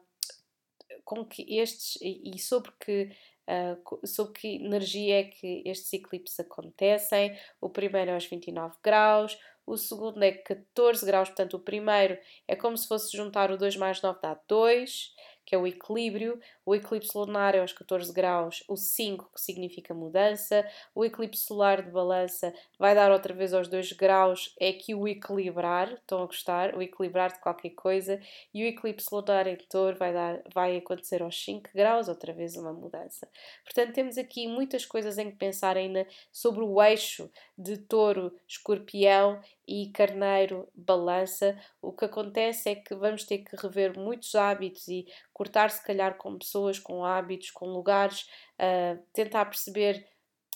com 1.04 1.24
que 1.24 1.56
estes 1.58 1.98
e 2.02 2.38
sobre 2.38 2.72
que 2.80 3.10
Uh, 3.46 4.06
sobre 4.06 4.32
que 4.40 4.48
energia 4.56 5.20
é 5.20 5.24
que 5.24 5.62
estes 5.66 5.92
eclipses 5.92 6.40
acontecem. 6.40 7.38
O 7.60 7.68
primeiro 7.68 8.10
é 8.10 8.14
aos 8.14 8.24
29 8.24 8.74
graus, 8.82 9.38
o 9.66 9.76
segundo 9.76 10.22
é 10.22 10.32
14 10.32 11.04
graus, 11.06 11.28
portanto, 11.28 11.54
o 11.54 11.60
primeiro 11.60 12.18
é 12.46 12.56
como 12.56 12.76
se 12.76 12.86
fosse 12.88 13.16
juntar 13.16 13.50
o 13.50 13.56
2 13.56 13.76
mais 13.76 14.00
9 14.02 14.18
dá 14.20 14.38
2 14.48 15.14
que 15.46 15.54
é 15.54 15.58
o 15.58 15.66
equilíbrio, 15.66 16.40
o 16.64 16.74
eclipse 16.74 17.16
lunar 17.16 17.54
é 17.54 17.60
aos 17.60 17.72
14 17.72 18.12
graus, 18.12 18.64
o 18.68 18.76
5, 18.76 19.30
que 19.34 19.40
significa 19.40 19.92
mudança, 19.92 20.66
o 20.94 21.04
eclipse 21.04 21.42
solar 21.42 21.82
de 21.82 21.90
balança 21.90 22.54
vai 22.78 22.94
dar 22.94 23.10
outra 23.10 23.34
vez 23.34 23.52
aos 23.52 23.68
2 23.68 23.92
graus, 23.92 24.54
é 24.58 24.70
aqui 24.70 24.94
o 24.94 25.06
equilibrar, 25.06 25.92
estão 25.92 26.22
a 26.22 26.26
gostar? 26.26 26.76
O 26.76 26.82
equilibrar 26.82 27.32
de 27.32 27.40
qualquer 27.40 27.70
coisa, 27.70 28.20
e 28.52 28.64
o 28.64 28.66
eclipse 28.66 29.08
lunar 29.12 29.46
em 29.46 29.56
touro 29.68 29.96
vai, 29.96 30.12
dar, 30.12 30.42
vai 30.52 30.76
acontecer 30.76 31.22
aos 31.22 31.42
5 31.44 31.70
graus, 31.74 32.08
outra 32.08 32.32
vez 32.32 32.56
uma 32.56 32.72
mudança. 32.72 33.28
Portanto, 33.64 33.92
temos 33.92 34.16
aqui 34.18 34.46
muitas 34.46 34.84
coisas 34.86 35.18
em 35.18 35.30
que 35.30 35.36
pensar 35.36 35.76
ainda 35.76 36.06
sobre 36.32 36.62
o 36.62 36.82
eixo 36.82 37.30
de 37.56 37.76
touro, 37.76 38.34
escorpião 38.46 39.40
e 39.66 39.88
carneiro, 39.90 40.68
balança. 40.74 41.58
O 41.80 41.92
que 41.92 42.04
acontece 42.04 42.68
é 42.68 42.74
que 42.74 42.94
vamos 42.94 43.24
ter 43.24 43.38
que 43.38 43.56
rever 43.56 43.98
muitos 43.98 44.34
hábitos 44.34 44.88
e 44.88 45.06
cortar, 45.32 45.70
se 45.70 45.82
calhar, 45.82 46.16
com 46.16 46.38
pessoas, 46.38 46.53
com 46.82 47.04
hábitos, 47.04 47.50
com 47.50 47.66
lugares, 47.66 48.28
uh, 48.58 49.02
tentar 49.12 49.44
perceber 49.46 50.06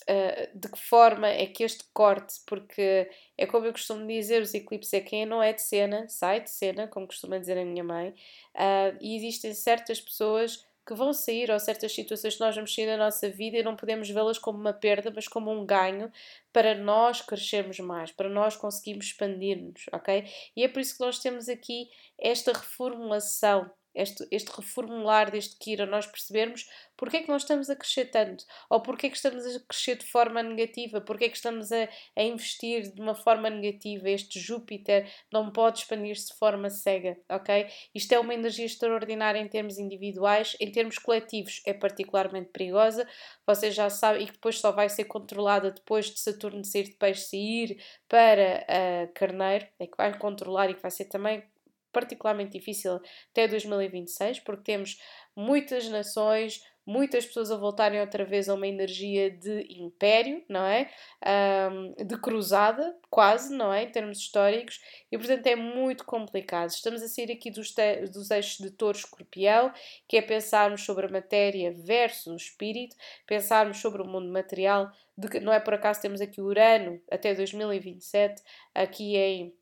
uh, 0.08 0.58
de 0.58 0.68
que 0.68 0.78
forma 0.78 1.28
é 1.28 1.46
que 1.46 1.64
este 1.64 1.84
corte, 1.92 2.40
porque 2.46 3.10
é 3.36 3.46
como 3.46 3.66
eu 3.66 3.72
costumo 3.72 4.06
dizer, 4.06 4.42
os 4.42 4.54
eclipses 4.54 4.92
é 4.92 5.00
quem 5.00 5.26
não 5.26 5.42
é 5.42 5.52
de 5.52 5.62
cena, 5.62 6.08
sai 6.08 6.40
de 6.40 6.50
cena, 6.50 6.88
como 6.88 7.06
costuma 7.06 7.38
dizer 7.38 7.58
a 7.58 7.64
minha 7.64 7.84
mãe, 7.84 8.10
uh, 8.10 8.96
e 9.00 9.16
existem 9.16 9.52
certas 9.54 10.00
pessoas 10.00 10.66
que 10.88 10.94
vão 10.94 11.12
sair 11.12 11.50
ou 11.50 11.60
certas 11.60 11.92
situações 11.92 12.36
que 12.36 12.40
nós 12.40 12.54
vamos 12.54 12.74
sair 12.74 12.86
da 12.86 12.96
nossa 12.96 13.28
vida 13.28 13.58
e 13.58 13.62
não 13.62 13.76
podemos 13.76 14.08
vê-las 14.08 14.38
como 14.38 14.58
uma 14.58 14.72
perda, 14.72 15.12
mas 15.14 15.28
como 15.28 15.52
um 15.52 15.66
ganho 15.66 16.10
para 16.50 16.74
nós 16.74 17.20
crescermos 17.20 17.78
mais, 17.78 18.10
para 18.10 18.30
nós 18.30 18.56
conseguirmos 18.56 19.04
expandir-nos, 19.04 19.84
ok? 19.92 20.24
E 20.56 20.64
é 20.64 20.68
por 20.68 20.80
isso 20.80 20.96
que 20.96 21.04
nós 21.04 21.18
temos 21.18 21.46
aqui 21.46 21.90
esta 22.18 22.54
reformulação 22.54 23.70
este, 23.98 24.26
este 24.30 24.50
reformular 24.54 25.30
deste 25.30 25.56
Kira, 25.58 25.86
nós 25.86 26.06
percebermos 26.06 26.66
porque 26.98 27.18
é 27.18 27.22
que 27.22 27.28
nós 27.28 27.42
estamos 27.42 27.70
a 27.70 27.76
crescer 27.76 28.06
tanto, 28.06 28.44
ou 28.68 28.82
porque 28.82 29.06
é 29.06 29.10
que 29.10 29.16
estamos 29.16 29.46
a 29.46 29.60
crescer 29.60 29.96
de 29.96 30.04
forma 30.04 30.42
negativa, 30.42 31.00
porque 31.00 31.26
é 31.26 31.28
que 31.28 31.36
estamos 31.36 31.70
a, 31.70 31.88
a 32.16 32.22
investir 32.22 32.92
de 32.92 33.00
uma 33.00 33.14
forma 33.14 33.48
negativa. 33.48 34.10
Este 34.10 34.40
Júpiter 34.40 35.08
não 35.32 35.52
pode 35.52 35.78
expandir-se 35.78 36.32
de 36.32 36.38
forma 36.38 36.68
cega, 36.68 37.16
ok? 37.30 37.68
Isto 37.94 38.12
é 38.12 38.18
uma 38.18 38.34
energia 38.34 38.66
extraordinária 38.66 39.38
em 39.38 39.48
termos 39.48 39.78
individuais, 39.78 40.56
em 40.60 40.72
termos 40.72 40.98
coletivos 40.98 41.62
é 41.64 41.72
particularmente 41.72 42.50
perigosa. 42.50 43.08
Vocês 43.46 43.74
já 43.74 43.88
sabem, 43.88 44.22
e 44.22 44.26
que 44.26 44.32
depois 44.32 44.58
só 44.58 44.72
vai 44.72 44.88
ser 44.88 45.04
controlada 45.04 45.70
depois 45.70 46.06
de 46.06 46.18
Saturno 46.18 46.64
sair 46.64 46.84
de 46.84 46.96
peixe 46.96 47.28
sair 47.28 47.80
para 48.08 48.66
uh, 48.66 49.12
Carneiro, 49.14 49.66
é 49.78 49.86
que 49.86 49.96
vai 49.96 50.18
controlar 50.18 50.68
e 50.68 50.74
que 50.74 50.82
vai 50.82 50.90
ser 50.90 51.04
também 51.04 51.44
particularmente 51.98 52.56
difícil 52.56 53.00
até 53.32 53.48
2026, 53.48 54.38
porque 54.40 54.62
temos 54.62 55.00
muitas 55.34 55.88
nações, 55.88 56.62
muitas 56.86 57.26
pessoas 57.26 57.50
a 57.50 57.56
voltarem 57.56 58.00
outra 58.00 58.24
vez 58.24 58.48
a 58.48 58.54
uma 58.54 58.68
energia 58.68 59.30
de 59.30 59.66
império, 59.68 60.44
não 60.48 60.64
é? 60.64 60.88
Um, 61.72 62.06
de 62.06 62.16
cruzada, 62.18 62.96
quase, 63.10 63.52
não 63.52 63.74
é? 63.74 63.82
Em 63.82 63.90
termos 63.90 64.18
históricos, 64.18 64.80
e 65.10 65.18
portanto 65.18 65.46
é 65.48 65.56
muito 65.56 66.04
complicado. 66.04 66.70
Estamos 66.70 67.02
a 67.02 67.08
sair 67.08 67.32
aqui 67.32 67.50
dos, 67.50 67.74
dos 68.12 68.30
eixos 68.30 68.58
de 68.58 68.70
touro 68.70 68.96
escorpião, 68.96 69.72
que 70.06 70.16
é 70.16 70.22
pensarmos 70.22 70.84
sobre 70.84 71.06
a 71.06 71.10
matéria 71.10 71.72
versus 71.72 72.26
o 72.32 72.36
espírito, 72.36 72.96
pensarmos 73.26 73.78
sobre 73.78 74.02
o 74.02 74.06
mundo 74.06 74.30
material, 74.30 74.92
de, 75.16 75.40
não 75.40 75.52
é 75.52 75.58
por 75.58 75.74
acaso 75.74 76.00
temos 76.00 76.20
aqui 76.20 76.40
Urano 76.40 77.02
até 77.10 77.34
2027, 77.34 78.40
aqui 78.72 79.16
em 79.16 79.52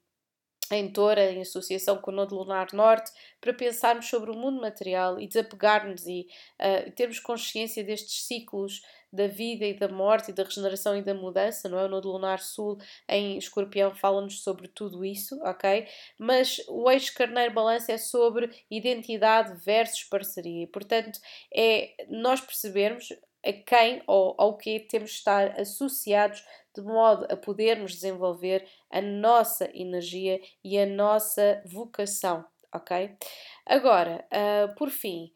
em 0.70 0.90
Tora, 0.90 1.30
em 1.30 1.42
associação 1.42 1.98
com 1.98 2.10
o 2.10 2.14
Nodo 2.14 2.34
Lunar 2.36 2.68
Norte, 2.72 3.10
para 3.40 3.52
pensarmos 3.54 4.06
sobre 4.06 4.30
o 4.30 4.36
mundo 4.36 4.60
material 4.60 5.20
e 5.20 5.26
desapegar-nos 5.26 6.06
e 6.06 6.26
uh, 6.60 6.90
termos 6.92 7.20
consciência 7.20 7.84
destes 7.84 8.24
ciclos 8.24 8.82
da 9.12 9.26
vida 9.26 9.64
e 9.64 9.74
da 9.74 9.88
morte 9.88 10.30
e 10.30 10.34
da 10.34 10.42
regeneração 10.42 10.96
e 10.96 11.02
da 11.02 11.14
mudança, 11.14 11.68
não 11.68 11.78
é? 11.78 11.84
O 11.84 11.88
Nodo 11.88 12.10
Lunar 12.10 12.40
Sul 12.40 12.78
em 13.08 13.38
Escorpião 13.38 13.94
fala-nos 13.94 14.42
sobre 14.42 14.68
tudo 14.68 15.04
isso, 15.04 15.40
ok? 15.42 15.86
Mas 16.18 16.60
o 16.68 16.90
eixo 16.90 17.14
Carneiro 17.14 17.54
Balança 17.54 17.92
é 17.92 17.98
sobre 17.98 18.50
identidade 18.70 19.54
versus 19.64 20.04
parceria 20.04 20.64
e, 20.64 20.66
portanto, 20.66 21.18
é 21.54 21.94
nós 22.08 22.40
percebermos 22.40 23.08
a 23.44 23.52
quem 23.52 24.02
ou 24.06 24.34
ao 24.38 24.56
que 24.56 24.80
temos 24.80 25.10
de 25.10 25.16
estar 25.16 25.60
associados 25.60 26.44
de 26.76 26.82
modo 26.82 27.26
a 27.30 27.36
podermos 27.36 27.92
desenvolver 27.92 28.66
a 28.90 29.00
nossa 29.00 29.70
energia 29.74 30.40
e 30.62 30.78
a 30.78 30.86
nossa 30.86 31.62
vocação, 31.66 32.44
ok? 32.72 33.16
Agora, 33.64 34.24
uh, 34.32 34.74
por 34.76 34.90
fim, 34.90 35.32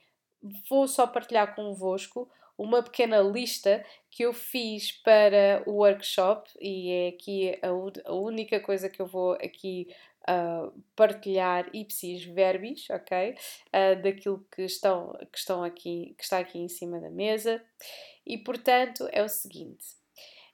vou 0.68 0.86
só 0.86 1.06
partilhar 1.06 1.54
convosco 1.54 2.30
uma 2.56 2.82
pequena 2.82 3.20
lista 3.20 3.82
que 4.10 4.22
eu 4.22 4.34
fiz 4.34 4.92
para 4.92 5.62
o 5.66 5.76
workshop 5.76 6.50
e 6.60 6.90
é 6.90 7.08
aqui 7.08 7.58
a, 7.62 8.10
a 8.10 8.14
única 8.14 8.60
coisa 8.60 8.90
que 8.90 9.00
eu 9.00 9.06
vou 9.06 9.32
aqui 9.32 9.88
uh, 10.28 10.72
partilhar 10.94 11.68
ipsis 11.72 12.24
verbis, 12.24 12.86
ok? 12.90 13.34
Uh, 13.68 14.02
daquilo 14.02 14.46
que, 14.54 14.62
estão, 14.62 15.16
que, 15.32 15.38
estão 15.38 15.64
aqui, 15.64 16.14
que 16.18 16.22
está 16.22 16.38
aqui 16.38 16.58
em 16.58 16.68
cima 16.68 17.00
da 17.00 17.10
mesa. 17.10 17.62
E 18.26 18.36
portanto 18.38 19.08
é 19.10 19.22
o 19.22 19.28
seguinte: 19.28 19.86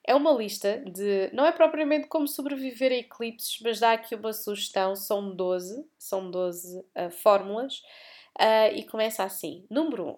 é 0.07 0.15
uma 0.15 0.33
lista 0.33 0.79
de. 0.87 1.31
Não 1.33 1.45
é 1.45 1.53
propriamente 1.53 2.07
como 2.07 2.29
sobreviver 2.29 2.93
a 2.93 2.97
eclipses, 2.97 3.59
mas 3.63 3.81
dá 3.81 3.93
aqui 3.93 4.15
uma 4.15 4.33
sugestão. 4.33 4.95
São 4.95 5.35
12, 5.35 5.85
são 5.99 6.31
12 6.31 6.79
uh, 6.79 7.11
fórmulas. 7.11 7.79
Uh, 8.39 8.75
e 8.75 8.85
começa 8.85 9.25
assim: 9.25 9.67
número 9.69 10.09
1. 10.09 10.17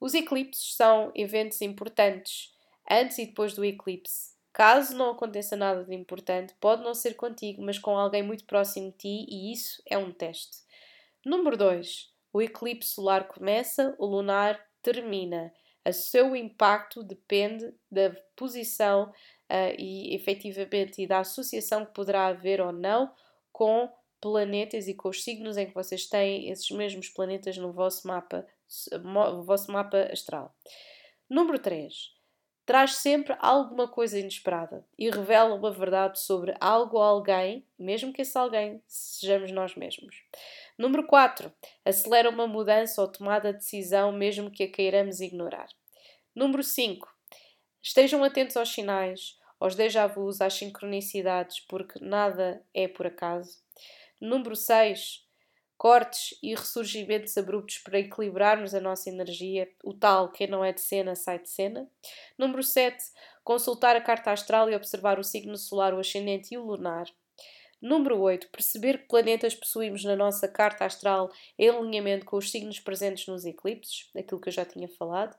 Os 0.00 0.14
eclipses 0.14 0.74
são 0.74 1.12
eventos 1.14 1.60
importantes 1.60 2.54
antes 2.90 3.18
e 3.18 3.26
depois 3.26 3.54
do 3.54 3.64
eclipse. 3.64 4.30
Caso 4.52 4.96
não 4.96 5.10
aconteça 5.10 5.56
nada 5.56 5.84
de 5.84 5.94
importante, 5.94 6.54
pode 6.60 6.82
não 6.82 6.92
ser 6.92 7.14
contigo, 7.14 7.62
mas 7.62 7.78
com 7.78 7.96
alguém 7.96 8.22
muito 8.22 8.44
próximo 8.44 8.90
de 8.90 8.96
ti, 8.96 9.26
e 9.28 9.52
isso 9.52 9.80
é 9.86 9.96
um 9.96 10.10
teste. 10.10 10.58
Número 11.24 11.56
2. 11.56 12.10
O 12.32 12.42
eclipse 12.42 12.90
solar 12.90 13.28
começa, 13.28 13.94
o 13.98 14.06
lunar 14.06 14.60
termina. 14.82 15.52
O 15.90 15.92
seu 15.92 16.36
impacto 16.36 17.02
depende 17.02 17.74
da 17.90 18.10
posição 18.36 19.10
uh, 19.50 19.74
e 19.76 20.14
efetivamente 20.14 21.02
e 21.02 21.06
da 21.06 21.18
associação 21.18 21.84
que 21.84 21.92
poderá 21.92 22.28
haver 22.28 22.60
ou 22.60 22.72
não 22.72 23.12
com 23.52 23.92
planetas 24.20 24.86
e 24.86 24.94
com 24.94 25.08
os 25.08 25.24
signos 25.24 25.56
em 25.56 25.66
que 25.66 25.74
vocês 25.74 26.06
têm 26.06 26.48
esses 26.50 26.70
mesmos 26.70 27.08
planetas 27.08 27.56
no 27.56 27.72
vosso 27.72 28.06
mapa, 28.06 28.46
no 29.02 29.42
vosso 29.42 29.72
mapa 29.72 30.08
astral. 30.12 30.54
Número 31.28 31.58
3. 31.58 32.12
Traz 32.66 32.96
sempre 32.96 33.34
alguma 33.40 33.88
coisa 33.88 34.18
inesperada 34.18 34.86
e 34.96 35.10
revela 35.10 35.54
uma 35.54 35.72
verdade 35.72 36.20
sobre 36.20 36.54
algo 36.60 36.98
ou 36.98 37.02
alguém, 37.02 37.66
mesmo 37.76 38.12
que 38.12 38.22
esse 38.22 38.38
alguém 38.38 38.80
sejamos 38.86 39.50
nós 39.50 39.74
mesmos. 39.74 40.22
Número 40.78 41.04
4. 41.04 41.52
Acelera 41.84 42.30
uma 42.30 42.46
mudança 42.46 43.02
ou 43.02 43.08
tomada 43.08 43.52
de 43.52 43.58
decisão, 43.58 44.12
mesmo 44.12 44.50
que 44.50 44.62
a 44.62 44.70
queiramos 44.70 45.20
ignorar. 45.20 45.68
Número 46.34 46.62
5. 46.62 47.08
Estejam 47.82 48.22
atentos 48.22 48.56
aos 48.56 48.72
sinais, 48.72 49.36
aos 49.58 49.74
déjà 49.74 50.06
vus, 50.06 50.40
às 50.40 50.54
sincronicidades, 50.54 51.60
porque 51.60 51.98
nada 52.00 52.64
é 52.72 52.86
por 52.86 53.06
acaso. 53.06 53.58
Número 54.20 54.54
6. 54.54 55.26
Cortes 55.76 56.38
e 56.42 56.54
ressurgimentos 56.54 57.36
abruptos 57.36 57.78
para 57.78 57.98
equilibrarmos 57.98 58.74
a 58.74 58.80
nossa 58.80 59.08
energia, 59.08 59.68
o 59.82 59.92
tal 59.92 60.30
quem 60.30 60.46
não 60.46 60.62
é 60.62 60.72
de 60.72 60.80
cena 60.82 61.16
sai 61.16 61.38
de 61.40 61.48
cena. 61.48 61.90
Número 62.38 62.62
7. 62.62 63.02
Consultar 63.42 63.96
a 63.96 64.00
carta 64.00 64.30
astral 64.30 64.70
e 64.70 64.76
observar 64.76 65.18
o 65.18 65.24
signo 65.24 65.56
solar, 65.56 65.94
o 65.94 65.98
ascendente 65.98 66.54
e 66.54 66.58
o 66.58 66.64
lunar. 66.64 67.06
Número 67.82 68.20
8. 68.20 68.50
Perceber 68.50 68.98
que 68.98 69.08
planetas 69.08 69.54
possuímos 69.54 70.04
na 70.04 70.14
nossa 70.14 70.46
carta 70.46 70.84
astral 70.84 71.32
em 71.58 71.70
alinhamento 71.70 72.26
com 72.26 72.36
os 72.36 72.50
signos 72.50 72.78
presentes 72.78 73.26
nos 73.26 73.46
eclipses, 73.46 74.10
aquilo 74.14 74.40
que 74.40 74.50
eu 74.50 74.52
já 74.52 74.66
tinha 74.66 74.86
falado. 74.86 75.34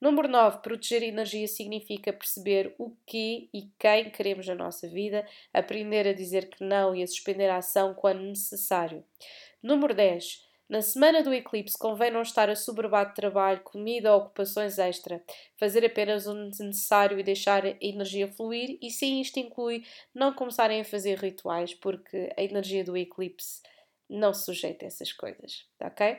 Número 0.00 0.28
9. 0.28 0.62
Proteger 0.62 1.02
energia 1.02 1.46
significa 1.46 2.12
perceber 2.12 2.74
o 2.78 2.96
que 3.06 3.50
e 3.52 3.68
quem 3.78 4.10
queremos 4.10 4.46
na 4.46 4.54
nossa 4.54 4.88
vida, 4.88 5.26
aprender 5.52 6.08
a 6.08 6.14
dizer 6.14 6.48
que 6.48 6.64
não 6.64 6.94
e 6.94 7.02
a 7.02 7.06
suspender 7.06 7.50
a 7.50 7.58
ação 7.58 7.92
quando 7.92 8.22
necessário. 8.22 9.04
Número 9.62 9.94
10. 9.94 10.48
Na 10.70 10.80
semana 10.80 11.20
do 11.20 11.34
eclipse, 11.34 11.76
convém 11.76 12.12
não 12.12 12.22
estar 12.22 12.48
a 12.48 12.54
soberbar 12.54 13.08
de 13.08 13.16
trabalho, 13.16 13.60
comida 13.60 14.14
ou 14.14 14.20
ocupações 14.20 14.78
extra, 14.78 15.20
fazer 15.58 15.84
apenas 15.84 16.28
o 16.28 16.34
necessário 16.34 17.18
e 17.18 17.24
deixar 17.24 17.66
a 17.66 17.76
energia 17.80 18.28
fluir, 18.28 18.78
e 18.80 18.88
sim, 18.88 19.20
isto 19.20 19.40
inclui 19.40 19.84
não 20.14 20.32
começarem 20.32 20.80
a 20.80 20.84
fazer 20.84 21.18
rituais, 21.18 21.74
porque 21.74 22.32
a 22.38 22.42
energia 22.42 22.84
do 22.84 22.96
eclipse 22.96 23.60
não 24.08 24.32
sujeita 24.32 24.84
a 24.84 24.86
essas 24.86 25.12
coisas, 25.12 25.66
ok? 25.80 26.16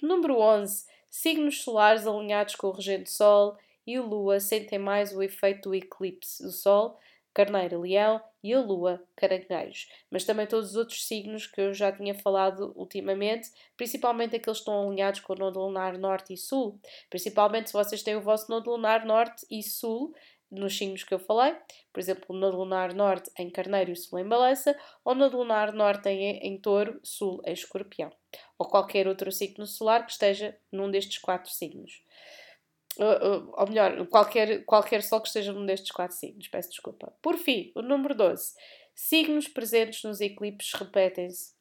Número 0.00 0.38
11. 0.38 0.86
Signos 1.10 1.62
solares 1.62 2.06
alinhados 2.06 2.54
com 2.54 2.68
o 2.68 2.72
regente 2.72 3.10
Sol 3.10 3.56
e 3.86 3.98
Lua 3.98 4.38
sentem 4.40 4.78
mais 4.78 5.14
o 5.14 5.22
efeito 5.22 5.70
do 5.70 5.74
eclipse 5.74 6.42
do 6.42 6.50
Sol, 6.50 6.98
Carneiro, 7.32 7.80
Leão 7.80 8.20
e 8.42 8.52
a 8.52 8.60
Lua, 8.60 9.02
Caranguejos. 9.16 9.88
Mas 10.10 10.24
também 10.24 10.46
todos 10.46 10.70
os 10.70 10.76
outros 10.76 11.06
signos 11.06 11.46
que 11.46 11.60
eu 11.60 11.72
já 11.72 11.92
tinha 11.92 12.14
falado 12.14 12.72
ultimamente, 12.76 13.50
principalmente 13.76 14.36
aqueles 14.36 14.58
que 14.58 14.62
estão 14.62 14.88
alinhados 14.88 15.20
com 15.20 15.32
o 15.32 15.36
nodo 15.36 15.60
lunar 15.60 15.96
Norte 15.96 16.34
e 16.34 16.36
Sul. 16.36 16.80
Principalmente 17.08 17.68
se 17.68 17.72
vocês 17.72 18.02
têm 18.02 18.16
o 18.16 18.20
vosso 18.20 18.50
nodo 18.50 18.70
lunar 18.70 19.06
Norte 19.06 19.46
e 19.50 19.62
Sul 19.62 20.14
nos 20.50 20.76
signos 20.76 21.04
que 21.04 21.12
eu 21.12 21.18
falei, 21.18 21.54
por 21.92 22.00
exemplo, 22.00 22.24
o 22.28 22.38
nodo 22.38 22.56
lunar 22.56 22.94
Norte 22.94 23.30
em 23.38 23.50
Carneiro 23.50 23.92
e 23.92 23.96
Sul 23.96 24.18
em 24.18 24.26
Balança, 24.26 24.76
ou 25.04 25.14
nodo 25.14 25.36
lunar 25.36 25.72
Norte 25.72 26.08
em, 26.08 26.38
em 26.38 26.58
Touro, 26.58 26.98
Sul 27.02 27.40
em 27.44 27.52
Escorpião, 27.52 28.10
ou 28.58 28.66
qualquer 28.66 29.06
outro 29.06 29.30
signo 29.30 29.66
solar 29.66 30.04
que 30.04 30.12
esteja 30.12 30.58
num 30.72 30.90
destes 30.90 31.18
quatro 31.18 31.50
signos. 31.50 32.02
Uh, 32.98 33.52
ou 33.56 33.68
melhor, 33.68 34.06
qualquer, 34.08 34.64
qualquer 34.64 35.02
sol 35.02 35.20
que 35.20 35.28
esteja 35.28 35.52
num 35.52 35.64
destes 35.64 35.92
quatro 35.92 36.16
signos, 36.16 36.48
peço 36.48 36.70
desculpa. 36.70 37.14
Por 37.22 37.36
fim, 37.36 37.70
o 37.76 37.82
número 37.82 38.14
12. 38.14 38.54
Signos 38.92 39.46
presentes 39.46 40.02
nos 40.02 40.20
eclipses 40.20 40.72
repetem-se 40.72 41.54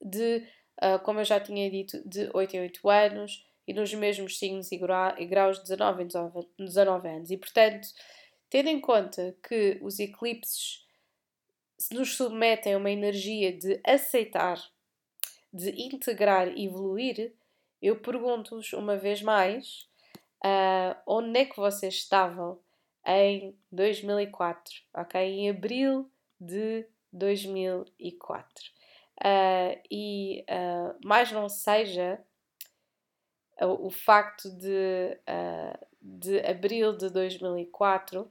de, 0.00 0.46
uh, 0.80 1.00
como 1.02 1.18
eu 1.18 1.24
já 1.24 1.40
tinha 1.40 1.68
dito, 1.68 2.00
de 2.08 2.30
8 2.32 2.54
em 2.54 2.60
8 2.60 2.88
anos 2.88 3.44
e 3.66 3.74
nos 3.74 3.92
mesmos 3.92 4.38
signos 4.38 4.70
e, 4.70 4.78
graus 4.78 5.56
de 5.56 5.64
19 5.64 6.04
em 6.04 6.06
19, 6.06 6.48
19 6.56 7.08
anos. 7.08 7.30
E, 7.32 7.36
portanto, 7.36 7.88
tendo 8.48 8.68
em 8.68 8.80
conta 8.80 9.36
que 9.42 9.80
os 9.82 9.98
eclipses 9.98 10.86
nos 11.90 12.16
submetem 12.16 12.74
a 12.74 12.78
uma 12.78 12.90
energia 12.90 13.52
de 13.52 13.80
aceitar, 13.84 14.62
de 15.52 15.70
integrar 15.70 16.48
e 16.48 16.66
evoluir, 16.66 17.32
eu 17.80 17.96
pergunto-vos 17.96 18.72
uma 18.72 18.96
vez 18.96 19.22
mais 19.22 19.88
uh, 20.44 20.96
onde 21.06 21.40
é 21.40 21.44
que 21.44 21.56
vocês 21.56 21.94
estavam 21.94 22.58
em 23.04 23.56
2004, 23.70 24.74
ok? 24.94 25.20
Em 25.20 25.50
abril 25.50 26.10
de 26.40 26.86
2004. 27.12 28.76
Uh, 29.18 29.80
e 29.90 30.44
uh, 30.50 30.96
mais 31.06 31.32
não 31.32 31.48
seja 31.48 32.20
o, 33.60 33.90
facto 33.90 34.50
de, 34.50 35.18
uh, 35.22 35.86
de 36.02 36.40
abril 36.40 36.94
de 36.94 37.08
2004 37.08 38.30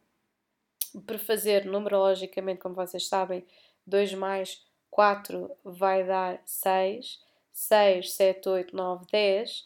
fazer 1.17 1.65
numerologicamente, 1.65 2.59
como 2.59 2.75
vocês 2.75 3.07
sabem, 3.07 3.45
2 3.87 4.13
mais 4.13 4.64
4 4.95 5.51
vai 5.61 6.05
dar 6.05 6.41
6, 6.45 7.19
6, 7.51 8.13
7, 8.13 8.47
8, 8.47 8.73
9, 8.73 9.05
10 9.11 9.65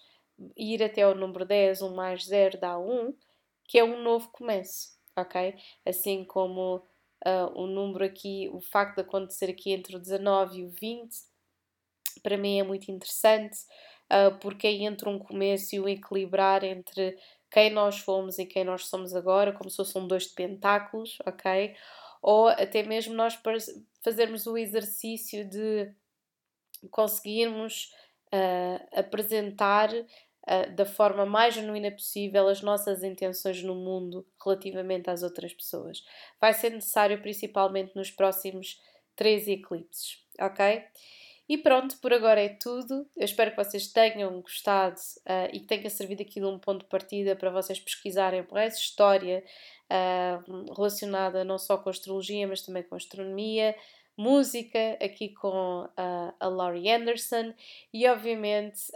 ir 0.57 0.81
até 0.81 1.07
o 1.07 1.13
número 1.13 1.45
10, 1.45 1.83
1 1.83 1.93
mais 1.93 2.25
0 2.25 2.59
dá 2.59 2.79
1, 2.79 3.13
que 3.65 3.77
é 3.77 3.83
um 3.83 4.01
novo 4.01 4.27
começo, 4.29 4.97
ok? 5.15 5.55
Assim 5.85 6.25
como 6.25 6.77
uh, 6.77 7.51
o 7.53 7.67
número 7.67 8.05
aqui, 8.05 8.49
o 8.51 8.59
facto 8.59 8.95
de 8.95 9.01
acontecer 9.01 9.51
aqui 9.51 9.71
entre 9.71 9.95
o 9.95 9.99
19 9.99 10.61
e 10.61 10.65
o 10.65 10.69
20, 10.69 11.15
para 12.23 12.35
mim 12.35 12.59
é 12.59 12.63
muito 12.63 12.89
interessante, 12.89 13.59
uh, 14.11 14.35
porque 14.39 14.65
é 14.65 14.71
entre 14.71 15.07
um 15.09 15.19
começo 15.19 15.75
e 15.75 15.79
um 15.79 15.87
equilibrar 15.87 16.63
entre 16.63 17.15
quem 17.51 17.69
nós 17.69 17.99
fomos 17.99 18.39
e 18.39 18.47
quem 18.47 18.63
nós 18.63 18.87
somos 18.87 19.15
agora, 19.15 19.53
como 19.53 19.69
se 19.69 19.77
fossem 19.77 20.07
dois 20.07 20.23
de 20.23 20.33
pentáculos, 20.33 21.19
ok? 21.23 21.75
Ou 22.21 22.47
até 22.47 22.83
mesmo 22.83 23.13
nós 23.13 23.37
fazermos 24.03 24.45
o 24.45 24.57
exercício 24.57 25.47
de 25.47 25.91
conseguirmos 26.91 27.93
uh, 28.33 28.99
apresentar 28.99 29.89
uh, 29.93 30.75
da 30.75 30.85
forma 30.85 31.25
mais 31.25 31.53
genuína 31.53 31.91
possível 31.91 32.47
as 32.47 32.61
nossas 32.61 33.03
intenções 33.03 33.61
no 33.63 33.75
mundo 33.75 34.25
relativamente 34.43 35.09
às 35.09 35.23
outras 35.23 35.53
pessoas. 35.53 36.03
Vai 36.39 36.53
ser 36.53 36.71
necessário 36.71 37.21
principalmente 37.21 37.95
nos 37.95 38.11
próximos 38.11 38.79
três 39.15 39.47
eclipses, 39.47 40.23
ok? 40.39 40.83
E 41.49 41.57
pronto, 41.57 41.97
por 41.97 42.13
agora 42.13 42.39
é 42.39 42.49
tudo. 42.49 43.07
Eu 43.17 43.25
espero 43.25 43.49
que 43.49 43.57
vocês 43.57 43.87
tenham 43.87 44.39
gostado 44.39 44.99
uh, 45.21 45.49
e 45.51 45.59
que 45.59 45.65
tenha 45.65 45.89
servido 45.89 46.21
aqui 46.21 46.39
de 46.39 46.45
um 46.45 46.59
ponto 46.59 46.83
de 46.83 46.85
partida 46.85 47.35
para 47.35 47.49
vocês 47.49 47.79
pesquisarem 47.79 48.45
essa 48.53 48.77
história 48.77 49.43
uh, 49.89 50.73
relacionada 50.75 51.43
não 51.43 51.57
só 51.57 51.75
com 51.75 51.89
astrologia, 51.89 52.47
mas 52.47 52.61
também 52.61 52.83
com 52.83 52.93
astronomia, 52.93 53.75
música 54.15 54.95
aqui 55.01 55.29
com 55.29 55.85
uh, 55.85 56.35
a 56.39 56.47
Laurie 56.47 56.91
Anderson 56.91 57.51
e 57.91 58.07
obviamente 58.07 58.91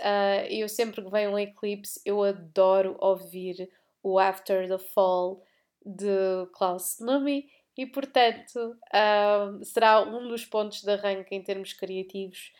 eu 0.50 0.68
sempre 0.68 1.02
que 1.02 1.10
vem 1.10 1.30
um 1.30 1.40
eclipse 1.40 2.02
eu 2.06 2.22
adoro 2.22 2.98
ouvir 3.00 3.70
o 4.04 4.20
After 4.20 4.68
the 4.68 4.78
Fall 4.78 5.42
de 5.86 6.46
Klaus 6.52 7.00
Numi 7.00 7.50
e 7.78 7.86
portanto 7.86 8.56
uh, 8.56 9.64
será 9.64 10.02
um 10.02 10.28
dos 10.28 10.46
pontos 10.46 10.82
de 10.82 10.92
arranque 10.92 11.36
em 11.36 11.44
termos 11.44 11.74
criativos 11.74 12.52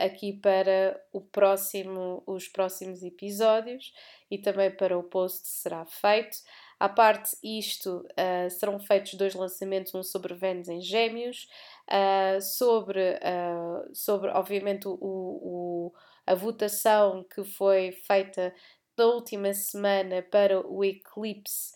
aqui 0.00 0.32
para 0.32 0.98
o 1.12 1.20
próximo, 1.20 2.22
os 2.26 2.48
próximos 2.48 3.02
episódios 3.02 3.92
e 4.30 4.38
também 4.38 4.70
para 4.70 4.96
o 4.96 5.02
post 5.02 5.42
que 5.42 5.48
será 5.48 5.84
feito. 5.84 6.38
À 6.78 6.88
parte 6.88 7.36
isto, 7.42 8.06
uh, 8.12 8.50
serão 8.50 8.78
feitos 8.78 9.14
dois 9.14 9.34
lançamentos, 9.34 9.92
um 9.94 10.02
sobre 10.02 10.34
Vênus 10.34 10.68
em 10.68 10.80
Gêmeos, 10.80 11.48
uh, 11.90 12.40
sobre, 12.40 13.14
uh, 13.14 13.90
sobre, 13.92 14.30
obviamente, 14.30 14.86
o, 14.86 14.94
o, 15.00 15.92
a 16.24 16.36
votação 16.36 17.24
que 17.24 17.42
foi 17.42 17.90
feita 17.90 18.54
na 18.96 19.06
última 19.06 19.52
semana 19.52 20.22
para 20.22 20.64
o 20.64 20.84
eclipse 20.84 21.72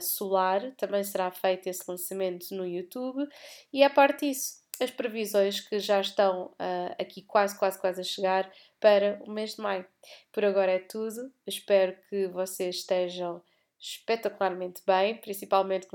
solar, 0.00 0.72
também 0.76 1.02
será 1.04 1.30
feito 1.30 1.66
esse 1.68 1.82
lançamento 1.88 2.54
no 2.54 2.66
YouTube, 2.66 3.26
e 3.72 3.82
à 3.82 3.90
parte 3.90 4.26
disso, 4.26 4.64
as 4.80 4.90
previsões 4.90 5.60
que 5.60 5.78
já 5.78 6.00
estão 6.00 6.54
aqui 6.98 7.22
quase, 7.22 7.58
quase, 7.58 7.80
quase 7.80 8.00
a 8.00 8.04
chegar 8.04 8.52
para 8.78 9.18
o 9.26 9.30
mês 9.30 9.54
de 9.54 9.62
maio. 9.62 9.86
Por 10.30 10.44
agora 10.44 10.72
é 10.72 10.78
tudo, 10.78 11.32
espero 11.46 11.96
que 12.10 12.28
vocês 12.28 12.76
estejam 12.76 13.42
espetacularmente 13.78 14.82
bem, 14.86 15.16
principalmente 15.16 15.86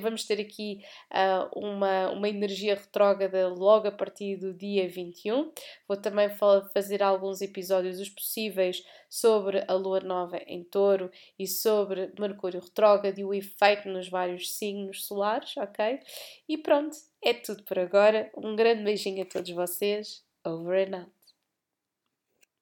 vamos 0.00 0.24
ter 0.24 0.40
aqui 0.40 0.82
uh, 1.10 1.58
uma, 1.58 2.10
uma 2.10 2.28
energia 2.28 2.74
retrógrada 2.74 3.48
logo 3.48 3.88
a 3.88 3.92
partir 3.92 4.36
do 4.36 4.54
dia 4.54 4.88
21. 4.88 5.52
Vou 5.86 5.96
também 5.96 6.28
fazer 6.72 7.02
alguns 7.02 7.40
episódios 7.40 8.00
os 8.00 8.08
possíveis 8.08 8.82
sobre 9.08 9.64
a 9.68 9.74
lua 9.74 10.00
nova 10.00 10.38
em 10.46 10.64
touro 10.64 11.10
e 11.38 11.46
sobre 11.46 12.12
Mercúrio 12.18 12.60
retrógrado 12.60 13.18
e 13.18 13.24
o 13.24 13.34
efeito 13.34 13.88
nos 13.88 14.08
vários 14.08 14.54
signos 14.56 15.06
solares, 15.06 15.56
ok? 15.56 16.00
E 16.48 16.58
pronto, 16.58 16.96
é 17.22 17.34
tudo 17.34 17.62
por 17.64 17.78
agora. 17.78 18.30
Um 18.36 18.56
grande 18.56 18.82
beijinho 18.82 19.22
a 19.22 19.26
todos 19.26 19.50
vocês. 19.50 20.24
Over 20.44 20.88
and 20.88 20.98
out. 21.00 21.15